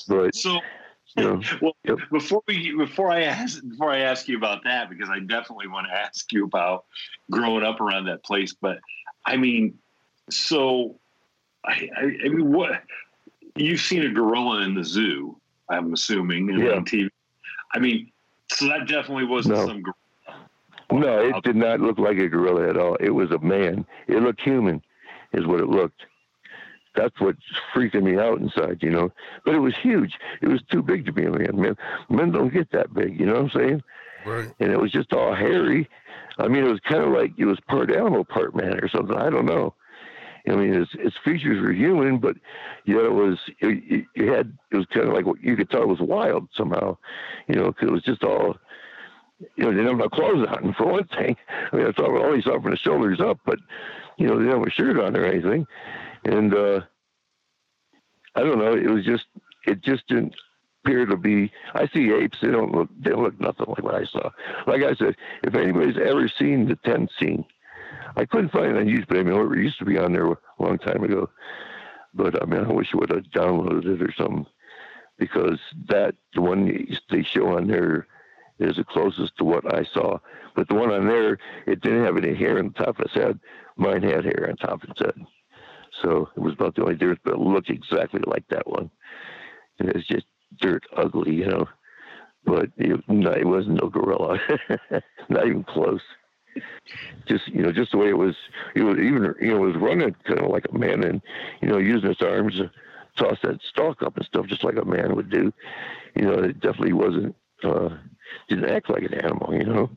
but 0.09 0.35
so. 0.35 0.61
Well, 1.61 1.77
yep. 1.85 1.99
before 2.11 2.43
we 2.49 2.75
before 2.77 3.11
I 3.11 3.23
ask 3.23 3.62
before 3.69 3.91
I 3.91 4.01
ask 4.01 4.27
you 4.27 4.37
about 4.37 4.65
that 4.65 4.91
because 4.91 5.09
I 5.09 5.21
definitely 5.21 5.69
want 5.69 5.87
to 5.87 5.93
ask 5.93 6.33
you 6.33 6.45
about 6.45 6.87
growing 7.31 7.65
up 7.65 7.81
around 7.81 8.07
that 8.07 8.25
place. 8.25 8.53
But 8.53 8.79
I 9.25 9.37
mean, 9.37 9.79
so 10.29 10.99
I, 11.65 11.89
I, 11.97 12.01
I 12.01 12.29
mean, 12.29 12.53
what 12.53 12.83
you've 13.55 13.81
seen 13.81 14.03
a 14.03 14.11
gorilla 14.11 14.62
in 14.62 14.75
the 14.75 14.85
zoo? 14.85 15.39
I'm 15.69 15.93
assuming 15.93 16.49
yeah. 16.49 16.73
on 16.73 16.85
TV. 16.85 17.09
I 17.73 17.79
mean, 17.79 18.11
so 18.51 18.67
that 18.67 18.89
definitely 18.89 19.25
wasn't 19.25 19.55
no. 19.55 19.67
some 19.67 19.83
gorilla 19.83 19.95
no, 20.93 21.19
it 21.19 21.43
did 21.43 21.57
not 21.57 21.81
look 21.81 21.99
like 21.99 22.19
a 22.19 22.29
gorilla 22.29 22.69
at 22.69 22.77
all. 22.77 22.97
It 22.97 23.11
was 23.11 23.31
a 23.31 23.39
man. 23.39 23.87
It 24.07 24.23
looked 24.23 24.41
human, 24.41 24.83
is 25.33 25.47
what 25.47 25.61
it 25.61 25.69
looked. 25.69 26.03
That's 26.95 27.19
what's 27.21 27.43
freaking 27.75 28.05
me 28.05 28.19
out 28.19 28.41
inside, 28.41 28.79
you 28.83 28.91
know. 28.91 29.11
But 29.45 29.55
it 29.55 29.61
was 29.61 29.75
huge. 29.77 30.15
It 30.41 30.49
was 30.49 30.63
too 30.71 30.83
big 30.83 31.07
to 31.07 31.13
be 31.13 31.25
a 31.25 31.31
man. 31.31 31.61
Men, 31.61 31.77
men 32.09 32.31
don't 32.33 32.53
get 32.53 32.71
that 32.73 32.95
big, 32.95 33.19
you 33.19 33.27
know 33.27 33.35
what 33.35 33.43
I'm 33.43 33.51
saying? 33.51 33.83
Right. 34.25 34.53
And 34.61 34.73
it 34.73 34.81
was 34.81 34.93
just 34.93 35.13
all 35.13 35.35
hairy. 35.35 35.89
I 36.39 36.49
mean, 36.49 36.65
it 36.65 36.71
was 36.71 36.81
kind 36.81 37.05
of 37.05 37.11
like 37.11 37.33
it 37.37 37.45
was 37.45 37.59
part 37.69 37.91
animal, 37.91 38.25
part 38.25 38.55
man, 38.55 38.81
or 38.81 38.89
something. 38.89 39.17
I 39.17 39.31
don't 39.31 39.47
know. 39.47 39.75
I 40.47 40.57
mean, 40.57 40.75
its, 40.75 40.91
its 40.95 41.17
features 41.25 41.63
were 41.63 41.73
human, 41.73 42.19
but 42.19 42.37
yet 42.85 43.05
it 43.05 43.13
was 43.13 43.39
it, 43.61 44.05
it 44.15 44.29
had 44.29 44.53
it 44.71 44.77
was 44.77 44.87
kind 44.93 45.09
of 45.09 45.15
like 45.15 45.25
you 45.43 45.57
could 45.57 45.71
tell 45.71 45.83
it 45.83 45.89
was 45.89 46.01
wild 46.01 46.49
somehow, 46.55 46.99
you 47.49 47.55
know, 47.55 47.69
because 47.69 47.89
it 47.89 47.93
was 47.93 48.03
just 48.03 48.23
all 48.23 48.57
you 49.57 49.65
know, 49.65 49.71
they 49.71 49.77
didn't 49.77 49.89
have 49.89 49.99
no 49.99 50.09
clothes 50.09 50.47
on 50.49 50.75
for 50.75 50.87
one 50.87 51.09
thing. 51.09 51.37
I 51.73 51.77
mean, 51.77 51.87
I 51.87 51.93
saw 51.93 52.07
only 52.07 52.43
saw 52.43 52.61
from 52.61 52.71
the 52.71 52.77
shoulders 52.77 53.21
up, 53.21 53.39
but 53.45 53.59
you 54.19 54.27
know, 54.27 54.39
they 54.39 54.45
didn't 54.45 54.59
have 54.59 54.69
a 54.69 54.71
shirt 54.71 54.99
on 54.99 55.17
or 55.17 55.25
anything. 55.25 55.67
And 56.25 56.55
uh, 56.55 56.81
I 58.35 58.41
don't 58.41 58.59
know. 58.59 58.75
It 58.75 58.89
was 58.89 59.05
just, 59.05 59.27
it 59.66 59.83
just 59.83 60.07
didn't 60.09 60.35
appear 60.85 61.07
to 61.07 61.16
be. 61.16 61.53
I 61.75 61.87
see 61.89 62.12
apes. 62.12 62.39
They 62.41 62.51
don't 62.51 62.72
look. 62.72 62.89
They 62.99 63.12
look 63.12 63.39
nothing 63.41 63.66
like 63.68 63.83
what 63.83 63.95
I 63.95 64.05
saw. 64.05 64.31
Like 64.66 64.83
I 64.83 64.95
said, 64.95 65.16
if 65.43 65.55
anybody's 65.55 65.99
ever 65.99 66.29
seen 66.29 66.66
the 66.66 66.77
tent 66.77 67.11
scene, 67.18 67.45
I 68.16 68.25
couldn't 68.25 68.53
find 68.53 68.77
it 68.77 68.77
on 68.77 68.87
YouTube. 68.87 69.18
I 69.18 69.22
mean, 69.22 69.59
it 69.59 69.62
used 69.62 69.79
to 69.79 69.85
be 69.85 69.99
on 69.99 70.12
there 70.12 70.27
a 70.27 70.37
long 70.59 70.79
time 70.79 71.03
ago. 71.03 71.31
But 72.14 72.41
I 72.41 72.47
mean, 72.47 72.64
I 72.64 72.72
wish 72.72 72.91
I 72.95 72.99
would 72.99 73.11
have 73.11 73.25
downloaded 73.25 73.87
it 73.87 74.03
or 74.03 74.12
something 74.12 74.47
because 75.18 75.59
that 75.89 76.14
the 76.35 76.41
one 76.41 76.66
they 77.11 77.22
show 77.22 77.57
on 77.57 77.66
there 77.66 78.07
is 78.59 78.77
the 78.77 78.85
closest 78.85 79.37
to 79.39 79.45
what 79.45 79.75
I 79.75 79.85
saw. 79.85 80.18
But 80.55 80.68
the 80.68 80.75
one 80.75 80.93
on 80.93 81.07
there, 81.07 81.39
it 81.66 81.81
didn't 81.81 82.05
have 82.05 82.16
any 82.16 82.35
hair 82.35 82.59
on 82.59 82.68
the 82.68 82.85
top 82.85 83.01
of 83.01 83.07
its 83.07 83.14
head. 83.14 83.41
Mine 83.77 84.03
had 84.03 84.25
hair 84.25 84.47
on 84.49 84.57
top 84.57 84.83
of 84.85 84.91
its 84.91 85.01
head. 85.01 85.27
So 86.03 86.29
it 86.37 86.41
was 86.41 86.55
about 86.55 86.75
the 86.75 86.83
only 86.83 86.97
difference, 86.97 87.21
but 87.25 87.35
it 87.35 87.41
looked 87.41 87.71
exactly 87.71 88.21
like 88.27 88.45
that 88.49 88.67
one. 88.67 88.91
It 89.79 89.95
was 89.95 90.07
just 90.07 90.27
dirt 90.61 90.85
ugly, 90.97 91.35
you 91.35 91.47
know. 91.47 91.69
But 92.45 92.67
it, 92.77 93.01
no, 93.09 93.31
it 93.31 93.47
wasn't 93.47 93.81
no 93.83 93.89
gorilla, 93.89 94.39
not 95.29 95.47
even 95.47 95.65
close. 95.65 96.03
Just 97.27 97.49
you 97.49 97.63
know, 97.63 97.73
just 97.73 97.93
the 97.93 97.99
way 97.99 98.09
it 98.09 98.19
was. 98.19 98.37
It 98.75 98.83
was 98.83 98.99
even 98.99 99.35
you 99.41 99.49
know, 99.49 99.65
it 99.65 99.73
was 99.73 99.77
running 99.77 100.15
kind 100.25 100.41
of 100.41 100.51
like 100.51 100.67
a 100.71 100.79
man, 100.79 101.03
and 101.03 101.23
you 101.63 101.69
know, 101.69 101.79
using 101.79 102.11
its 102.11 102.23
arms 102.23 102.57
to 102.57 102.71
toss 103.17 103.39
that 103.43 103.61
stalk 103.63 104.03
up 104.03 104.17
and 104.17 104.27
stuff, 104.27 104.47
just 104.47 104.63
like 104.63 104.77
a 104.77 104.85
man 104.85 105.17
would 105.17 105.31
do. 105.31 105.53
You 106.15 106.23
know, 106.23 106.35
it 106.35 106.61
definitely 106.61 106.93
wasn't 106.93 107.35
uh, 107.65 107.89
didn't 108.49 108.71
act 108.71 108.91
like 108.91 109.03
an 109.03 109.15
animal, 109.15 109.55
you 109.55 109.65
know. 109.65 109.91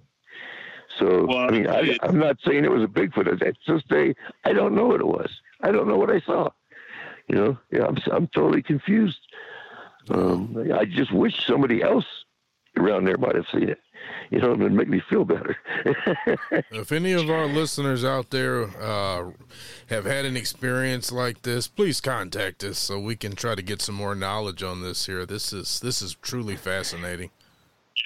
So 0.99 1.25
well, 1.25 1.37
I 1.37 1.51
mean, 1.51 1.67
I, 1.67 1.97
am 2.03 2.17
not 2.17 2.37
saying 2.45 2.65
it 2.65 2.71
was 2.71 2.83
a 2.83 2.87
Bigfoot. 2.87 3.41
It's 3.41 3.59
just 3.65 3.91
a 3.91 4.15
I 4.45 4.53
don't 4.53 4.75
know 4.75 4.87
what 4.87 4.99
it 4.99 5.07
was. 5.07 5.29
I 5.61 5.71
don't 5.71 5.87
know 5.87 5.97
what 5.97 6.09
I 6.09 6.19
saw. 6.21 6.49
You 7.27 7.35
know, 7.35 7.57
yeah, 7.71 7.85
I'm 7.85 7.97
I'm 8.11 8.27
totally 8.27 8.61
confused. 8.61 9.19
Um, 10.09 10.71
I 10.73 10.85
just 10.85 11.11
wish 11.11 11.45
somebody 11.45 11.83
else 11.83 12.05
around 12.77 13.05
there 13.05 13.17
might 13.17 13.35
have 13.35 13.47
seen 13.51 13.69
it. 13.69 13.79
You 14.29 14.39
know, 14.39 14.51
it 14.51 14.59
would 14.59 14.71
make 14.71 14.87
me 14.87 15.01
feel 15.09 15.25
better. 15.25 15.57
if 16.71 16.91
any 16.91 17.13
of 17.13 17.29
our 17.29 17.45
listeners 17.45 18.05
out 18.05 18.29
there 18.29 18.63
uh, 18.81 19.31
have 19.87 20.05
had 20.05 20.25
an 20.25 20.37
experience 20.37 21.11
like 21.11 21.41
this, 21.41 21.67
please 21.67 21.99
contact 21.99 22.63
us 22.63 22.77
so 22.77 22.99
we 22.99 23.15
can 23.15 23.33
try 23.33 23.55
to 23.55 23.61
get 23.61 23.81
some 23.81 23.95
more 23.95 24.15
knowledge 24.15 24.63
on 24.63 24.81
this 24.81 25.05
here. 25.05 25.25
This 25.25 25.51
is 25.51 25.79
this 25.79 26.01
is 26.01 26.15
truly 26.21 26.55
fascinating. 26.55 27.31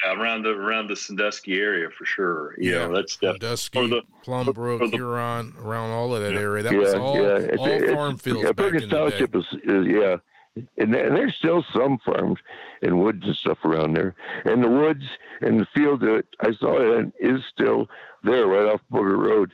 Yeah, 0.04 0.14
around 0.14 0.44
the 0.44 0.50
around 0.50 0.88
the 0.88 0.96
Sandusky 0.96 1.60
area 1.60 1.90
for 1.90 2.06
sure. 2.06 2.56
You 2.58 2.72
yeah, 2.72 2.88
know, 2.88 2.96
that's 2.96 3.20
Sandusky, 3.20 3.88
the, 3.88 4.02
Plum 4.24 4.52
Brook, 4.52 4.80
the, 4.80 4.88
Huron, 4.88 5.54
around 5.60 5.92
all 5.92 6.16
of 6.16 6.22
that 6.22 6.34
area. 6.34 6.64
That 6.64 6.74
yeah, 6.74 6.80
was 6.80 6.94
all, 6.94 7.16
yeah. 7.16 7.56
all 7.58 7.68
it's, 7.68 7.92
farm 7.92 8.14
it's, 8.14 8.24
fields. 8.24 8.44
Yeah, 8.44 8.52
Perkins 8.54 8.88
Township 8.88 9.36
is, 9.36 9.46
is, 9.64 9.88
yeah, 9.88 10.18
and, 10.56 10.94
and, 10.96 11.16
there's 11.16 11.36
still 11.36 11.64
some 11.74 11.98
farms 12.00 12.40
and 12.82 13.02
woods 13.02 13.24
and 13.26 13.36
stuff 13.36 13.64
around 13.64 13.96
there. 13.96 14.16
And 14.46 14.64
the 14.64 14.70
woods 14.70 15.04
and 15.42 15.60
the 15.60 15.68
field 15.74 16.02
that 16.02 16.24
I 16.42 16.52
saw 16.54 17.00
it 17.00 17.12
is 17.20 17.42
still 17.54 17.88
there, 18.24 18.48
right 18.48 18.74
off 18.74 18.82
Bogart 18.90 19.20
Road. 19.20 19.54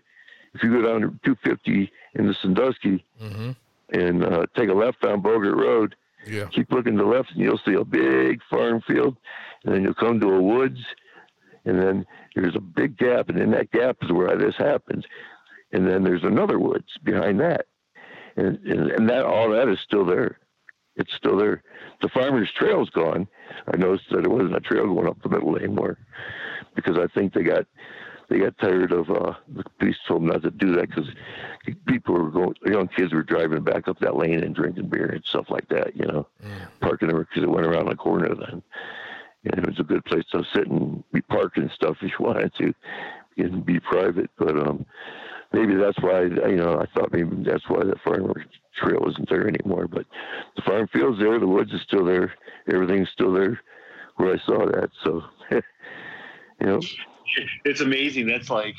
If 0.53 0.63
you 0.63 0.71
go 0.71 0.81
down 0.81 1.01
to 1.01 1.07
250 1.23 1.91
in 2.15 2.27
the 2.27 2.33
Sandusky 2.41 3.03
mm-hmm. 3.21 3.51
and 3.93 4.23
uh, 4.23 4.45
take 4.55 4.69
a 4.69 4.73
left 4.73 5.05
on 5.05 5.21
Bogart 5.21 5.55
Road, 5.55 5.95
yeah. 6.27 6.45
keep 6.45 6.71
looking 6.71 6.97
to 6.97 7.03
the 7.03 7.09
left, 7.09 7.31
and 7.31 7.41
you'll 7.41 7.61
see 7.65 7.73
a 7.73 7.83
big 7.83 8.41
farm 8.49 8.81
field 8.87 9.17
and 9.63 9.73
then 9.73 9.83
you'll 9.83 9.93
come 9.93 10.19
to 10.19 10.29
a 10.29 10.41
woods, 10.41 10.79
and 11.65 11.79
then 11.79 12.05
there's 12.35 12.55
a 12.55 12.61
big 12.61 12.97
gap, 12.97 13.29
and 13.29 13.39
in 13.39 13.51
that 13.51 13.71
gap 13.71 13.97
is 14.01 14.11
where 14.11 14.37
this 14.37 14.55
happens. 14.57 15.03
And 15.73 15.85
then 15.85 16.03
there's 16.03 16.23
another 16.23 16.57
woods 16.59 16.87
behind 17.03 17.41
that, 17.41 17.65
and 18.37 18.57
and, 18.59 18.91
and 18.91 19.09
that 19.09 19.25
all 19.25 19.49
that 19.51 19.67
is 19.67 19.79
still 19.81 20.05
there. 20.05 20.39
It's 20.95 21.13
still 21.13 21.37
there. 21.37 21.61
The 22.01 22.09
farmer's 22.09 22.49
trail's 22.57 22.89
gone. 22.89 23.27
I 23.71 23.75
noticed 23.77 24.05
that 24.11 24.21
there 24.21 24.29
wasn't 24.29 24.55
a 24.55 24.61
trail 24.61 24.85
going 24.85 25.07
up 25.07 25.21
the 25.21 25.29
middle 25.29 25.55
anymore 25.57 25.97
because 26.75 26.97
I 26.97 27.07
think 27.07 27.33
they 27.33 27.43
got 27.43 27.67
they 28.29 28.39
got 28.39 28.57
tired 28.57 28.91
of 28.91 29.09
uh, 29.09 29.33
the 29.47 29.63
police 29.79 29.95
told 30.07 30.21
them 30.21 30.29
not 30.29 30.43
to 30.43 30.51
do 30.51 30.75
that 30.75 30.89
because 30.89 31.09
people 31.85 32.15
were 32.15 32.29
going, 32.29 32.53
young 32.65 32.87
kids 32.87 33.13
were 33.13 33.23
driving 33.23 33.63
back 33.63 33.87
up 33.87 33.99
that 33.99 34.17
lane 34.17 34.43
and 34.43 34.55
drinking 34.55 34.89
beer 34.89 35.07
and 35.07 35.23
stuff 35.25 35.45
like 35.49 35.67
that, 35.69 35.95
you 35.95 36.05
know, 36.05 36.27
mm. 36.43 36.67
parking 36.81 37.07
there 37.07 37.19
because 37.19 37.43
it 37.43 37.49
went 37.49 37.65
around 37.65 37.87
the 37.87 37.95
corner 37.95 38.33
then 38.35 38.61
and 39.51 39.59
it 39.59 39.67
was 39.67 39.79
a 39.79 39.83
good 39.83 40.03
place 40.05 40.25
to 40.31 40.43
sit 40.53 40.67
and 40.67 41.03
be 41.11 41.21
parked 41.21 41.57
and 41.57 41.71
stuff 41.71 41.97
if 42.01 42.11
you 42.17 42.25
wanted 42.25 42.53
to 42.55 42.73
and 43.37 43.65
be 43.65 43.79
private. 43.79 44.29
But 44.37 44.57
um, 44.57 44.85
maybe 45.53 45.75
that's 45.75 45.99
why 45.99 46.23
you 46.23 46.55
know 46.55 46.79
I 46.79 46.85
thought 46.93 47.13
maybe 47.13 47.43
that's 47.43 47.67
why 47.69 47.83
the 47.83 47.95
farm 48.03 48.33
trail 48.75 49.05
isn't 49.09 49.29
there 49.29 49.47
anymore. 49.47 49.87
But 49.87 50.05
the 50.55 50.61
farm 50.63 50.87
field's 50.91 51.19
there, 51.19 51.39
the 51.39 51.47
woods 51.47 51.71
is 51.73 51.81
still 51.81 52.05
there, 52.05 52.33
everything's 52.71 53.09
still 53.09 53.33
there 53.33 53.61
where 54.15 54.33
I 54.33 54.39
saw 54.45 54.65
that. 54.65 54.89
So 55.03 55.23
you 55.51 55.61
know, 56.61 56.81
it's 57.65 57.81
amazing. 57.81 58.27
That's 58.27 58.49
like 58.49 58.75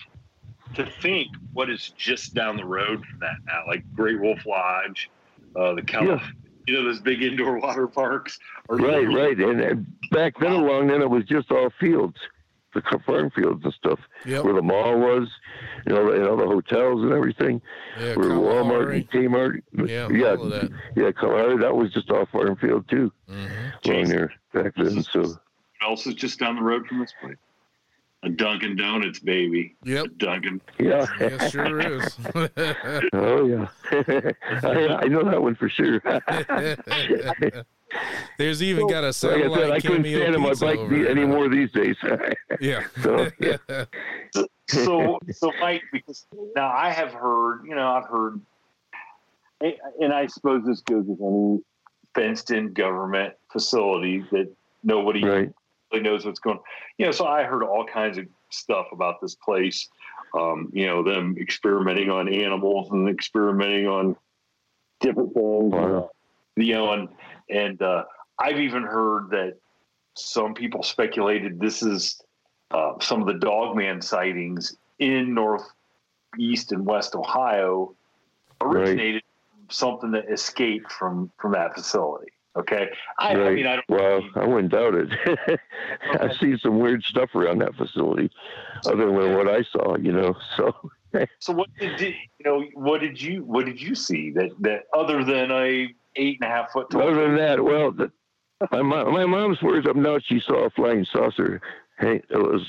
to 0.74 0.86
think 1.01 1.28
what 1.53 1.70
is 1.70 1.92
just 1.96 2.34
down 2.34 2.57
the 2.57 2.64
road 2.64 3.05
from 3.05 3.20
that 3.20 3.36
now, 3.46 3.62
like 3.66 3.84
Great 3.94 4.20
Wolf 4.20 4.44
Lodge, 4.46 5.11
uh, 5.57 5.74
the 5.74 5.82
California. 5.82 6.22
Yeah 6.24 6.32
you 6.68 6.74
know 6.74 6.84
those 6.84 7.01
big 7.01 7.22
indoor 7.22 7.59
water 7.62 7.86
parks. 7.88 8.38
right, 8.68 9.09
right. 9.09 9.38
And, 9.38 9.61
and 9.61 9.86
back 10.12 10.38
then, 10.38 10.53
along 10.53 10.88
then, 10.88 11.01
it 11.03 11.11
was 11.11 11.24
just 11.24 11.51
all 11.51 11.70
fields, 11.80 12.16
the 12.74 12.82
farm 13.07 13.30
fields 13.30 13.64
and 13.64 13.72
stuff, 13.72 13.99
yep. 14.26 14.44
where 14.44 14.55
the 14.55 14.62
mall 14.62 14.99
was, 14.99 15.28
you 15.86 15.94
know, 15.94 16.12
and 16.12 16.26
all 16.26 16.36
the 16.36 16.46
hotels 16.46 17.03
and 17.03 17.12
everything, 17.12 17.61
yeah, 17.99 18.14
where 18.14 18.30
Walmart 18.30 18.94
and 18.94 19.11
Kmart. 19.11 19.62
Yeah, 19.72 20.09
yeah, 20.11 20.36
all 20.36 20.49
that. 20.51 20.70
yeah. 20.94 21.11
Kalahari, 21.11 21.59
that 21.59 21.74
was 21.74 21.90
just 21.92 22.11
all 22.11 22.26
farm 22.26 22.57
field 22.57 22.88
too, 22.88 23.11
mm-hmm. 23.28 23.90
along 23.90 24.09
there 24.09 24.32
back 24.53 24.74
then. 24.76 25.03
So. 25.03 25.20
What 25.20 25.90
else 25.90 26.07
is 26.07 26.14
just 26.14 26.38
down 26.38 26.57
the 26.57 26.62
road 26.62 26.86
from 26.86 26.99
this 26.99 27.14
place? 27.20 27.36
A 28.25 28.29
Dunkin' 28.29 28.77
Donuts, 28.77 29.21
baby. 29.21 29.77
Yep. 29.85 30.05
A 30.05 30.09
Dunkin'. 30.09 30.61
Yeah. 30.81 31.07
It 31.21 31.51
sure 31.53 31.81
is. 31.81 32.19
oh 33.12 33.47
yeah. 33.47 33.69
I, 34.64 34.99
I, 35.03 35.07
know 35.07 35.23
that 35.23 35.41
one 35.41 35.55
for 35.55 35.69
sure. 35.69 36.01
There's 38.39 38.62
even 38.62 38.89
got 38.89 39.05
a 39.05 39.09
like 39.09 39.14
satellite 39.14 39.51
I 39.51 39.62
said, 39.62 39.71
I 39.71 39.81
couldn't 39.81 40.03
cameo 40.03 40.19
stand 40.19 40.35
on 40.35 40.43
my 40.43 40.55
bike 40.55 40.79
over 40.79 40.95
the- 40.95 41.03
there. 41.03 41.11
anymore 41.11 41.49
these 41.49 41.71
days. 41.71 41.97
Yeah. 42.61 42.85
So, 43.03 43.31
yeah. 43.39 43.57
so 44.69 45.19
so 45.31 45.53
Mike, 45.61 45.83
because 45.93 46.27
now 46.57 46.71
I 46.71 46.91
have 46.91 47.12
heard, 47.12 47.64
you 47.66 47.77
know, 47.77 47.89
I've 47.89 48.09
heard, 48.09 48.41
and 49.61 50.12
I 50.12 50.27
suppose 50.27 50.64
this 50.66 50.81
goes 50.81 51.05
with 51.07 51.21
any 51.21 51.62
fenced-in 52.14 52.73
government 52.73 53.35
facility 53.53 54.25
that 54.33 54.53
nobody 54.83 55.25
right. 55.25 55.53
Knows 55.93 56.24
what's 56.24 56.41
going. 56.41 56.59
On. 56.59 56.62
You 56.99 57.07
know, 57.07 57.12
so 57.12 57.26
I 57.26 57.45
heard 57.45 57.62
all 57.62 57.84
kinds 57.84 58.18
of 58.18 58.26
stuff 58.51 58.86
about 58.93 59.20
this 59.20 59.34
place. 59.34 59.89
Um, 60.34 60.70
you 60.72 60.86
know, 60.86 61.03
them 61.03 61.36
experimenting 61.41 62.11
on 62.11 62.32
animals 62.32 62.91
and 62.91 63.09
experimenting 63.09 63.86
on 63.86 64.16
different 65.01 65.32
things. 65.32 65.72
Wow. 65.72 66.11
You 66.57 66.74
know, 66.74 66.93
and 66.93 67.09
and 67.49 67.80
uh, 67.80 68.05
I've 68.39 68.59
even 68.59 68.82
heard 68.82 69.30
that 69.30 69.57
some 70.14 70.55
people 70.55 70.82
speculated 70.82 71.61
this 71.61 71.82
is 71.82 72.20
uh, 72.70 72.95
some 73.01 73.20
of 73.20 73.26
the 73.26 73.39
dogman 73.39 74.03
sightings 74.03 74.76
in 74.99 75.32
northeast 75.34 76.72
and 76.72 76.84
west 76.84 77.14
Ohio 77.14 77.95
originated 78.61 79.22
from 79.51 79.70
something 79.70 80.11
that 80.11 80.30
escaped 80.30 80.93
from 80.93 81.30
from 81.39 81.53
that 81.53 81.74
facility. 81.74 82.32
Okay, 82.57 82.88
I, 83.18 83.34
I 83.34 83.55
mean 83.55 83.66
I 83.66 83.76
don't. 83.76 83.88
well, 83.88 84.20
I 84.34 84.44
wouldn't 84.44 84.72
doubt 84.72 84.94
it. 84.94 85.61
I've 86.20 86.36
seen 86.38 86.59
some 86.59 86.80
weird 86.80 87.05
stuff 87.05 87.34
around 87.34 87.59
that 87.59 87.74
facility, 87.76 88.30
other 88.86 89.07
than 89.07 89.36
what 89.36 89.49
I 89.49 89.62
saw. 89.62 89.96
You 89.96 90.12
know, 90.12 90.34
so 90.57 90.74
So 91.40 91.53
what 91.53 91.68
did 91.78 92.01
you 92.01 92.14
know? 92.44 92.64
What 92.74 93.01
did 93.01 93.20
you 93.20 93.44
what 93.44 93.66
did 93.66 93.80
you 93.80 93.94
see 93.94 94.30
that 94.32 94.51
that 94.61 94.84
other 94.96 95.24
than 95.24 95.51
a 95.51 95.88
eight 96.16 96.38
and 96.40 96.51
a 96.51 96.55
half 96.55 96.72
foot 96.72 96.90
tall? 96.90 97.03
Other 97.03 97.26
than 97.26 97.36
that, 97.36 97.62
well, 97.62 97.92
the, 97.92 98.11
my 98.70 98.82
mom, 98.82 99.12
my 99.12 99.24
mom 99.24 99.57
swears 99.57 99.86
up 99.86 99.96
now 99.96 100.18
she 100.18 100.40
saw 100.40 100.64
a 100.66 100.70
flying 100.70 101.05
saucer. 101.05 101.61
Hey, 101.99 102.22
it 102.28 102.36
was 102.36 102.62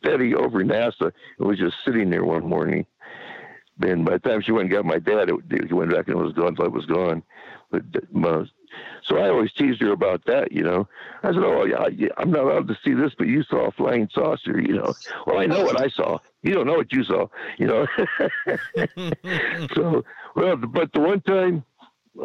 steady 0.00 0.34
over 0.34 0.62
NASA. 0.62 1.12
It 1.38 1.42
was 1.42 1.58
just 1.58 1.76
sitting 1.84 2.10
there 2.10 2.24
one 2.24 2.46
morning. 2.46 2.86
Then 3.78 4.04
by 4.04 4.12
the 4.12 4.18
time 4.20 4.40
she 4.40 4.52
went 4.52 4.66
and 4.66 4.72
got 4.72 4.84
my 4.84 4.98
dad, 4.98 5.30
it, 5.30 5.66
he 5.68 5.74
went 5.74 5.90
back 5.90 6.06
and 6.08 6.18
it 6.18 6.22
was 6.22 6.32
gone. 6.32 6.54
Thought 6.54 6.66
it 6.66 6.72
was 6.72 6.86
gone. 6.86 7.22
But 7.70 7.82
uh, 7.96 8.44
so 9.06 9.18
I 9.18 9.28
always 9.28 9.52
teased 9.52 9.80
her 9.82 9.92
about 9.92 10.24
that. 10.26 10.52
You 10.52 10.62
know, 10.62 10.88
I 11.22 11.32
said, 11.32 11.42
"Oh, 11.44 11.64
yeah, 11.64 12.08
I'm 12.16 12.30
not 12.30 12.44
allowed 12.44 12.68
to 12.68 12.78
see 12.84 12.94
this, 12.94 13.12
but 13.16 13.26
you 13.26 13.42
saw 13.44 13.68
a 13.68 13.72
flying 13.72 14.08
saucer." 14.14 14.60
You 14.60 14.74
know, 14.74 14.94
well, 15.26 15.38
I 15.38 15.46
know 15.46 15.64
what 15.64 15.80
I 15.80 15.88
saw. 15.88 16.18
You 16.42 16.54
don't 16.54 16.66
know 16.66 16.74
what 16.74 16.92
you 16.92 17.04
saw. 17.04 17.26
You 17.58 17.66
know. 17.66 17.86
so 19.74 20.04
well, 20.34 20.56
but 20.56 20.92
the 20.92 21.00
one 21.00 21.20
time 21.22 21.64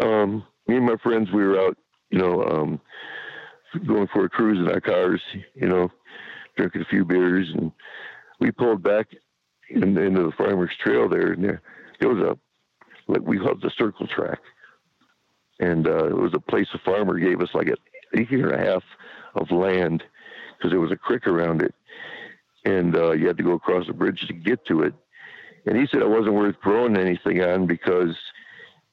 um, 0.02 0.46
me 0.68 0.78
and 0.78 0.86
my 0.86 0.98
friends, 0.98 1.30
we 1.32 1.44
were 1.44 1.60
out, 1.60 1.78
you 2.12 2.20
know, 2.20 2.44
um, 2.44 2.82
going 3.86 4.08
for 4.08 4.26
a 4.26 4.30
cruise 4.30 4.60
in 4.60 4.72
our 4.72 4.82
cars, 4.82 5.22
you 5.56 5.68
know, 5.68 5.92
drinking 6.58 6.82
a 6.82 6.86
few 6.86 7.06
beers, 7.06 7.50
and 7.54 7.72
we 8.40 8.52
pulled 8.52 8.84
back 8.84 9.08
in, 9.70 9.98
into 9.98 10.24
the 10.24 10.32
farmer's 10.38 10.76
trail 10.82 11.10
there, 11.10 11.32
and 11.34 11.44
there, 11.44 11.62
there 12.00 12.10
was 12.10 12.20
a, 12.20 12.38
like 13.12 13.22
we 13.22 13.40
called 13.40 13.62
the 13.62 13.72
circle 13.78 14.08
track, 14.08 14.40
and 15.60 15.88
uh, 15.88 16.06
it 16.06 16.18
was 16.18 16.34
a 16.34 16.40
place 16.40 16.68
a 16.74 16.80
farmer 16.80 17.20
gave 17.20 17.42
us 17.42 17.50
like 17.54 17.68
an 17.68 17.76
acre 18.14 18.50
and 18.50 18.62
a 18.62 18.66
half 18.66 18.84
of 19.36 19.52
land 19.52 20.04
because 20.58 20.72
there 20.72 20.80
was 20.80 20.92
a 20.92 20.96
creek 20.96 21.28
around 21.28 21.62
it, 21.62 21.74
and 22.66 22.96
uh, 22.96 23.12
you 23.12 23.28
had 23.28 23.38
to 23.38 23.44
go 23.44 23.54
across 23.54 23.88
the 23.88 23.94
bridge 23.94 24.26
to 24.28 24.34
get 24.34 24.66
to 24.66 24.84
it. 24.84 24.94
And 25.66 25.78
he 25.78 25.88
said 25.88 26.02
it 26.02 26.10
wasn't 26.10 26.36
worth 26.36 26.60
growing 26.62 26.98
anything 26.98 27.42
on 27.42 27.68
because 27.68 28.16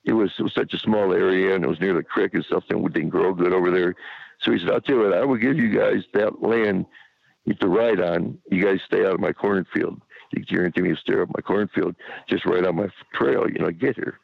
it 0.05 0.13
was, 0.13 0.33
it 0.39 0.43
was 0.43 0.55
such 0.55 0.75
a 0.75 0.79
small 0.79 1.13
area 1.13 1.55
and 1.55 1.65
it 1.65 1.69
was 1.69 1.81
near 1.81 1.95
the 1.95 2.03
creek 2.03 2.35
and 2.35 2.45
stuff 2.45 2.65
that 2.69 2.93
didn't 2.93 3.11
grow 3.11 3.35
good 3.35 3.53
over 3.53 3.71
there. 3.71 3.95
So 4.41 4.53
he 4.53 4.59
said, 4.59 4.71
I'll 4.71 4.81
tell 4.81 4.97
you 4.97 5.03
what, 5.03 5.15
I 5.15 5.25
will 5.25 5.37
give 5.37 5.57
you 5.57 5.77
guys 5.77 6.05
that 6.15 6.43
land 6.43 6.87
to 7.61 7.69
ride 7.69 8.01
on. 8.01 8.39
You 8.51 8.65
guys 8.65 8.81
stay 8.87 9.05
out 9.05 9.15
of 9.15 9.21
my 9.21 9.33
cornfield. 9.33 10.01
You 10.33 10.45
guarantee 10.45 10.83
me 10.83 10.91
to 10.91 10.97
stay 10.97 11.15
out 11.15 11.21
of 11.21 11.35
my 11.35 11.41
cornfield, 11.41 11.95
just 12.29 12.45
right 12.45 12.65
on 12.65 12.77
my 12.77 12.89
trail, 13.15 13.49
you 13.49 13.59
know, 13.59 13.71
get 13.71 13.97
here. 13.97 14.19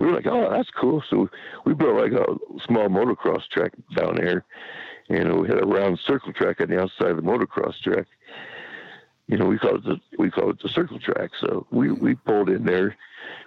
We 0.00 0.06
were 0.06 0.12
like, 0.12 0.26
oh, 0.26 0.50
that's 0.50 0.70
cool. 0.70 1.02
So 1.10 1.28
we 1.64 1.74
built 1.74 2.00
like 2.00 2.12
a 2.12 2.26
small 2.66 2.88
motocross 2.88 3.46
track 3.50 3.72
down 3.96 4.16
there, 4.16 4.44
and 5.08 5.40
we 5.40 5.48
had 5.48 5.62
a 5.62 5.66
round 5.66 5.98
circle 6.06 6.32
track 6.32 6.60
on 6.60 6.68
the 6.68 6.80
outside 6.80 7.10
of 7.10 7.16
the 7.16 7.22
motocross 7.22 7.78
track. 7.82 8.06
You 9.26 9.36
know, 9.36 9.46
we 9.46 9.58
called 9.58 9.84
it 9.84 9.84
the 9.84 10.16
we 10.18 10.30
call 10.30 10.50
it 10.50 10.62
the 10.62 10.68
circle 10.68 10.98
track. 10.98 11.30
So 11.40 11.66
we 11.70 11.92
we 11.92 12.14
pulled 12.14 12.48
in 12.48 12.64
there 12.64 12.96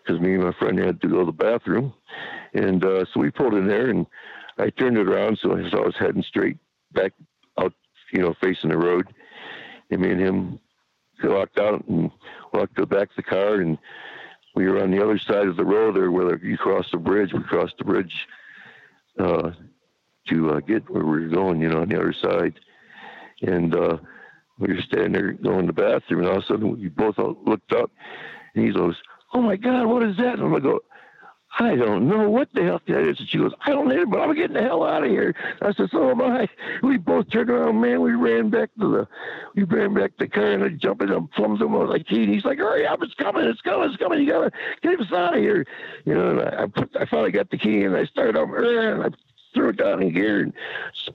because 0.03 0.21
me 0.21 0.35
and 0.35 0.43
my 0.43 0.53
friend 0.53 0.77
had 0.77 1.01
to 1.01 1.07
go 1.07 1.19
to 1.19 1.25
the 1.25 1.31
bathroom, 1.31 1.93
and 2.53 2.83
uh, 2.83 3.05
so 3.13 3.19
we 3.19 3.31
pulled 3.31 3.53
in 3.53 3.67
there, 3.67 3.89
and 3.89 4.05
I 4.57 4.69
turned 4.69 4.97
it 4.97 5.07
around 5.07 5.39
so 5.41 5.51
I 5.51 5.61
was 5.61 5.95
heading 5.97 6.23
straight 6.23 6.57
back 6.93 7.13
out, 7.59 7.73
you 8.11 8.21
know, 8.21 8.35
facing 8.41 8.69
the 8.69 8.77
road, 8.77 9.07
and 9.89 10.01
me 10.01 10.11
and 10.11 10.19
him 10.19 10.59
walked 11.23 11.59
out 11.59 11.87
and 11.87 12.11
walked 12.53 12.75
to 12.75 12.81
the 12.81 12.87
back 12.87 13.09
of 13.09 13.15
the 13.15 13.23
car, 13.23 13.55
and 13.55 13.77
we 14.55 14.67
were 14.67 14.81
on 14.81 14.91
the 14.91 15.03
other 15.03 15.17
side 15.17 15.47
of 15.47 15.55
the 15.55 15.65
road 15.65 15.95
there 15.95 16.11
where 16.11 16.37
you 16.43 16.57
cross 16.57 16.85
the 16.91 16.97
bridge. 16.97 17.33
We 17.33 17.43
crossed 17.43 17.77
the 17.77 17.85
bridge 17.85 18.27
uh, 19.19 19.51
to 20.27 20.49
uh, 20.51 20.59
get 20.59 20.89
where 20.89 21.05
we 21.05 21.21
were 21.21 21.27
going, 21.27 21.61
you 21.61 21.69
know, 21.69 21.81
on 21.81 21.89
the 21.89 21.97
other 21.97 22.13
side, 22.13 22.59
and 23.41 23.75
uh, 23.75 23.97
we 24.59 24.73
were 24.73 24.81
standing 24.81 25.13
there 25.13 25.33
going 25.33 25.67
to 25.67 25.73
the 25.73 25.73
bathroom, 25.73 26.21
and 26.21 26.29
all 26.29 26.37
of 26.37 26.43
a 26.43 26.47
sudden 26.47 26.79
we 26.79 26.89
both 26.89 27.15
looked 27.17 27.73
up, 27.73 27.91
and 28.55 28.65
he 28.65 28.71
goes, 28.71 28.95
"Oh 29.33 29.41
my 29.41 29.55
God, 29.55 29.85
what 29.85 30.03
is 30.03 30.17
that?" 30.17 30.35
And 30.35 30.43
I'm 30.43 30.53
like, 30.53 30.63
"Go." 30.63 30.81
I 31.59 31.75
don't 31.75 32.07
know 32.07 32.29
what 32.29 32.49
the 32.53 32.63
hell 32.63 32.81
that 32.87 33.09
is. 33.09 33.19
And 33.19 33.27
she 33.27 33.37
goes, 33.37 33.51
I 33.65 33.71
don't 33.71 33.87
know, 33.87 34.05
but 34.05 34.21
I'm 34.21 34.33
getting 34.35 34.55
the 34.55 34.61
hell 34.61 34.83
out 34.83 35.03
of 35.03 35.09
here. 35.09 35.35
I 35.61 35.73
said, 35.73 35.89
so 35.91 36.09
am 36.09 36.21
I. 36.21 36.47
We 36.81 36.97
both 36.97 37.29
turned 37.29 37.49
around, 37.49 37.81
man. 37.81 38.01
We 38.01 38.13
ran 38.13 38.49
back 38.49 38.69
to 38.79 38.91
the, 38.91 39.07
we 39.55 39.63
ran 39.63 39.93
back 39.93 40.11
to 40.17 40.25
the 40.25 40.27
car 40.27 40.51
and 40.51 40.63
I 40.63 40.69
jumped 40.69 41.03
in 41.03 41.11
and 41.11 41.29
plums 41.31 41.61
him. 41.61 41.75
I 41.75 41.79
was 41.79 41.89
like, 41.89 42.07
gee, 42.07 42.25
he's 42.25 42.45
like, 42.45 42.57
hurry 42.57 42.87
up, 42.87 43.03
it's 43.03 43.13
coming, 43.15 43.45
it's 43.45 43.61
coming, 43.61 43.89
it's 43.89 43.97
coming. 43.97 44.21
You 44.21 44.31
gotta 44.31 44.51
get 44.81 44.99
us 44.99 45.11
out 45.11 45.35
of 45.35 45.41
here. 45.41 45.65
You 46.05 46.13
know, 46.13 46.29
and 46.31 46.41
I, 46.41 46.63
I 46.63 46.65
put, 46.67 46.95
I 46.95 47.05
finally 47.05 47.31
got 47.31 47.49
the 47.49 47.57
key 47.57 47.83
and 47.83 47.95
I 47.95 48.05
started 48.05 48.37
up 48.37 48.49
and 48.49 49.03
I 49.03 49.09
threw 49.53 49.69
it 49.69 49.77
down 49.77 50.01
in 50.01 50.13
gear 50.13 50.41
and 50.41 50.53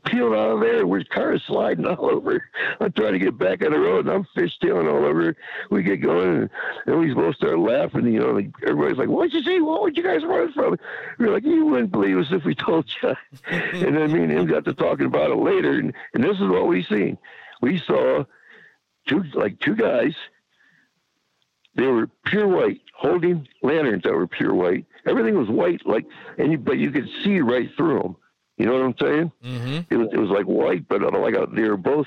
peeled 0.04 0.34
out 0.34 0.50
of 0.50 0.60
there. 0.60 0.86
Where 0.86 1.02
car 1.04 1.34
is 1.34 1.42
sliding 1.46 1.86
all 1.86 2.10
over. 2.10 2.42
I'm 2.80 2.92
trying 2.92 3.14
to 3.14 3.18
get 3.18 3.38
back 3.38 3.64
on 3.64 3.72
the 3.72 3.78
road 3.78 4.06
and 4.06 4.14
I'm 4.14 4.26
fishtailing 4.36 4.90
all 4.92 5.04
over. 5.04 5.36
We 5.70 5.82
get 5.82 6.02
going 6.02 6.48
and 6.86 6.98
we 6.98 7.14
both 7.14 7.36
start 7.36 7.58
laughing. 7.58 8.06
You 8.06 8.20
know, 8.20 8.32
like, 8.32 8.50
everybody's 8.62 8.98
like, 8.98 9.08
"What'd 9.08 9.32
you 9.32 9.42
see? 9.42 9.60
What 9.60 9.82
would 9.82 9.96
you 9.96 10.02
guys 10.02 10.24
run 10.24 10.52
from?" 10.52 10.76
We 11.18 11.26
are 11.26 11.32
like, 11.32 11.44
"You 11.44 11.66
wouldn't 11.66 11.92
believe 11.92 12.18
us 12.18 12.26
if 12.30 12.44
we 12.44 12.54
told 12.54 12.90
you." 13.02 13.14
and 13.46 13.96
then 13.96 14.12
me 14.12 14.22
and 14.22 14.32
him 14.32 14.46
got 14.46 14.64
to 14.64 14.74
talking 14.74 15.06
about 15.06 15.30
it 15.30 15.36
later, 15.36 15.72
and, 15.78 15.92
and 16.14 16.24
this 16.24 16.36
is 16.36 16.48
what 16.48 16.66
we 16.66 16.84
seen. 16.84 17.18
We 17.60 17.78
saw 17.78 18.24
two 19.06 19.24
like 19.34 19.58
two 19.60 19.74
guys. 19.74 20.14
They 21.74 21.86
were 21.86 22.08
pure 22.24 22.48
white, 22.48 22.80
holding 22.94 23.46
lanterns 23.62 24.02
that 24.04 24.14
were 24.14 24.26
pure 24.26 24.54
white. 24.54 24.86
Everything 25.06 25.36
was 25.36 25.48
white, 25.48 25.86
like, 25.86 26.06
and 26.38 26.52
you, 26.52 26.58
but 26.58 26.78
you 26.78 26.90
could 26.90 27.08
see 27.22 27.40
right 27.40 27.68
through 27.76 28.00
them. 28.00 28.16
You 28.56 28.66
know 28.66 28.72
what 28.72 28.82
I'm 28.82 28.94
saying? 29.00 29.32
Mm-hmm. 29.44 29.94
It 29.94 29.96
was 29.96 30.08
it 30.12 30.18
was 30.18 30.30
like 30.30 30.46
white, 30.46 30.88
but 30.88 31.02
like 31.20 31.34
a, 31.34 31.46
they 31.52 31.62
were 31.68 31.76
both 31.76 32.06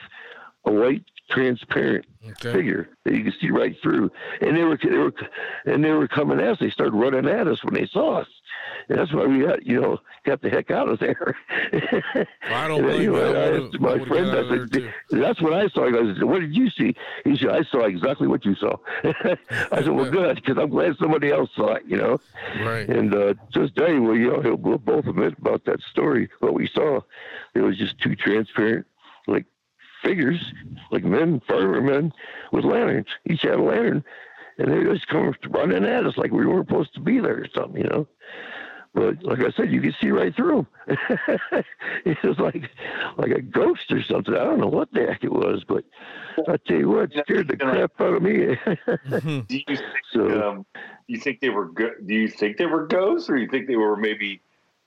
a 0.70 0.72
white 0.72 1.04
transparent 1.30 2.06
Okay. 2.32 2.52
figure 2.52 2.90
that 3.06 3.14
you 3.16 3.24
could 3.24 3.34
see 3.40 3.50
right 3.50 3.76
through. 3.82 4.12
And 4.42 4.56
they 4.56 4.64
were 4.64 4.78
they 4.84 4.98
were 4.98 5.14
and 5.66 5.82
they 5.84 5.92
were 5.92 6.08
coming 6.08 6.40
at 6.42 6.48
us. 6.50 6.58
They 6.60 6.70
started 6.70 6.94
running 6.94 7.28
at 7.30 7.48
us 7.48 7.64
when 7.64 7.74
they 7.74 7.88
saw 7.88 8.18
us. 8.20 8.28
And 8.90 8.98
that's 9.00 9.14
why 9.14 9.26
we 9.26 9.46
got 9.46 9.66
you 9.66 9.80
know 9.80 10.00
got 10.26 10.42
the 10.42 10.50
heck 10.50 10.70
out 10.70 10.90
of 10.90 11.00
there. 11.00 11.36
Well, 12.14 12.26
I 12.52 12.68
don't 12.68 12.84
And 12.90 13.04
you 13.04 13.14
know, 13.14 13.34
I 13.34 13.56
I 13.56 13.80
my 13.80 14.06
friend, 14.06 14.32
I 14.32 14.50
said, 14.50 14.94
that's 15.12 15.42
what 15.42 15.54
I 15.54 15.70
saw. 15.70 15.88
I 15.88 16.14
said, 16.14 16.24
what 16.24 16.42
did 16.42 16.54
you 16.56 16.70
see? 16.72 16.94
He 17.24 17.38
said, 17.38 17.50
I 17.52 17.64
saw 17.64 17.86
exactly 17.86 18.28
what 18.28 18.44
you 18.44 18.56
saw. 18.56 18.76
I 19.04 19.38
said, 19.84 19.90
well, 19.90 20.12
good, 20.20 20.36
because 20.36 20.58
I'm 20.58 20.70
glad 20.70 20.98
somebody 21.00 21.32
else 21.32 21.50
saw 21.56 21.76
it, 21.76 21.84
you 21.88 21.96
know. 21.98 22.20
Right. 22.62 22.88
And 22.90 23.14
uh, 23.16 23.34
just 23.54 23.78
anyway, 23.80 24.18
you 24.18 24.32
know, 24.42 24.56
we'll 24.56 24.78
both 24.78 25.08
admit 25.08 25.36
about 25.38 25.64
that 25.66 25.80
story. 25.92 26.30
What 26.40 26.54
we 26.54 26.68
saw, 26.68 27.00
it 27.56 27.62
was 27.62 27.78
just 27.78 27.98
too 28.00 28.16
transparent, 28.16 28.86
like 29.28 29.46
figures, 30.02 30.54
like 30.91 31.04
men, 31.04 31.41
firemen 31.47 32.14
with 32.52 32.66
lanterns. 32.66 33.08
Each 33.30 33.41
had 33.41 33.54
a 33.54 33.62
lantern, 33.62 34.04
and 34.58 34.72
they 34.72 34.84
just 34.84 35.08
come 35.08 35.34
running 35.50 35.86
at 35.86 36.06
us 36.06 36.18
like 36.18 36.32
we 36.32 36.45
weren't 36.45 36.68
supposed 36.68 36.93
to 36.95 37.00
be 37.00 37.20
there 37.20 37.41
or 37.41 37.47
something, 37.54 37.82
you 37.82 37.88
know. 37.88 38.08
But 38.93 39.24
like 39.24 39.39
I 39.39 39.52
said, 39.52 39.72
you 39.72 39.82
could 39.82 39.95
see 40.02 40.10
right 40.10 40.36
through 40.36 40.66
them. 40.88 40.97
it 42.06 42.18
was 42.24 42.39
like 42.39 42.70
like 43.18 43.32
a 43.32 43.41
ghost 43.41 43.91
or 43.91 44.02
something. 44.02 44.34
I 44.34 44.43
don't 44.43 44.60
know 44.60 44.68
what 44.68 44.91
the 44.91 45.06
heck 45.06 45.24
it 45.24 45.32
was, 45.32 45.64
but 45.68 45.84
I 46.47 46.58
tell 46.58 46.78
you 46.78 46.89
what, 46.89 47.12
it 47.14 47.24
scared 47.26 47.50
the 47.50 47.58
crap 47.58 47.91
out 48.02 48.16
of 48.16 48.24
me. 48.24 48.58
Mhm. 48.66 49.47
Do 49.47 49.56
you 49.56 49.64
think, 49.68 49.80
so 50.12 50.50
um, 50.50 50.66
you 51.08 51.20
think 51.20 51.39
they 51.39 51.50
were 51.50 51.66
go- 51.66 51.93
do 52.04 52.16
you 52.16 52.28
think 52.28 52.58
they 52.58 52.66
were 52.66 52.88
ghosts 52.88 53.30
or 53.30 53.38
you 53.38 53.47
think 53.47 53.68
they 53.68 53.76
were 53.76 53.95
maybe 53.95 54.41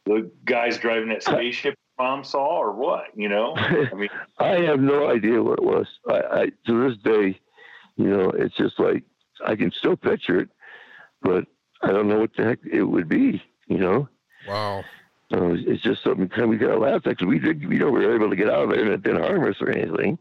the 0.05 0.29
guys 0.45 0.79
driving 0.79 1.09
that 1.11 1.23
spaceship 1.23 1.77
mom 1.99 2.25
saw 2.25 2.59
or 2.59 2.73
what? 2.73 3.07
You 3.15 3.29
know, 3.29 3.55
I 3.57 3.95
mean, 3.95 4.09
I 4.39 4.61
have 4.63 4.81
no 4.81 5.11
idea 5.11 5.43
what 5.43 5.59
it 5.59 5.65
was. 5.65 5.87
I, 6.09 6.21
I 6.41 6.47
to 6.67 6.89
this 6.89 6.99
day, 6.99 7.41
you 7.97 8.09
know, 8.09 8.31
it's 8.31 8.57
just 8.57 8.79
like 8.79 9.05
I 9.47 9.57
can 9.57 9.71
still 9.73 9.97
picture 9.97 10.41
it, 10.41 10.49
but 11.23 11.47
I 11.83 11.89
don't 11.89 12.09
know 12.09 12.21
what 12.21 12.31
the 12.37 12.45
heck 12.45 12.59
it 12.71 12.83
would 12.83 13.09
be. 13.09 13.43
You 13.69 13.79
know, 13.79 14.09
Wow. 14.47 14.85
Uh, 15.33 15.55
it's 15.55 15.83
just 15.83 16.05
something 16.05 16.29
kind 16.29 16.43
of 16.43 16.49
we 16.51 16.59
kind 16.59 16.73
of 16.73 16.81
laugh 16.81 16.97
at 16.97 17.05
because 17.05 17.27
we 17.27 17.39
did, 17.39 17.63
you 17.63 17.79
know, 17.79 17.91
we 17.91 18.05
were 18.05 18.15
able 18.15 18.29
to 18.29 18.37
get 18.37 18.51
out 18.51 18.65
of 18.65 18.71
there 18.71 18.85
and 18.85 18.93
it 18.93 19.03
didn't 19.03 19.23
harm 19.23 19.49
us 19.49 19.57
or 19.61 19.71
anything. 19.71 20.19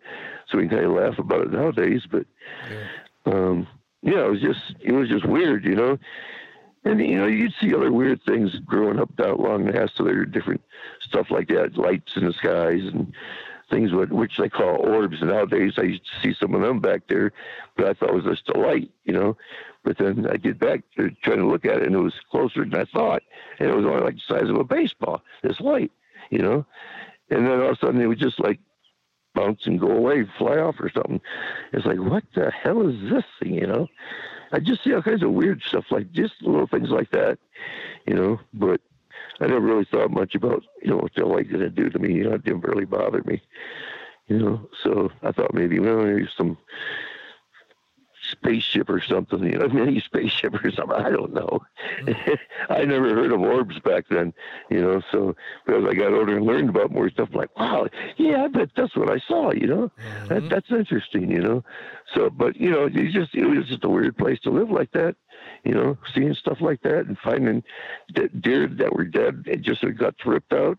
So 0.47 0.57
we 0.57 0.69
kind 0.69 0.85
of 0.85 0.91
laugh 0.91 1.19
about 1.19 1.41
it 1.41 1.51
nowadays. 1.51 2.03
But, 2.09 2.25
yeah. 2.69 3.33
um, 3.33 3.67
yeah, 4.01 4.25
it 4.25 4.29
was 4.29 4.41
just, 4.41 4.75
it 4.79 4.93
was 4.93 5.09
just 5.09 5.25
weird, 5.25 5.65
you 5.65 5.75
know. 5.75 5.97
And, 6.83 6.99
you 6.99 7.17
know, 7.17 7.27
you'd 7.27 7.53
see 7.61 7.75
other 7.75 7.91
weird 7.91 8.21
things 8.23 8.55
growing 8.65 8.99
up 8.99 9.15
that 9.17 9.29
along 9.29 9.65
the 9.65 9.77
are 9.79 10.25
different 10.25 10.61
stuff 11.01 11.27
like 11.29 11.47
that, 11.49 11.77
lights 11.77 12.15
in 12.15 12.25
the 12.25 12.33
skies 12.33 12.81
and 12.91 13.13
things 13.69 13.91
which 13.93 14.37
they 14.37 14.49
call 14.49 14.77
orbs. 14.77 15.21
Nowadays, 15.21 15.73
I 15.77 15.83
used 15.83 16.05
to 16.05 16.21
see 16.21 16.35
some 16.39 16.55
of 16.55 16.61
them 16.61 16.79
back 16.79 17.03
there, 17.07 17.31
but 17.77 17.87
I 17.87 17.93
thought 17.93 18.09
it 18.09 18.23
was 18.23 18.25
just 18.25 18.49
a 18.49 18.59
light, 18.59 18.91
you 19.03 19.13
know. 19.13 19.37
But 19.83 19.97
then 19.97 20.27
I 20.27 20.37
get 20.37 20.59
back 20.59 20.81
to 20.97 21.11
trying 21.23 21.39
to 21.39 21.47
look 21.47 21.65
at 21.65 21.77
it, 21.77 21.87
and 21.87 21.95
it 21.95 21.99
was 21.99 22.13
closer 22.29 22.65
than 22.65 22.75
I 22.75 22.85
thought, 22.85 23.23
and 23.59 23.69
it 23.69 23.75
was 23.75 23.85
only 23.85 24.01
like 24.01 24.15
the 24.15 24.33
size 24.35 24.49
of 24.49 24.57
a 24.57 24.63
baseball. 24.63 25.21
This 25.43 25.59
light, 25.59 25.91
you 26.29 26.39
know. 26.39 26.65
And 27.29 27.45
then 27.45 27.61
all 27.61 27.69
of 27.69 27.77
a 27.77 27.77
sudden, 27.77 28.01
it 28.01 28.07
would 28.07 28.19
just 28.19 28.39
like 28.39 28.59
bounce 29.33 29.65
and 29.65 29.79
go 29.79 29.89
away, 29.89 30.25
fly 30.37 30.57
off 30.57 30.75
or 30.79 30.91
something. 30.93 31.21
It's 31.73 31.85
like, 31.85 31.99
what 31.99 32.23
the 32.35 32.51
hell 32.51 32.87
is 32.87 32.95
this 33.09 33.23
thing, 33.41 33.53
you 33.53 33.67
know? 33.67 33.87
I 34.51 34.59
just 34.59 34.83
see 34.83 34.93
all 34.93 35.01
kinds 35.01 35.23
of 35.23 35.31
weird 35.31 35.61
stuff, 35.63 35.85
like 35.91 36.11
just 36.11 36.33
little 36.41 36.67
things 36.67 36.89
like 36.89 37.11
that, 37.11 37.39
you 38.05 38.13
know. 38.13 38.39
But 38.53 38.81
I 39.39 39.47
never 39.47 39.61
really 39.61 39.87
thought 39.89 40.11
much 40.11 40.35
about, 40.35 40.63
you 40.81 40.89
know, 40.89 40.97
what 40.97 41.13
the 41.15 41.25
light 41.25 41.49
going 41.49 41.61
to 41.61 41.69
do 41.69 41.89
to 41.89 41.99
me. 41.99 42.13
You 42.13 42.25
know, 42.25 42.35
it 42.35 42.43
didn't 42.43 42.61
really 42.61 42.85
bother 42.85 43.23
me, 43.23 43.41
you 44.27 44.37
know. 44.37 44.69
So 44.83 45.09
I 45.23 45.31
thought 45.31 45.53
maybe, 45.53 45.79
well, 45.79 46.03
maybe 46.03 46.27
some 46.37 46.57
spaceship 48.31 48.89
or 48.89 49.01
something, 49.01 49.43
you 49.43 49.57
know, 49.57 49.67
mini 49.73 49.99
spaceship 49.99 50.53
or 50.63 50.71
something. 50.71 50.95
I 50.95 51.09
don't 51.09 51.33
know. 51.33 51.59
Mm-hmm. 52.01 52.31
I 52.69 52.85
never 52.85 53.09
heard 53.13 53.31
of 53.31 53.41
orbs 53.41 53.79
back 53.79 54.05
then, 54.09 54.33
you 54.69 54.81
know. 54.81 55.01
So 55.11 55.35
as 55.67 55.83
I 55.85 55.93
got 55.93 56.13
older 56.13 56.37
and 56.37 56.45
learned 56.45 56.69
about 56.69 56.91
more 56.91 57.09
stuff, 57.09 57.29
I'm 57.31 57.37
like, 57.37 57.57
wow, 57.57 57.87
yeah, 58.17 58.43
I 58.43 58.47
bet 58.47 58.69
that's 58.75 58.95
what 58.95 59.09
I 59.09 59.19
saw, 59.27 59.51
you 59.51 59.67
know. 59.67 59.91
Mm-hmm. 59.99 60.27
That, 60.27 60.49
that's 60.49 60.71
interesting, 60.71 61.29
you 61.29 61.41
know. 61.41 61.63
So, 62.15 62.29
but 62.29 62.55
you 62.55 62.69
know, 62.69 62.87
you 62.87 63.11
just 63.11 63.35
it 63.35 63.45
was 63.45 63.67
just 63.67 63.83
a 63.83 63.89
weird 63.89 64.17
place 64.17 64.39
to 64.41 64.49
live 64.49 64.69
like 64.69 64.91
that, 64.91 65.15
you 65.63 65.73
know, 65.73 65.97
seeing 66.13 66.33
stuff 66.33 66.59
like 66.61 66.81
that 66.81 67.05
and 67.05 67.17
finding 67.19 67.63
deer 68.13 68.67
that 68.67 68.93
were 68.93 69.05
dead 69.05 69.45
and 69.51 69.63
just 69.63 69.83
got 69.97 70.15
ripped 70.25 70.53
out. 70.53 70.77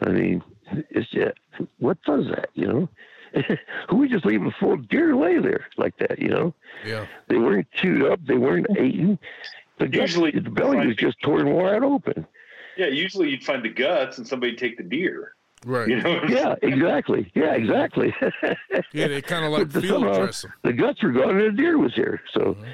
I 0.00 0.10
mean, 0.10 0.42
it's 0.90 1.12
yeah, 1.12 1.32
what 1.78 2.02
does 2.02 2.26
that, 2.28 2.50
you 2.54 2.66
know? 2.66 2.88
who 3.88 3.96
would 3.96 4.10
just 4.10 4.24
leave 4.24 4.44
a 4.44 4.50
full 4.52 4.76
deer 4.76 5.14
lay 5.16 5.38
there 5.38 5.66
like 5.76 5.96
that, 5.98 6.18
you 6.18 6.28
know? 6.28 6.54
Yeah. 6.86 7.06
They 7.28 7.36
weren't 7.36 7.70
chewed 7.72 8.10
up, 8.10 8.20
they 8.26 8.36
weren't 8.36 8.66
eaten. 8.70 9.18
The 9.78 9.88
usually 9.88 10.30
the 10.30 10.50
belly 10.50 10.86
was 10.86 10.96
just 10.96 11.20
torn 11.22 11.52
wide 11.52 11.82
open. 11.82 12.26
Yeah, 12.76 12.86
usually 12.86 13.30
you'd 13.30 13.44
find 13.44 13.64
the 13.64 13.68
guts 13.68 14.18
and 14.18 14.26
somebody 14.26 14.56
take 14.56 14.76
the 14.76 14.82
deer. 14.84 15.34
Right. 15.64 15.88
You 15.88 16.00
know 16.00 16.22
yeah, 16.28 16.54
exactly. 16.62 17.30
Yeah, 17.34 17.54
exactly. 17.54 18.14
yeah, 18.92 19.08
they 19.08 19.22
kind 19.22 19.44
of 19.44 19.52
like 19.52 19.70
the, 19.70 19.80
field 19.80 20.02
dress 20.02 20.42
them. 20.42 20.52
The 20.62 20.72
guts 20.72 21.02
were 21.02 21.12
gone 21.12 21.40
and 21.40 21.56
the 21.56 21.62
deer 21.62 21.78
was 21.78 21.94
here. 21.94 22.20
So, 22.32 22.40
mm-hmm. 22.40 22.64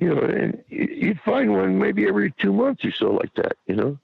you 0.00 0.14
know, 0.14 0.22
and 0.22 0.62
you'd 0.68 1.20
find 1.20 1.52
one 1.52 1.78
maybe 1.78 2.06
every 2.06 2.34
two 2.40 2.52
months 2.52 2.84
or 2.84 2.92
so 2.92 3.12
like 3.12 3.32
that, 3.36 3.56
you 3.66 3.76
know? 3.76 3.98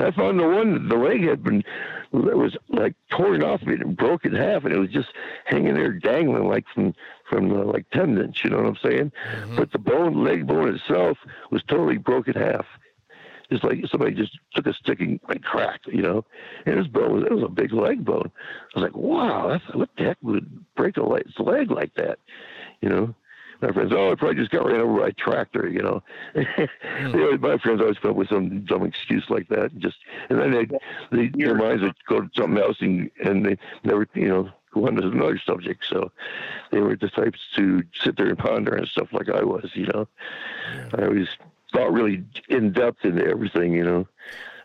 I 0.00 0.10
found 0.12 0.38
the 0.38 0.46
one 0.46 0.88
the 0.88 0.96
leg 0.96 1.24
had 1.24 1.42
been 1.42 1.64
it 2.12 2.36
was 2.36 2.56
like 2.68 2.94
torn 3.10 3.42
off 3.42 3.62
of 3.62 3.68
it 3.68 3.80
and 3.80 3.96
broke 3.96 4.24
in 4.24 4.34
half, 4.34 4.64
and 4.64 4.72
it 4.72 4.78
was 4.78 4.90
just 4.90 5.08
hanging 5.44 5.74
there 5.74 5.92
dangling 5.92 6.48
like 6.48 6.64
from 6.74 6.94
from 7.28 7.48
the, 7.50 7.64
like 7.64 7.88
tendons. 7.90 8.42
You 8.42 8.50
know 8.50 8.58
what 8.58 8.66
I'm 8.66 8.76
saying? 8.82 9.12
Mm-hmm. 9.32 9.56
But 9.56 9.72
the 9.72 9.78
bone, 9.78 10.24
leg 10.24 10.46
bone 10.46 10.74
itself, 10.74 11.18
was 11.50 11.62
totally 11.64 11.98
broken 11.98 12.34
half. 12.34 12.66
It's 13.50 13.64
like 13.64 13.78
somebody 13.90 14.14
just 14.14 14.38
took 14.54 14.66
a 14.66 14.74
stick 14.74 15.00
and 15.00 15.20
like 15.28 15.42
cracked, 15.42 15.86
you 15.86 16.02
know. 16.02 16.24
And 16.66 16.76
his 16.76 16.86
bone, 16.86 17.14
was, 17.14 17.24
it 17.24 17.32
was 17.32 17.44
a 17.44 17.48
big 17.48 17.72
leg 17.72 18.04
bone. 18.04 18.30
I 18.74 18.78
was 18.78 18.82
like, 18.82 18.96
wow, 18.96 19.48
that's, 19.48 19.74
what 19.74 19.88
the 19.96 20.04
heck 20.04 20.18
would 20.22 20.64
break 20.74 20.98
a 20.98 21.02
leg, 21.02 21.24
leg 21.38 21.70
like 21.70 21.94
that, 21.94 22.18
you 22.82 22.90
know? 22.90 23.14
My 23.60 23.72
friends, 23.72 23.92
oh, 23.94 24.12
I 24.12 24.14
probably 24.14 24.36
just 24.36 24.50
got 24.50 24.66
ran 24.66 24.80
over 24.80 25.00
by 25.00 25.08
a 25.08 25.12
tractor, 25.12 25.68
you 25.68 25.82
know. 25.82 26.02
mm. 26.34 27.40
my 27.40 27.58
friends 27.58 27.80
always 27.80 27.98
come 27.98 28.12
up 28.12 28.16
with 28.16 28.28
some 28.28 28.64
dumb 28.64 28.84
excuse 28.84 29.24
like 29.28 29.48
that. 29.48 29.72
And 29.72 29.80
just 29.80 29.96
and 30.28 30.38
then 30.38 30.50
they, 30.52 30.66
they 31.16 31.28
their 31.28 31.54
minds 31.54 31.82
would 31.82 31.94
go 32.08 32.20
to 32.20 32.30
something 32.36 32.62
else 32.62 32.76
and 32.80 33.10
and 33.24 33.44
they 33.44 33.58
never, 33.84 34.06
you 34.14 34.28
know, 34.28 34.50
go 34.72 34.86
on 34.86 34.96
to 34.96 35.08
another 35.08 35.40
subject. 35.44 35.84
So 35.86 36.12
they 36.70 36.78
were 36.78 36.96
the 36.96 37.08
types 37.08 37.40
to 37.56 37.82
sit 38.02 38.16
there 38.16 38.28
and 38.28 38.38
ponder 38.38 38.74
and 38.74 38.88
stuff 38.88 39.08
like 39.12 39.28
I 39.28 39.42
was, 39.42 39.70
you 39.74 39.86
know. 39.86 40.08
Yeah. 40.74 40.88
I 40.94 41.04
always 41.06 41.28
thought 41.72 41.92
really 41.92 42.24
in 42.48 42.72
depth 42.72 43.04
into 43.04 43.26
everything, 43.26 43.72
you 43.72 43.84
know 43.84 44.08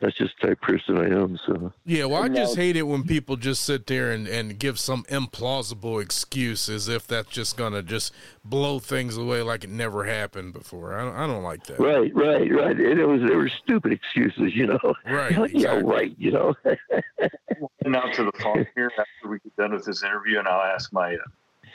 that's 0.02 0.18
just 0.18 0.34
the 0.41 0.48
type 0.48 0.62
person 0.62 0.98
I 0.98 1.06
am. 1.06 1.39
So 1.46 1.72
yeah, 1.86 2.06
well, 2.06 2.24
I 2.24 2.30
just 2.30 2.56
hate 2.56 2.76
it 2.76 2.84
when 2.84 3.04
people 3.04 3.36
just 3.36 3.64
sit 3.64 3.88
there 3.88 4.12
and, 4.12 4.28
and 4.28 4.58
give 4.58 4.80
some 4.80 5.04
implausible 5.04 6.02
excuse 6.02 6.70
as 6.70 6.88
if 6.88 7.08
that's 7.08 7.30
just 7.30 7.58
gonna 7.58 7.82
just 7.82 8.14
blow 8.44 8.80
things 8.80 9.18
away 9.18 9.41
like 9.41 9.64
it 9.64 9.70
never 9.70 10.06
happened 10.06 10.54
before. 10.54 10.98
I 10.98 11.04
don't, 11.04 11.16
I 11.16 11.28
don't 11.28 11.44
like 11.44 11.66
that. 11.66 11.80
Right, 11.80 12.14
right, 12.14 12.52
right. 12.52 12.78
And 12.78 13.00
it 13.00 13.06
was 13.06 13.22
they 13.22 13.36
were 13.36 13.50
stupid 13.50 13.91
excuses, 13.91 14.56
you 14.56 14.68
know. 14.68 14.80
Right. 15.06 15.38
like, 15.38 15.54
exactly. 15.54 15.62
Yeah, 15.62 15.96
right. 15.96 16.16
You 16.18 16.32
know. 16.32 16.56
and 17.86 17.96
out 17.96 18.14
to 18.14 18.24
the 18.24 18.32
farm 18.41 18.66
here 18.76 18.91
after 18.98 19.30
we 19.30 19.39
get 19.39 19.56
done 19.56 19.74
with 19.74 19.86
this 19.86 20.04
interview, 20.04 20.39
and 20.39 20.48
I'll 20.48 20.62
ask 20.62 20.91
my 20.94 21.16
uh, 21.16 21.18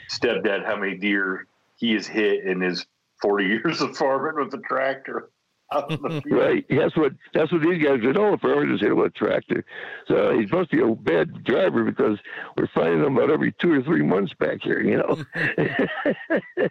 stepdad 0.09 0.65
how 0.65 0.75
many 0.75 0.97
deer 0.97 1.47
he 1.77 1.93
has 1.93 2.07
hit 2.07 2.43
in 2.43 2.61
his 2.61 2.85
40 3.21 3.45
years 3.63 3.81
of 3.81 3.95
farming 3.97 4.43
with 4.43 4.53
a 4.53 4.61
tractor. 4.63 5.29
right. 6.31 6.65
That's 6.69 6.95
what 6.97 7.13
that's 7.33 7.51
what 7.51 7.61
these 7.61 7.83
guys 7.83 8.01
did. 8.01 8.17
Oh, 8.17 8.31
the 8.31 8.37
farmer 8.37 8.65
just 8.65 8.83
hit 8.83 8.95
with 8.95 9.07
a 9.07 9.09
tractor. 9.11 9.63
So 10.07 10.37
he's 10.37 10.49
supposed 10.49 10.71
to 10.71 10.77
be 10.77 10.83
a 10.83 10.95
bad 10.95 11.43
driver 11.43 11.83
because 11.83 12.17
we're 12.57 12.67
finding 12.73 13.01
them 13.01 13.17
about 13.17 13.31
every 13.31 13.53
two 13.53 13.73
or 13.73 13.81
three 13.83 14.03
months 14.03 14.33
back 14.33 14.59
here, 14.63 14.81
you 14.81 14.97
know. 14.97 15.23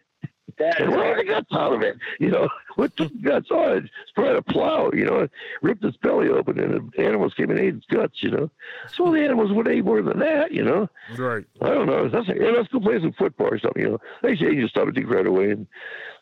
and 0.59 0.91
where 0.91 1.17
the 1.17 1.25
guts 1.25 1.53
out 1.53 1.73
of 1.73 1.83
it? 1.83 1.97
You 2.19 2.31
know, 2.31 2.49
what 2.77 2.97
the 2.97 3.09
guts 3.23 3.51
on 3.51 3.79
it? 3.79 3.85
It's 3.85 4.13
probably 4.15 4.37
a 4.37 4.43
plow, 4.43 4.91
you 4.93 5.05
know, 5.05 5.29
ripped 5.63 5.85
its 5.85 5.97
belly 5.99 6.29
open 6.29 6.59
and 6.59 6.93
the 6.93 7.05
animals 7.05 7.35
came 7.35 7.51
and 7.51 7.59
ate 7.59 7.77
its 7.77 7.87
guts, 7.87 8.23
you 8.23 8.31
know. 8.31 8.51
So 8.95 9.11
the 9.11 9.23
animals 9.23 9.53
would 9.53 9.69
eat 9.69 9.85
more 9.85 10.03
than 10.03 10.19
that, 10.19 10.53
you 10.53 10.65
know. 10.65 10.89
Right. 11.17 11.45
I 11.61 11.69
don't 11.69 11.87
know. 11.87 12.09
That's 12.09 12.29
like, 12.29 12.39
hey, 12.39 12.51
let's 12.51 12.69
go 12.69 12.81
play 12.81 13.01
some 13.01 13.13
football 13.13 13.49
or 13.49 13.59
something, 13.59 13.83
you 13.83 13.91
know. 13.91 13.99
They 14.23 14.37
say 14.37 14.53
you 14.53 14.69
stop 14.69 14.89
it 14.89 15.09
right 15.09 15.27
away 15.27 15.51
and 15.51 15.67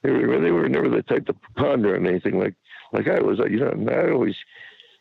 they 0.02 0.10
were 0.10 0.40
they 0.40 0.50
were 0.50 0.68
never 0.68 0.88
the 0.88 1.02
type 1.02 1.26
to 1.26 1.34
ponder 1.56 1.96
on 1.96 2.06
anything 2.06 2.38
like 2.38 2.54
like 2.92 3.08
I 3.08 3.20
was, 3.20 3.38
you 3.50 3.60
know, 3.60 3.92
I 3.92 4.12
always, 4.12 4.36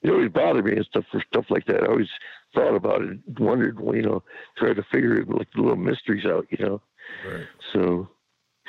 it 0.02 0.10
always 0.10 0.32
bothered 0.32 0.66
me 0.66 0.74
and 0.74 0.86
stuff 0.86 1.06
for 1.12 1.24
stuff 1.28 1.46
like 1.50 1.66
that. 1.66 1.84
I 1.84 1.88
always 1.88 2.10
thought 2.54 2.76
about 2.76 3.02
it, 3.02 3.20
wondered, 3.40 3.80
you 3.80 4.02
know, 4.02 4.24
tried 4.58 4.76
to 4.76 4.84
figure 4.92 5.24
like 5.26 5.48
the 5.54 5.62
little 5.62 5.76
mysteries 5.76 6.26
out, 6.26 6.48
you 6.50 6.66
know. 6.66 6.82
Right. 7.28 7.48
So, 7.74 8.08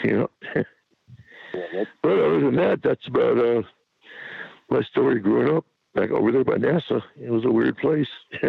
you 0.02 0.12
know. 0.12 0.30
but 2.02 2.12
other 2.12 2.40
than 2.40 2.56
that, 2.56 2.80
that's 2.82 3.06
about 3.06 3.38
uh, 3.38 3.62
my 4.68 4.82
story 4.82 5.20
growing 5.20 5.56
up 5.56 5.64
back 5.94 6.10
over 6.10 6.30
there 6.30 6.44
by 6.44 6.54
NASA. 6.54 7.02
It 7.20 7.30
was 7.30 7.44
a 7.44 7.50
weird 7.50 7.78
place. 7.78 8.08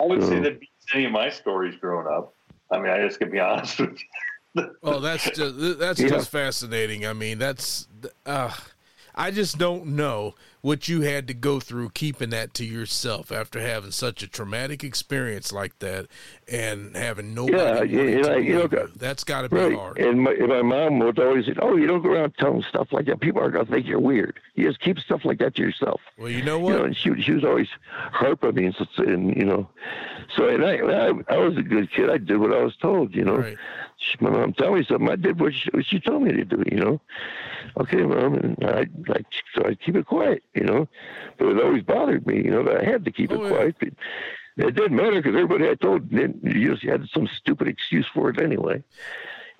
I 0.00 0.06
would 0.06 0.22
so, 0.22 0.28
say 0.28 0.40
that 0.40 0.60
beats 0.60 0.72
any 0.92 1.04
of 1.04 1.12
my 1.12 1.30
stories 1.30 1.76
growing 1.80 2.06
up. 2.06 2.34
I 2.70 2.78
mean, 2.78 2.90
I 2.90 3.06
just 3.06 3.18
can 3.18 3.30
be 3.30 3.40
honest 3.40 3.78
with 3.78 3.98
you. 4.56 4.70
oh, 4.82 5.00
that's 5.00 5.30
just 5.30 5.78
that's 5.78 6.00
yeah. 6.00 6.08
just 6.08 6.30
fascinating. 6.30 7.06
I 7.06 7.12
mean, 7.12 7.38
that's 7.38 7.88
uh, 8.26 8.54
I 9.14 9.30
just 9.30 9.58
don't 9.58 9.86
know 9.86 10.34
what 10.64 10.88
you 10.88 11.02
had 11.02 11.28
to 11.28 11.34
go 11.34 11.60
through 11.60 11.90
keeping 11.90 12.30
that 12.30 12.54
to 12.54 12.64
yourself 12.64 13.30
after 13.30 13.60
having 13.60 13.90
such 13.90 14.22
a 14.22 14.26
traumatic 14.26 14.82
experience 14.82 15.52
like 15.52 15.78
that 15.80 16.06
and 16.48 16.96
having 16.96 17.34
nobody. 17.34 17.58
Yeah, 17.58 17.82
you, 17.82 18.22
know, 18.22 18.36
you 18.36 18.54
know, 18.54 18.88
that's 18.96 19.24
got 19.24 19.42
to 19.42 19.50
be 19.50 19.56
right. 19.56 19.76
hard. 19.76 19.98
And 19.98 20.22
my, 20.22 20.34
my 20.36 20.62
mom 20.62 21.00
would 21.00 21.18
always 21.18 21.44
say, 21.44 21.54
"Oh, 21.60 21.76
you 21.76 21.86
don't 21.86 22.00
go 22.00 22.12
around 22.12 22.32
telling 22.38 22.62
stuff 22.62 22.94
like 22.94 23.04
that. 23.06 23.20
People 23.20 23.42
are 23.42 23.50
gonna 23.50 23.66
think 23.66 23.86
you're 23.86 24.00
weird. 24.00 24.40
You 24.54 24.66
just 24.66 24.80
keep 24.80 24.98
stuff 25.00 25.26
like 25.26 25.38
that 25.40 25.54
to 25.56 25.62
yourself." 25.62 26.00
Well, 26.16 26.30
you 26.30 26.42
know 26.42 26.58
what? 26.58 26.72
You 26.72 26.78
know, 26.78 26.84
and 26.86 26.96
she 26.96 27.20
she 27.20 27.32
was 27.32 27.44
always 27.44 27.68
harping 27.90 28.54
me 28.54 28.64
and, 28.64 28.76
and 29.06 29.36
you 29.36 29.44
know, 29.44 29.68
so 30.34 30.48
and 30.48 30.64
I, 30.64 30.76
I 30.76 31.12
I 31.28 31.36
was 31.36 31.58
a 31.58 31.62
good 31.62 31.92
kid. 31.92 32.08
I 32.08 32.16
did 32.16 32.38
what 32.38 32.54
I 32.54 32.62
was 32.62 32.76
told. 32.76 33.14
You 33.14 33.24
know, 33.26 33.36
right. 33.36 33.58
she, 33.98 34.16
my 34.18 34.30
mom 34.30 34.54
told 34.54 34.78
me 34.78 34.84
something. 34.84 35.10
I 35.10 35.16
did 35.16 35.38
what 35.38 35.52
she, 35.52 35.68
what 35.74 35.84
she 35.84 36.00
told 36.00 36.22
me 36.22 36.32
to 36.32 36.44
do. 36.46 36.62
You 36.72 36.78
know, 36.78 37.00
okay, 37.80 38.02
mom, 38.02 38.36
and 38.36 38.64
I 38.64 38.86
like 39.08 39.26
so 39.54 39.66
I 39.66 39.74
keep 39.74 39.96
it 39.96 40.06
quiet 40.06 40.42
you 40.54 40.64
know. 40.64 40.88
But 41.38 41.48
it 41.48 41.62
always 41.62 41.82
bothered 41.82 42.26
me, 42.26 42.36
you 42.36 42.50
know, 42.50 42.64
that 42.64 42.80
I 42.80 42.84
had 42.84 43.04
to 43.04 43.10
keep 43.10 43.30
oh, 43.32 43.34
it 43.36 43.42
yeah. 43.42 43.48
quiet. 43.48 43.76
But 43.80 44.66
it 44.66 44.74
didn't 44.74 44.96
matter 44.96 45.20
because 45.20 45.34
everybody 45.34 45.68
I 45.68 45.74
told 45.74 46.10
you 46.10 46.70
just 46.70 46.84
had 46.84 47.06
some 47.12 47.28
stupid 47.40 47.68
excuse 47.68 48.06
for 48.14 48.30
it 48.30 48.40
anyway. 48.40 48.82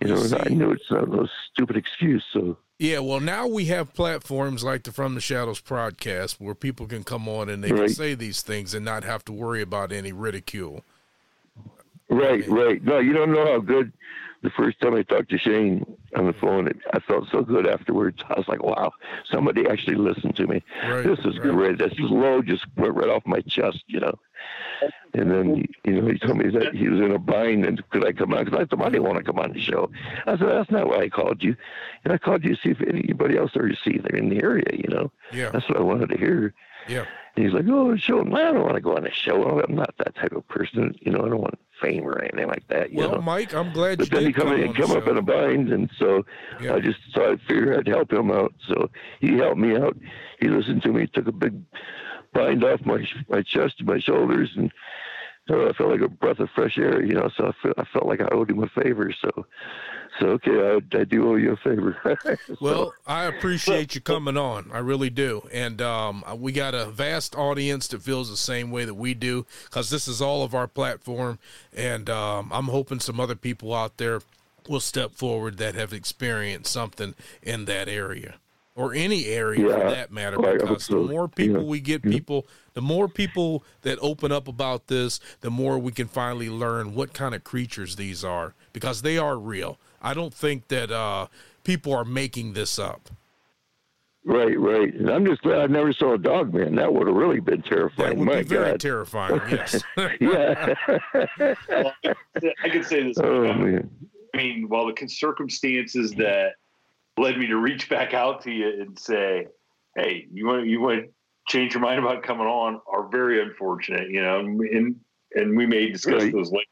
You 0.01 0.09
know, 0.09 0.39
I 0.45 0.49
knew 0.49 0.73
it's 0.73 0.91
not 0.91 1.09
no 1.09 1.29
stupid 1.53 1.77
excuse. 1.77 2.25
So 2.33 2.57
yeah, 2.79 2.99
well, 2.99 3.21
now 3.21 3.47
we 3.47 3.67
have 3.67 3.95
platforms 3.95 4.65
like 4.65 4.83
the 4.83 4.93
From 4.93 5.15
the 5.15 5.21
Shadows 5.21 5.61
podcast 5.61 6.41
where 6.41 6.55
people 6.55 6.87
can 6.87 7.05
come 7.05 7.29
on 7.29 7.49
and 7.49 7.63
they 7.63 7.71
right. 7.71 7.87
can 7.87 7.89
say 7.89 8.15
these 8.15 8.43
things 8.43 8.75
and 8.75 8.85
not 8.85 9.05
have 9.05 9.25
to 9.27 9.33
worry 9.33 9.63
about 9.63 9.93
any 9.93 10.13
ridicule. 10.13 10.85
Right, 12.11 12.45
I 12.45 12.47
mean, 12.47 12.51
right. 12.51 12.85
No, 12.85 12.99
you 12.99 13.13
don't 13.13 13.33
know 13.33 13.47
how 13.47 13.61
good 13.61 13.93
the 14.45 14.51
first 14.51 14.79
time 14.79 14.95
I 14.95 15.03
talked 15.03 15.31
to 15.31 15.39
Shane 15.39 15.85
on 16.15 16.27
the 16.27 16.35
phone, 16.35 16.71
I 16.93 17.01
felt 17.01 17.29
so 17.33 17.43
good 17.43 17.67
afterwards. 17.67 18.23
I 18.29 18.35
was 18.35 18.47
like, 18.47 18.63
wow, 18.63 18.93
somebody 19.31 19.67
actually 19.67 19.97
listened 19.97 20.37
to 20.37 20.47
me. 20.47 20.63
Right, 20.87 21.03
this 21.03 21.19
is 21.21 21.39
right. 21.39 21.51
great. 21.51 21.79
This 21.79 21.95
load 21.99 22.47
just 22.47 22.67
went 22.77 22.95
right 22.95 23.09
off 23.09 23.23
my 23.27 23.41
chest, 23.41 23.83
you 23.87 24.01
know. 24.01 24.19
And 25.15 25.31
then, 25.31 25.65
you 25.85 25.93
know, 26.01 26.09
he 26.09 26.19
told 26.19 26.37
me 26.37 26.51
that 26.51 26.75
he 26.75 26.89
was 26.89 27.01
in 27.01 27.13
a 27.13 27.19
bind 27.19 27.65
and 27.65 27.83
could 27.89 28.07
I 28.07 28.13
come 28.13 28.35
on? 28.35 28.45
Because 28.45 28.67
I 28.71 28.75
him 28.75 28.83
I 28.83 28.91
didn't 28.91 29.05
want 29.05 29.17
to 29.17 29.25
come 29.25 29.39
on 29.39 29.53
the 29.53 29.61
show. 29.61 29.91
I 30.27 30.37
said, 30.37 30.49
that's 30.49 30.71
not 30.71 30.89
why 30.89 30.99
I 30.99 31.09
called 31.09 31.43
you. 31.43 31.57
And 32.05 32.13
I 32.13 32.19
called 32.19 32.45
you 32.45 32.55
to 32.55 32.61
see 32.61 32.71
if 32.71 32.81
anybody 32.83 33.39
else 33.39 33.53
there 33.55 33.67
you 33.67 33.77
see 33.83 33.99
they're 33.99 34.19
in 34.19 34.29
the 34.29 34.43
area, 34.43 34.67
you 34.73 34.89
know. 34.89 35.11
Yeah. 35.33 35.51
That's 35.51 35.69
what 35.69 35.79
I 35.79 35.83
wanted 35.83 36.11
to 36.11 36.19
hear. 36.19 36.53
Yeah. 36.87 37.07
And 37.37 37.45
he's 37.47 37.55
like, 37.55 37.65
oh, 37.69 37.97
show. 37.97 38.21
I 38.21 38.53
don't 38.53 38.63
want 38.63 38.75
to 38.75 38.81
go 38.81 38.97
on 38.97 39.07
a 39.07 39.13
show. 39.13 39.61
I'm 39.61 39.75
not 39.75 39.95
that 39.99 40.15
type 40.17 40.33
of 40.33 40.47
person. 40.49 40.95
You 41.01 41.13
know, 41.13 41.25
I 41.25 41.29
don't 41.31 41.41
want 41.41 41.59
fame 41.81 42.05
or 42.05 42.21
anything 42.23 42.47
like 42.49 42.67
that. 42.69 42.93
You 42.93 42.99
Well, 42.99 43.13
know? 43.13 43.21
Mike, 43.21 43.55
I'm 43.55 43.73
glad 43.73 43.99
But 43.99 44.07
you 44.11 44.17
then 44.17 44.21
he 44.27 44.33
did 44.33 44.37
come, 44.37 44.49
come, 44.49 44.61
in, 44.61 44.75
come 44.75 44.91
up 44.93 45.07
in 45.09 45.17
a 45.19 45.23
bind, 45.23 45.73
and 45.73 45.91
so 45.99 46.25
Yeah. 46.61 46.75
I 46.75 46.81
just 46.81 46.99
thought 47.15 47.31
I'd 47.33 47.41
figure 47.43 47.77
I'd 47.79 47.89
help 47.89 48.13
him 48.13 48.31
out. 48.31 48.55
So 48.69 48.91
he 49.21 49.37
helped 49.39 49.59
me 49.59 49.77
out. 49.77 49.97
He 50.41 50.49
listened 50.49 50.83
to 50.83 50.93
me, 50.93 51.07
took 51.07 51.27
a 51.27 51.33
big 51.33 51.55
bind 52.33 52.65
off 52.65 52.85
my 52.85 53.07
my 53.29 53.43
chest 53.43 53.77
and 53.79 53.89
my 53.89 53.99
shoulders, 53.99 54.51
and 54.57 54.73
uh, 55.51 55.69
I 55.69 55.73
felt 55.73 55.91
like 55.91 56.01
a 56.01 56.09
breath 56.09 56.41
of 56.41 56.49
fresh 56.51 56.79
air. 56.79 57.03
You 57.05 57.15
know, 57.15 57.29
so 57.37 57.47
I 57.49 57.53
felt, 57.63 57.79
I 57.79 57.85
felt 57.93 58.07
like 58.07 58.21
I 58.21 58.29
owed 58.33 58.51
him 58.51 58.63
a 58.63 58.69
favor. 58.69 59.13
So, 59.21 59.47
so 60.21 60.27
okay, 60.29 60.51
I, 60.93 60.99
I 60.99 61.05
do 61.05 61.29
owe 61.31 61.37
you 61.37 61.53
a 61.53 61.57
favor. 61.57 61.97
So, 62.47 62.57
Well, 62.61 62.95
I 63.07 63.25
appreciate 63.25 63.95
you 63.95 64.01
coming 64.01 64.37
on. 64.37 64.71
I 64.73 64.79
really 64.79 65.11
do. 65.11 65.49
And 65.53 65.81
um, 65.83 66.25
we 66.37 66.53
got 66.53 66.75
a 66.75 66.87
vast 66.87 67.35
audience 67.37 67.89
that 67.89 68.03
feels 68.03 68.31
the 68.31 68.37
same 68.37 68.71
way 68.71 68.85
that 68.85 68.95
we 68.95 69.15
do 69.15 69.47
because 69.65 69.91
this 69.91 70.07
is 70.09 70.21
all 70.23 70.43
of 70.43 70.55
our 70.55 70.67
platform. 70.69 71.39
And 71.75 72.09
um, 72.11 72.51
I'm 72.53 72.67
hoping 72.67 73.01
some 73.01 73.19
other 73.21 73.35
people 73.35 73.75
out 73.75 73.97
there 73.97 74.21
will 74.69 74.81
step 74.81 75.13
forward 75.15 75.59
that 75.59 75.75
have 75.75 75.93
experienced 75.93 76.73
something 76.73 77.15
in 77.43 77.65
that 77.67 77.89
area 77.89 78.37
or 78.77 78.93
any 78.95 79.27
area 79.27 79.63
for 79.69 79.91
that 79.91 80.11
matter. 80.11 80.37
Because 80.39 80.87
the 80.89 80.97
more 80.97 81.29
people 81.29 81.63
Yeah. 81.63 81.69
we 81.69 81.81
get, 81.81 82.03
people, 82.03 82.47
the 82.75 82.83
more 82.83 83.09
people 83.09 83.63
that 83.83 83.99
open 84.01 84.33
up 84.33 84.49
about 84.49 84.87
this, 84.89 85.21
the 85.43 85.51
more 85.51 85.79
we 85.79 85.93
can 85.93 86.09
finally 86.09 86.51
learn 86.51 86.95
what 86.95 87.13
kind 87.13 87.35
of 87.35 87.45
creatures 87.45 87.97
these 87.97 88.25
are 88.25 88.55
because 88.73 89.03
they 89.03 89.17
are 89.19 89.39
real. 89.39 89.79
I 90.05 90.15
don't 90.15 90.33
think 90.35 90.69
that 90.69 90.91
uh, 90.93 91.27
people 91.65 91.93
are 91.95 92.05
making 92.05 92.53
this 92.53 92.79
up. 92.79 93.09
right, 94.25 94.59
right. 94.59 94.95
And 94.95 95.11
I'm 95.11 95.25
just 95.25 95.43
glad 95.43 95.59
I 95.61 95.67
never 95.67 95.93
saw 95.93 96.15
a 96.15 96.19
dog 96.19 96.53
man. 96.55 96.75
That 96.77 96.93
would 96.93 97.07
have 97.07 97.17
really 97.17 97.41
been 97.41 97.63
terrifying. 97.63 98.11
That 98.11 98.17
terrifying. 98.17 98.19
would 98.19 98.27
my 98.27 98.43
be 98.43 98.49
very 98.49 98.71
God. 98.73 98.81
terrifying. 98.81 99.41
Yes. 99.51 99.83
yeah. 100.21 100.75
I 102.65 102.69
can 102.69 102.85
say 102.85 103.03
this. 103.03 103.19
oh 103.19 103.43
man. 103.55 103.91
I 104.35 104.37
mean, 104.37 104.69
while 104.69 104.87
the 104.87 105.09
circumstances 105.09 106.13
that 106.13 106.53
led 107.17 107.39
me 107.39 107.47
to 107.47 107.57
reach 107.57 107.89
back 107.89 108.15
out 108.15 108.43
to 108.43 108.51
you 108.51 108.69
and 108.83 108.99
say, 108.99 109.47
"Hey, 109.97 110.27
you 110.33 110.47
want 110.47 110.67
you 110.67 110.81
want 110.81 111.05
to 111.05 111.09
change 111.49 111.75
your 111.75 111.81
mind 111.83 112.01
about 112.01 112.23
coming 112.23 112.47
on," 112.47 112.81
are 112.87 113.07
very 113.09 113.41
unfortunate, 113.43 114.11
you 114.11 114.21
know, 114.23 114.41
and 114.41 114.61
and, 114.61 114.97
and 115.35 115.57
we 115.57 115.67
may 115.67 115.89
discuss 115.91 116.23
Right. 116.25 116.33
those 116.33 116.51
later. 116.51 116.67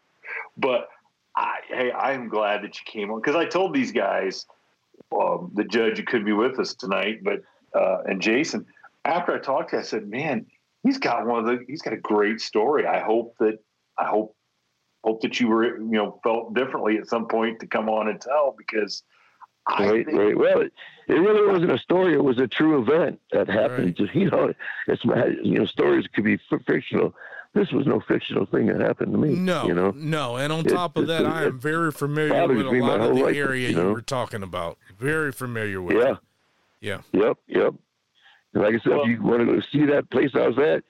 But 0.56 0.88
I, 1.36 1.56
hey, 1.68 1.90
I 1.90 2.12
am 2.12 2.28
glad 2.28 2.62
that 2.62 2.78
you 2.78 2.84
came 2.84 3.10
on 3.10 3.20
because 3.20 3.36
I 3.36 3.46
told 3.46 3.74
these 3.74 3.92
guys, 3.92 4.46
um, 5.18 5.50
the 5.54 5.64
judge, 5.64 5.98
you 5.98 6.04
could 6.04 6.24
be 6.24 6.32
with 6.32 6.58
us 6.58 6.74
tonight, 6.74 7.22
but 7.22 7.40
uh, 7.74 8.02
and 8.04 8.20
Jason, 8.20 8.66
after 9.04 9.34
I 9.34 9.38
talked 9.38 9.70
to 9.70 9.76
you, 9.76 9.80
I 9.80 9.84
said, 9.84 10.08
"Man, 10.08 10.46
he's 10.82 10.98
got 10.98 11.26
one 11.26 11.40
of 11.40 11.46
the 11.46 11.64
he's 11.66 11.82
got 11.82 11.94
a 11.94 11.98
great 11.98 12.40
story. 12.40 12.86
I 12.86 13.00
hope 13.00 13.36
that 13.40 13.58
I 13.98 14.06
hope." 14.06 14.36
Hope 15.04 15.20
that 15.22 15.40
you 15.40 15.48
were, 15.48 15.78
you 15.78 15.84
know, 15.90 16.20
felt 16.22 16.54
differently 16.54 16.96
at 16.96 17.08
some 17.08 17.26
point 17.26 17.58
to 17.58 17.66
come 17.66 17.88
on 17.88 18.06
and 18.06 18.20
tell 18.20 18.54
because 18.56 19.02
I 19.66 19.86
Right, 19.86 20.04
think 20.04 20.16
right. 20.16 20.36
Well, 20.36 20.60
it, 20.62 20.72
it 21.08 21.14
really 21.14 21.50
wasn't 21.50 21.72
a 21.72 21.78
story. 21.78 22.14
It 22.14 22.22
was 22.22 22.38
a 22.38 22.48
true 22.48 22.82
event 22.82 23.20
that 23.32 23.48
happened. 23.48 23.96
Just, 23.96 24.14
you 24.14 24.30
know, 24.30 24.52
it's 24.86 25.04
you 25.04 25.58
know, 25.58 25.66
stories 25.66 26.06
could 26.12 26.24
be 26.24 26.38
fictional. 26.66 27.14
This 27.54 27.70
was 27.70 27.86
no 27.86 28.00
fictional 28.08 28.46
thing 28.46 28.66
that 28.66 28.80
happened 28.80 29.12
to 29.12 29.18
me. 29.18 29.34
No, 29.34 29.66
you 29.66 29.74
know. 29.74 29.92
no. 29.94 30.36
And 30.36 30.50
on 30.52 30.60
It- 30.66 30.70
top 30.70 30.96
of 30.96 31.04
it- 31.04 31.06
that, 31.08 31.26
I 31.26 31.44
am 31.44 31.58
very 31.58 31.92
familiar 31.92 32.46
with 32.48 32.66
a 32.66 32.70
lot 32.80 33.00
of 33.00 33.14
the 33.14 33.22
life, 33.24 33.36
area 33.36 33.68
you 33.68 33.76
you, 33.78 33.92
were 33.92 34.00
talking 34.00 34.42
about. 34.42 34.78
Very 34.98 35.32
familiar 35.32 35.82
with. 35.82 35.96
Yeah. 35.96 36.12
it. 36.12 36.18
Yeah. 36.80 36.98
Yep. 37.12 37.38
Yep. 37.48 37.74
And 38.54 38.62
like 38.62 38.74
I 38.74 38.78
said, 38.78 38.92
Well- 38.92 39.02
if 39.02 39.08
you 39.08 39.22
want 39.22 39.40
to 39.40 39.46
go 39.46 39.60
see 39.70 39.84
that 39.86 40.10
place 40.10 40.30
I 40.34 40.48
was 40.48 40.58
at, 40.58 40.82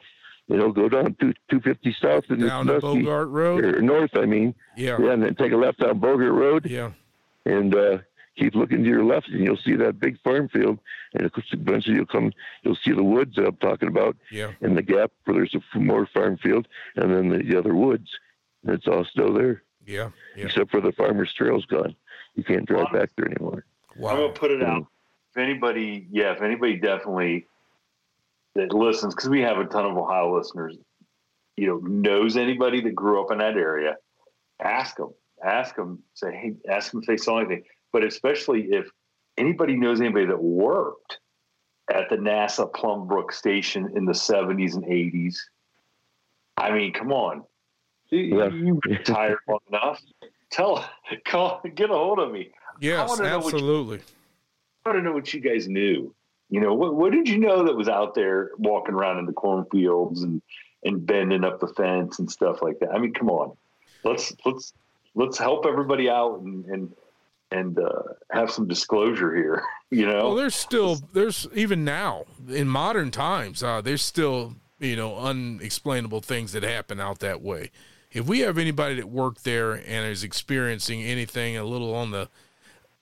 you 0.49 0.57
know, 0.57 0.71
go 0.71 0.89
down 0.89 1.17
to 1.21 1.33
250 1.51 1.97
South 2.01 2.25
and 2.29 2.41
Down 2.41 2.67
to 2.67 2.79
Bogart 2.81 3.29
Road. 3.29 3.65
or 3.65 3.81
North, 3.83 4.11
I 4.17 4.27
mean. 4.27 4.55
Yeah. 4.77 4.99
Yeah, 5.01 5.13
and 5.13 5.23
then 5.23 5.35
take 5.35 5.53
a 5.53 5.57
left 5.57 5.83
on 5.83 5.99
Bogart 5.99 6.33
Road. 6.33 6.67
Yeah. 6.67 6.91
and 7.45 7.75
uh, 7.75 7.99
keep 8.37 8.55
looking 8.55 8.83
to 8.83 8.89
your 8.89 9.05
left, 9.05 9.29
and 9.29 9.45
you'll 9.45 9.57
see 9.57 9.75
that 9.77 10.01
big 10.01 10.21
farm 10.23 10.49
field. 10.49 10.79
And 11.15 11.31
eventually, 11.53 11.97
you'll 11.97 12.07
come, 12.07 12.33
you'll 12.63 12.77
see 12.77 12.93
the 12.93 13.03
woods 13.03 13.37
that 13.37 13.47
I'm 13.47 13.57
talking 13.57 13.89
about, 13.89 14.17
Yeah. 14.31 14.53
and 14.61 14.77
the 14.77 14.83
gap 14.83 15.11
where 15.25 15.37
there's 15.37 15.55
a 15.75 15.79
more 15.79 16.07
farm 16.07 16.39
field, 16.39 16.67
and 16.97 17.13
then 17.13 17.29
the, 17.29 17.39
the 17.43 17.59
other 17.59 17.75
woods. 17.75 18.09
And 18.65 18.75
it's 18.75 18.87
all 18.87 19.05
still 19.05 19.33
there, 19.33 19.63
Yeah. 19.87 20.11
Yeah. 20.37 20.47
except 20.47 20.71
for 20.71 20.81
the 20.81 20.93
farmer's 20.93 21.33
trail's 21.35 21.67
gone. 21.67 21.95
You 22.35 22.45
can't 22.45 22.65
drive 22.67 22.93
back 22.93 23.11
there 23.17 23.27
anymore. 23.27 23.65
Wow. 23.97 24.11
I'm 24.11 24.17
gonna 24.17 24.33
put 24.33 24.51
it 24.51 24.63
out. 24.63 24.87
If 25.31 25.37
anybody, 25.37 26.07
yeah, 26.11 26.33
if 26.33 26.41
anybody 26.43 26.77
definitely 26.77 27.47
that 28.55 28.73
listens, 28.73 29.15
because 29.15 29.29
we 29.29 29.41
have 29.41 29.59
a 29.59 29.65
ton 29.65 29.85
of 29.87 29.97
Ohio 29.97 30.37
listeners, 30.37 30.77
you 31.57 31.67
know, 31.67 31.79
knows 31.79 32.37
anybody 32.37 32.81
that 32.83 32.95
grew 32.95 33.23
up 33.23 33.31
in 33.31 33.39
that 33.39 33.57
area, 33.57 33.97
ask 34.61 34.97
them, 34.97 35.13
ask 35.45 35.75
them, 35.77 36.03
say, 36.15 36.33
hey, 36.35 36.55
ask 36.71 36.93
them 36.93 37.01
if 37.01 37.07
they 37.07 37.17
saw 37.17 37.39
anything. 37.39 37.63
But 37.93 38.05
especially 38.05 38.69
if 38.73 38.89
anybody 39.39 39.77
knows 39.77 40.01
anybody 40.01 40.27
that 40.27 40.43
worked 40.43 41.19
at 41.93 42.09
the 42.09 42.17
NASA 42.17 42.73
Plum 42.73 43.07
Brook 43.07 43.33
station 43.33 43.93
in 43.97 44.05
the 44.05 44.13
70s 44.13 44.75
and 44.75 44.85
80s. 44.85 45.37
I 46.57 46.71
mean, 46.71 46.93
come 46.93 47.13
on. 47.13 47.45
You, 48.11 48.39
Yeah. 48.39 48.49
you 48.49 48.81
retired 48.87 49.39
long 49.49 49.59
enough. 49.69 50.01
Tell, 50.51 50.85
call, 51.27 51.61
get 51.75 51.91
a 51.91 51.95
hold 51.95 52.19
of 52.19 52.31
me. 52.31 52.51
Yes, 52.81 53.09
wanna 53.09 53.23
know 53.29 53.39
what 53.39 53.45
you- 53.53 53.59
absolutely. 53.59 54.01
I 54.85 54.89
want 54.91 54.99
to 54.99 55.03
know 55.03 55.13
what 55.13 55.33
you 55.33 55.41
guys 55.41 55.69
knew. 55.69 56.15
You 56.51 56.61
know, 56.61 56.75
what, 56.75 56.95
what 56.95 57.13
did 57.13 57.29
you 57.29 57.39
know 57.39 57.65
that 57.65 57.77
was 57.77 57.89
out 57.89 58.15
there 58.15 58.51
walking 58.59 58.95
around 58.95 59.19
in 59.19 59.27
the 59.27 59.33
cornfields 59.33 60.23
and 60.23 60.43
and 60.85 61.07
bending 61.07 61.45
up 61.45 61.61
the 61.61 61.69
fence 61.69 62.19
and 62.19 62.31
stuff 62.31 62.61
like 62.63 62.81
that? 62.81 62.91
I 62.93 62.99
mean, 62.99 63.15
come 63.15 63.31
on, 63.31 63.57
let's 64.05 64.35
let's 64.45 64.75
let's 65.15 65.39
help 65.39 65.65
everybody 65.67 66.11
out 66.11 66.41
and 66.41 66.65
and 66.67 66.93
and 67.53 67.79
uh, 67.79 68.03
have 68.31 68.51
some 68.51 68.67
disclosure 68.67 69.35
here. 69.35 69.63
You 69.95 70.07
know, 70.07 70.29
Well, 70.29 70.37
there's 70.37 70.55
still 70.55 71.01
there's 71.13 71.47
even 71.55 71.85
now 71.85 72.25
in 72.49 72.67
modern 72.67 73.11
times 73.11 73.63
uh, 73.63 73.83
there's 73.83 74.01
still 74.01 74.55
you 74.79 74.97
know 74.97 75.19
unexplainable 75.19 76.23
things 76.23 76.53
that 76.53 76.63
happen 76.63 76.99
out 76.99 77.19
that 77.19 77.43
way. 77.43 77.71
If 78.11 78.27
we 78.27 78.39
have 78.41 78.57
anybody 78.57 78.95
that 78.95 79.11
worked 79.11 79.45
there 79.45 79.73
and 79.73 80.11
is 80.11 80.25
experiencing 80.25 81.03
anything 81.03 81.59
a 81.59 81.65
little 81.65 81.95
on 81.95 82.11
the 82.11 82.31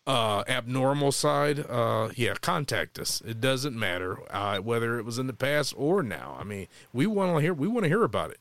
uh, 0.05 0.43
abnormal 0.49 1.13
side, 1.13 1.65
uh, 1.71 2.09
yeah, 2.17 2.35
contact 2.41 2.99
us. 2.99 3.21
It 3.25 3.41
doesn't 3.41 3.79
matter 3.79 4.19
uh, 4.35 4.59
whether 4.59 4.99
it 4.99 5.05
was 5.05 5.21
in 5.21 5.29
the 5.29 5.33
past 5.33 5.73
or 5.77 6.03
now. 6.03 6.37
I 6.41 6.43
mean, 6.43 6.67
we 6.93 7.07
want 7.07 7.37
to 7.37 7.41
hear 7.41 7.55
we 7.55 7.69
want 7.69 7.85
to 7.85 7.89
hear 7.89 8.03
about 8.03 8.33
it. 8.33 8.41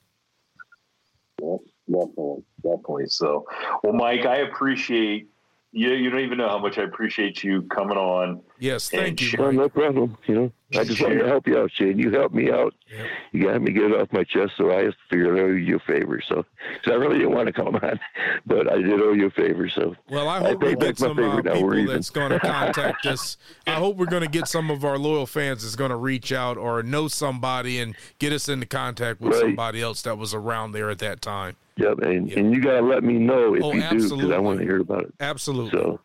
definitely, 1.87 2.43
definitely. 2.63 3.05
So, 3.09 3.45
well, 3.83 3.93
Mike, 3.93 4.25
I 4.25 4.37
appreciate 4.37 5.29
you. 5.71 5.89
You 5.89 6.09
don't 6.09 6.21
even 6.21 6.37
know 6.37 6.47
how 6.49 6.59
much 6.59 6.77
I 6.77 6.83
appreciate 6.83 7.43
you 7.43 7.63
coming 7.63 7.97
on. 7.97 8.41
Yes, 8.59 8.89
thank 8.89 9.21
you. 9.21 9.27
share- 9.27 9.41
Well, 9.41 9.51
no 9.53 9.69
problem. 9.69 10.17
You 10.27 10.35
know, 10.35 10.51
I 10.77 10.83
just 10.83 11.01
wanted 11.01 11.19
to 11.19 11.27
help 11.27 11.47
you 11.47 11.57
out, 11.59 11.71
Shane. 11.71 11.97
You 11.97 12.11
helped 12.11 12.35
me 12.35 12.51
out. 12.51 12.73
Yep. 12.91 13.07
You 13.31 13.43
got 13.43 13.61
me 13.61 13.71
get 13.71 13.83
it 13.91 14.01
off 14.01 14.11
my 14.11 14.23
chest, 14.23 14.53
so 14.57 14.71
I 14.77 14.85
just 14.85 14.97
figured 15.09 15.37
I 15.37 15.41
owe 15.43 15.47
you 15.47 15.77
a 15.77 15.79
favor. 15.79 16.21
So, 16.27 16.45
so 16.83 16.91
I 16.91 16.95
really 16.95 17.19
didn't 17.19 17.33
want 17.33 17.47
to 17.47 17.53
come 17.53 17.75
on, 17.75 17.99
but 18.45 18.71
I 18.71 18.77
did 18.81 19.01
owe 19.01 19.13
you 19.13 19.27
a 19.27 19.31
favor. 19.31 19.69
So, 19.69 19.95
Well, 20.09 20.27
I 20.27 20.37
I 20.37 20.39
hope 20.39 20.61
we 20.61 20.69
paid 20.75 20.79
get 20.79 20.79
back 20.79 20.99
my 20.99 21.07
some 21.07 21.19
uh, 21.19 21.35
favor. 21.37 21.41
Now 21.43 21.53
people 21.53 21.93
that's 21.93 22.09
going 22.09 22.31
to 22.31 22.39
contact 22.39 23.05
us. 23.05 23.37
I 23.67 23.71
hope 23.75 23.95
we're 23.97 24.05
going 24.07 24.23
to 24.23 24.29
get 24.29 24.47
some 24.47 24.69
of 24.69 24.83
our 24.83 24.97
loyal 24.97 25.25
fans 25.25 25.63
that's 25.63 25.75
going 25.77 25.91
to 25.91 25.95
reach 25.97 26.31
out 26.33 26.57
or 26.57 26.83
know 26.83 27.07
somebody 27.07 27.79
and 27.79 27.95
get 28.19 28.33
us 28.33 28.49
into 28.49 28.65
contact 28.65 29.21
with 29.21 29.33
Right. 29.33 29.41
somebody 29.41 29.81
else 29.81 30.01
that 30.01 30.17
was 30.17 30.33
around 30.33 30.73
there 30.73 30.89
at 30.89 30.99
that 30.99 31.21
time. 31.21 31.55
Yep, 31.79 31.99
and, 31.99 32.27
Yep. 32.29 32.37
and 32.37 32.53
you 32.53 32.61
gotta 32.61 32.81
let 32.81 33.03
me 33.03 33.13
know 33.13 33.55
if 33.55 33.63
Oh, 33.63 33.73
you 33.73 33.81
do 33.89 34.01
because. 34.09 34.31
I 34.31 34.37
want 34.39 34.59
to 34.59 34.65
hear 34.65 34.79
about 34.81 35.03
it. 35.03 35.13
Absolutely. 35.19 35.71
So, 35.71 35.99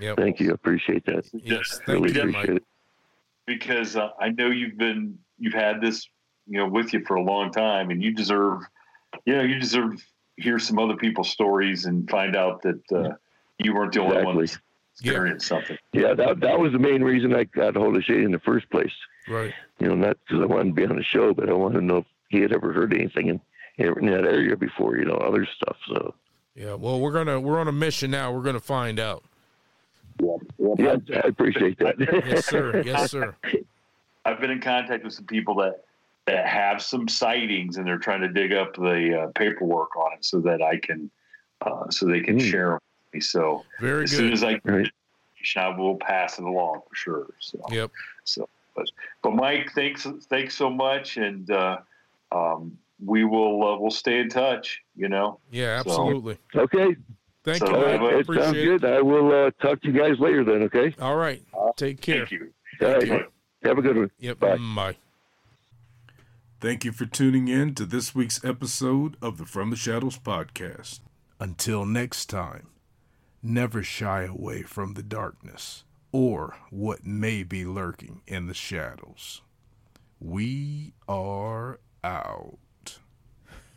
yep. 0.00 0.16
thank 0.16 0.40
you. 0.40 0.50
I 0.50 0.54
appreciate 0.54 1.04
that. 1.06 1.24
Yes. 1.32 1.80
Thank 1.86 2.04
Really 2.04 2.14
you, 2.14 2.20
appreciate 2.20 2.48
Mike. 2.48 2.56
it. 2.56 2.64
because 3.46 3.96
uh, 3.96 4.08
I 4.20 4.30
know 4.30 4.46
you've 4.48 4.76
been 4.78 5.18
you've 5.38 5.54
had 5.54 5.80
this 5.80 6.08
you 6.46 6.58
know 6.58 6.68
with 6.68 6.92
you 6.92 7.04
for 7.04 7.16
a 7.16 7.22
long 7.22 7.50
time, 7.52 7.90
and 7.90 8.02
you 8.02 8.12
deserve 8.12 8.60
you 9.26 9.34
know 9.36 9.42
you 9.42 9.58
deserve 9.58 9.96
to 9.96 10.02
hear 10.42 10.58
some 10.58 10.78
other 10.78 10.96
people's 10.96 11.30
stories 11.30 11.84
and 11.86 12.08
find 12.10 12.34
out 12.36 12.62
that 12.62 12.80
uh, 12.92 13.10
you 13.58 13.74
weren't 13.74 13.92
the 13.92 14.00
only 14.00 14.16
one 14.24 14.38
Exactly. 14.38 14.46
that's 14.46 14.58
experienced 15.00 15.46
something. 15.46 15.76
Yeah, 15.92 16.14
that 16.14 16.40
that 16.40 16.58
was 16.58 16.72
the 16.72 16.78
main 16.78 17.02
reason 17.02 17.34
I 17.34 17.44
got 17.44 17.74
hold 17.76 17.96
of 17.96 18.04
Shane 18.04 18.22
in 18.24 18.32
the 18.32 18.38
first 18.40 18.68
place. 18.70 18.92
Right. 19.28 19.52
You 19.78 19.88
know, 19.88 19.94
not 19.94 20.16
because 20.26 20.42
I 20.42 20.46
wanted 20.46 20.70
to 20.70 20.74
be 20.74 20.86
on 20.86 20.96
the 20.96 21.02
show, 21.04 21.32
but 21.34 21.48
I 21.48 21.52
wanted 21.52 21.80
to 21.80 21.84
know 21.84 21.96
if 21.98 22.04
he 22.28 22.40
had 22.40 22.52
ever 22.52 22.72
heard 22.72 22.92
anything 22.94 23.28
in 23.78 23.86
in 23.98 24.06
that 24.06 24.24
area 24.24 24.56
before. 24.56 24.96
You 24.96 25.04
know, 25.04 25.14
other 25.14 25.46
stuff. 25.56 25.76
So, 25.88 26.14
Yeah, 26.54 26.74
well, 26.74 27.00
we're 27.00 27.12
gonna 27.12 27.40
we're 27.40 27.58
on 27.58 27.68
a 27.68 27.72
mission 27.72 28.10
now. 28.10 28.32
We're 28.32 28.42
gonna 28.42 28.60
find 28.60 28.98
out. 28.98 29.24
Yeah, 30.20 30.36
yeah 30.78 30.96
I 31.24 31.28
appreciate 31.28 31.78
that. 31.78 31.96
yes, 32.26 32.46
sir. 32.46 32.82
Yes, 32.84 33.10
sir. 33.10 33.34
I've 34.24 34.40
been 34.40 34.50
in 34.50 34.60
contact 34.60 35.04
with 35.04 35.12
some 35.12 35.26
people 35.26 35.54
that 35.56 35.84
that 36.26 36.46
have 36.46 36.82
some 36.82 37.08
sightings, 37.08 37.76
and 37.76 37.86
they're 37.86 37.98
trying 37.98 38.22
to 38.22 38.28
dig 38.28 38.52
up 38.52 38.74
the 38.74 39.24
uh, 39.24 39.26
paperwork 39.34 39.96
on 39.96 40.14
it 40.14 40.24
so 40.24 40.40
that 40.40 40.62
I 40.62 40.78
can, 40.78 41.10
uh, 41.60 41.90
so 41.90 42.06
they 42.06 42.20
can 42.20 42.38
mm. 42.38 42.50
share 42.50 42.70
them 42.70 42.80
with 43.06 43.14
me. 43.14 43.20
So 43.20 43.64
very 43.80 44.04
as 44.04 44.10
good. 44.10 44.16
soon 44.16 44.32
as 44.32 44.42
I, 44.42 44.60
right. 44.64 44.90
I 45.56 45.68
will 45.76 45.96
pass 45.96 46.38
it 46.38 46.44
along 46.44 46.80
for 46.88 46.94
sure. 46.94 47.26
So 47.40 47.60
yep. 47.70 47.90
So, 48.24 48.48
but 48.74 48.90
but 49.22 49.34
Mike, 49.34 49.72
thanks 49.74 50.06
thanks 50.30 50.54
so 50.54 50.70
much, 50.70 51.18
and 51.18 51.50
uh, 51.50 51.78
um, 52.32 52.78
we 53.02 53.24
will 53.24 53.64
uh, 53.66 53.78
we'll 53.78 53.90
stay 53.90 54.20
in 54.20 54.28
touch. 54.28 54.80
You 54.94 55.08
know. 55.08 55.40
Yeah, 55.50 55.80
absolutely. 55.80 56.38
So, 56.52 56.60
okay. 56.60 56.96
Thank 57.44 57.58
so, 57.58 57.68
you. 57.68 57.84
Right, 57.84 58.00
I 58.00 58.18
it 58.20 58.26
sounds 58.26 58.52
good. 58.52 58.84
I 58.84 59.02
will 59.02 59.46
uh, 59.46 59.50
talk 59.60 59.82
to 59.82 59.88
you 59.88 59.98
guys 59.98 60.18
later 60.18 60.44
then. 60.44 60.62
Okay. 60.62 60.94
All 60.98 61.16
right. 61.16 61.42
Take 61.76 62.00
care. 62.00 62.26
Thank 62.26 62.30
you. 62.30 62.52
Thank 62.80 63.06
you. 63.06 63.26
Have 63.64 63.78
a 63.78 63.82
good 63.82 63.96
one. 63.96 64.10
Yep. 64.18 64.40
Bye. 64.40 64.56
Bye. 64.56 64.96
Thank 66.60 66.84
you 66.86 66.92
for 66.92 67.04
tuning 67.04 67.48
in 67.48 67.74
to 67.74 67.84
this 67.84 68.14
week's 68.14 68.42
episode 68.42 69.18
of 69.20 69.36
the 69.36 69.44
From 69.44 69.68
the 69.68 69.76
Shadows 69.76 70.18
podcast. 70.18 71.00
Until 71.38 71.84
next 71.84 72.30
time, 72.30 72.68
never 73.42 73.82
shy 73.82 74.22
away 74.22 74.62
from 74.62 74.94
the 74.94 75.02
darkness 75.02 75.84
or 76.12 76.56
what 76.70 77.04
may 77.04 77.42
be 77.42 77.66
lurking 77.66 78.22
in 78.26 78.46
the 78.46 78.54
shadows. 78.54 79.42
We 80.20 80.94
are 81.06 81.80
out. 82.02 82.58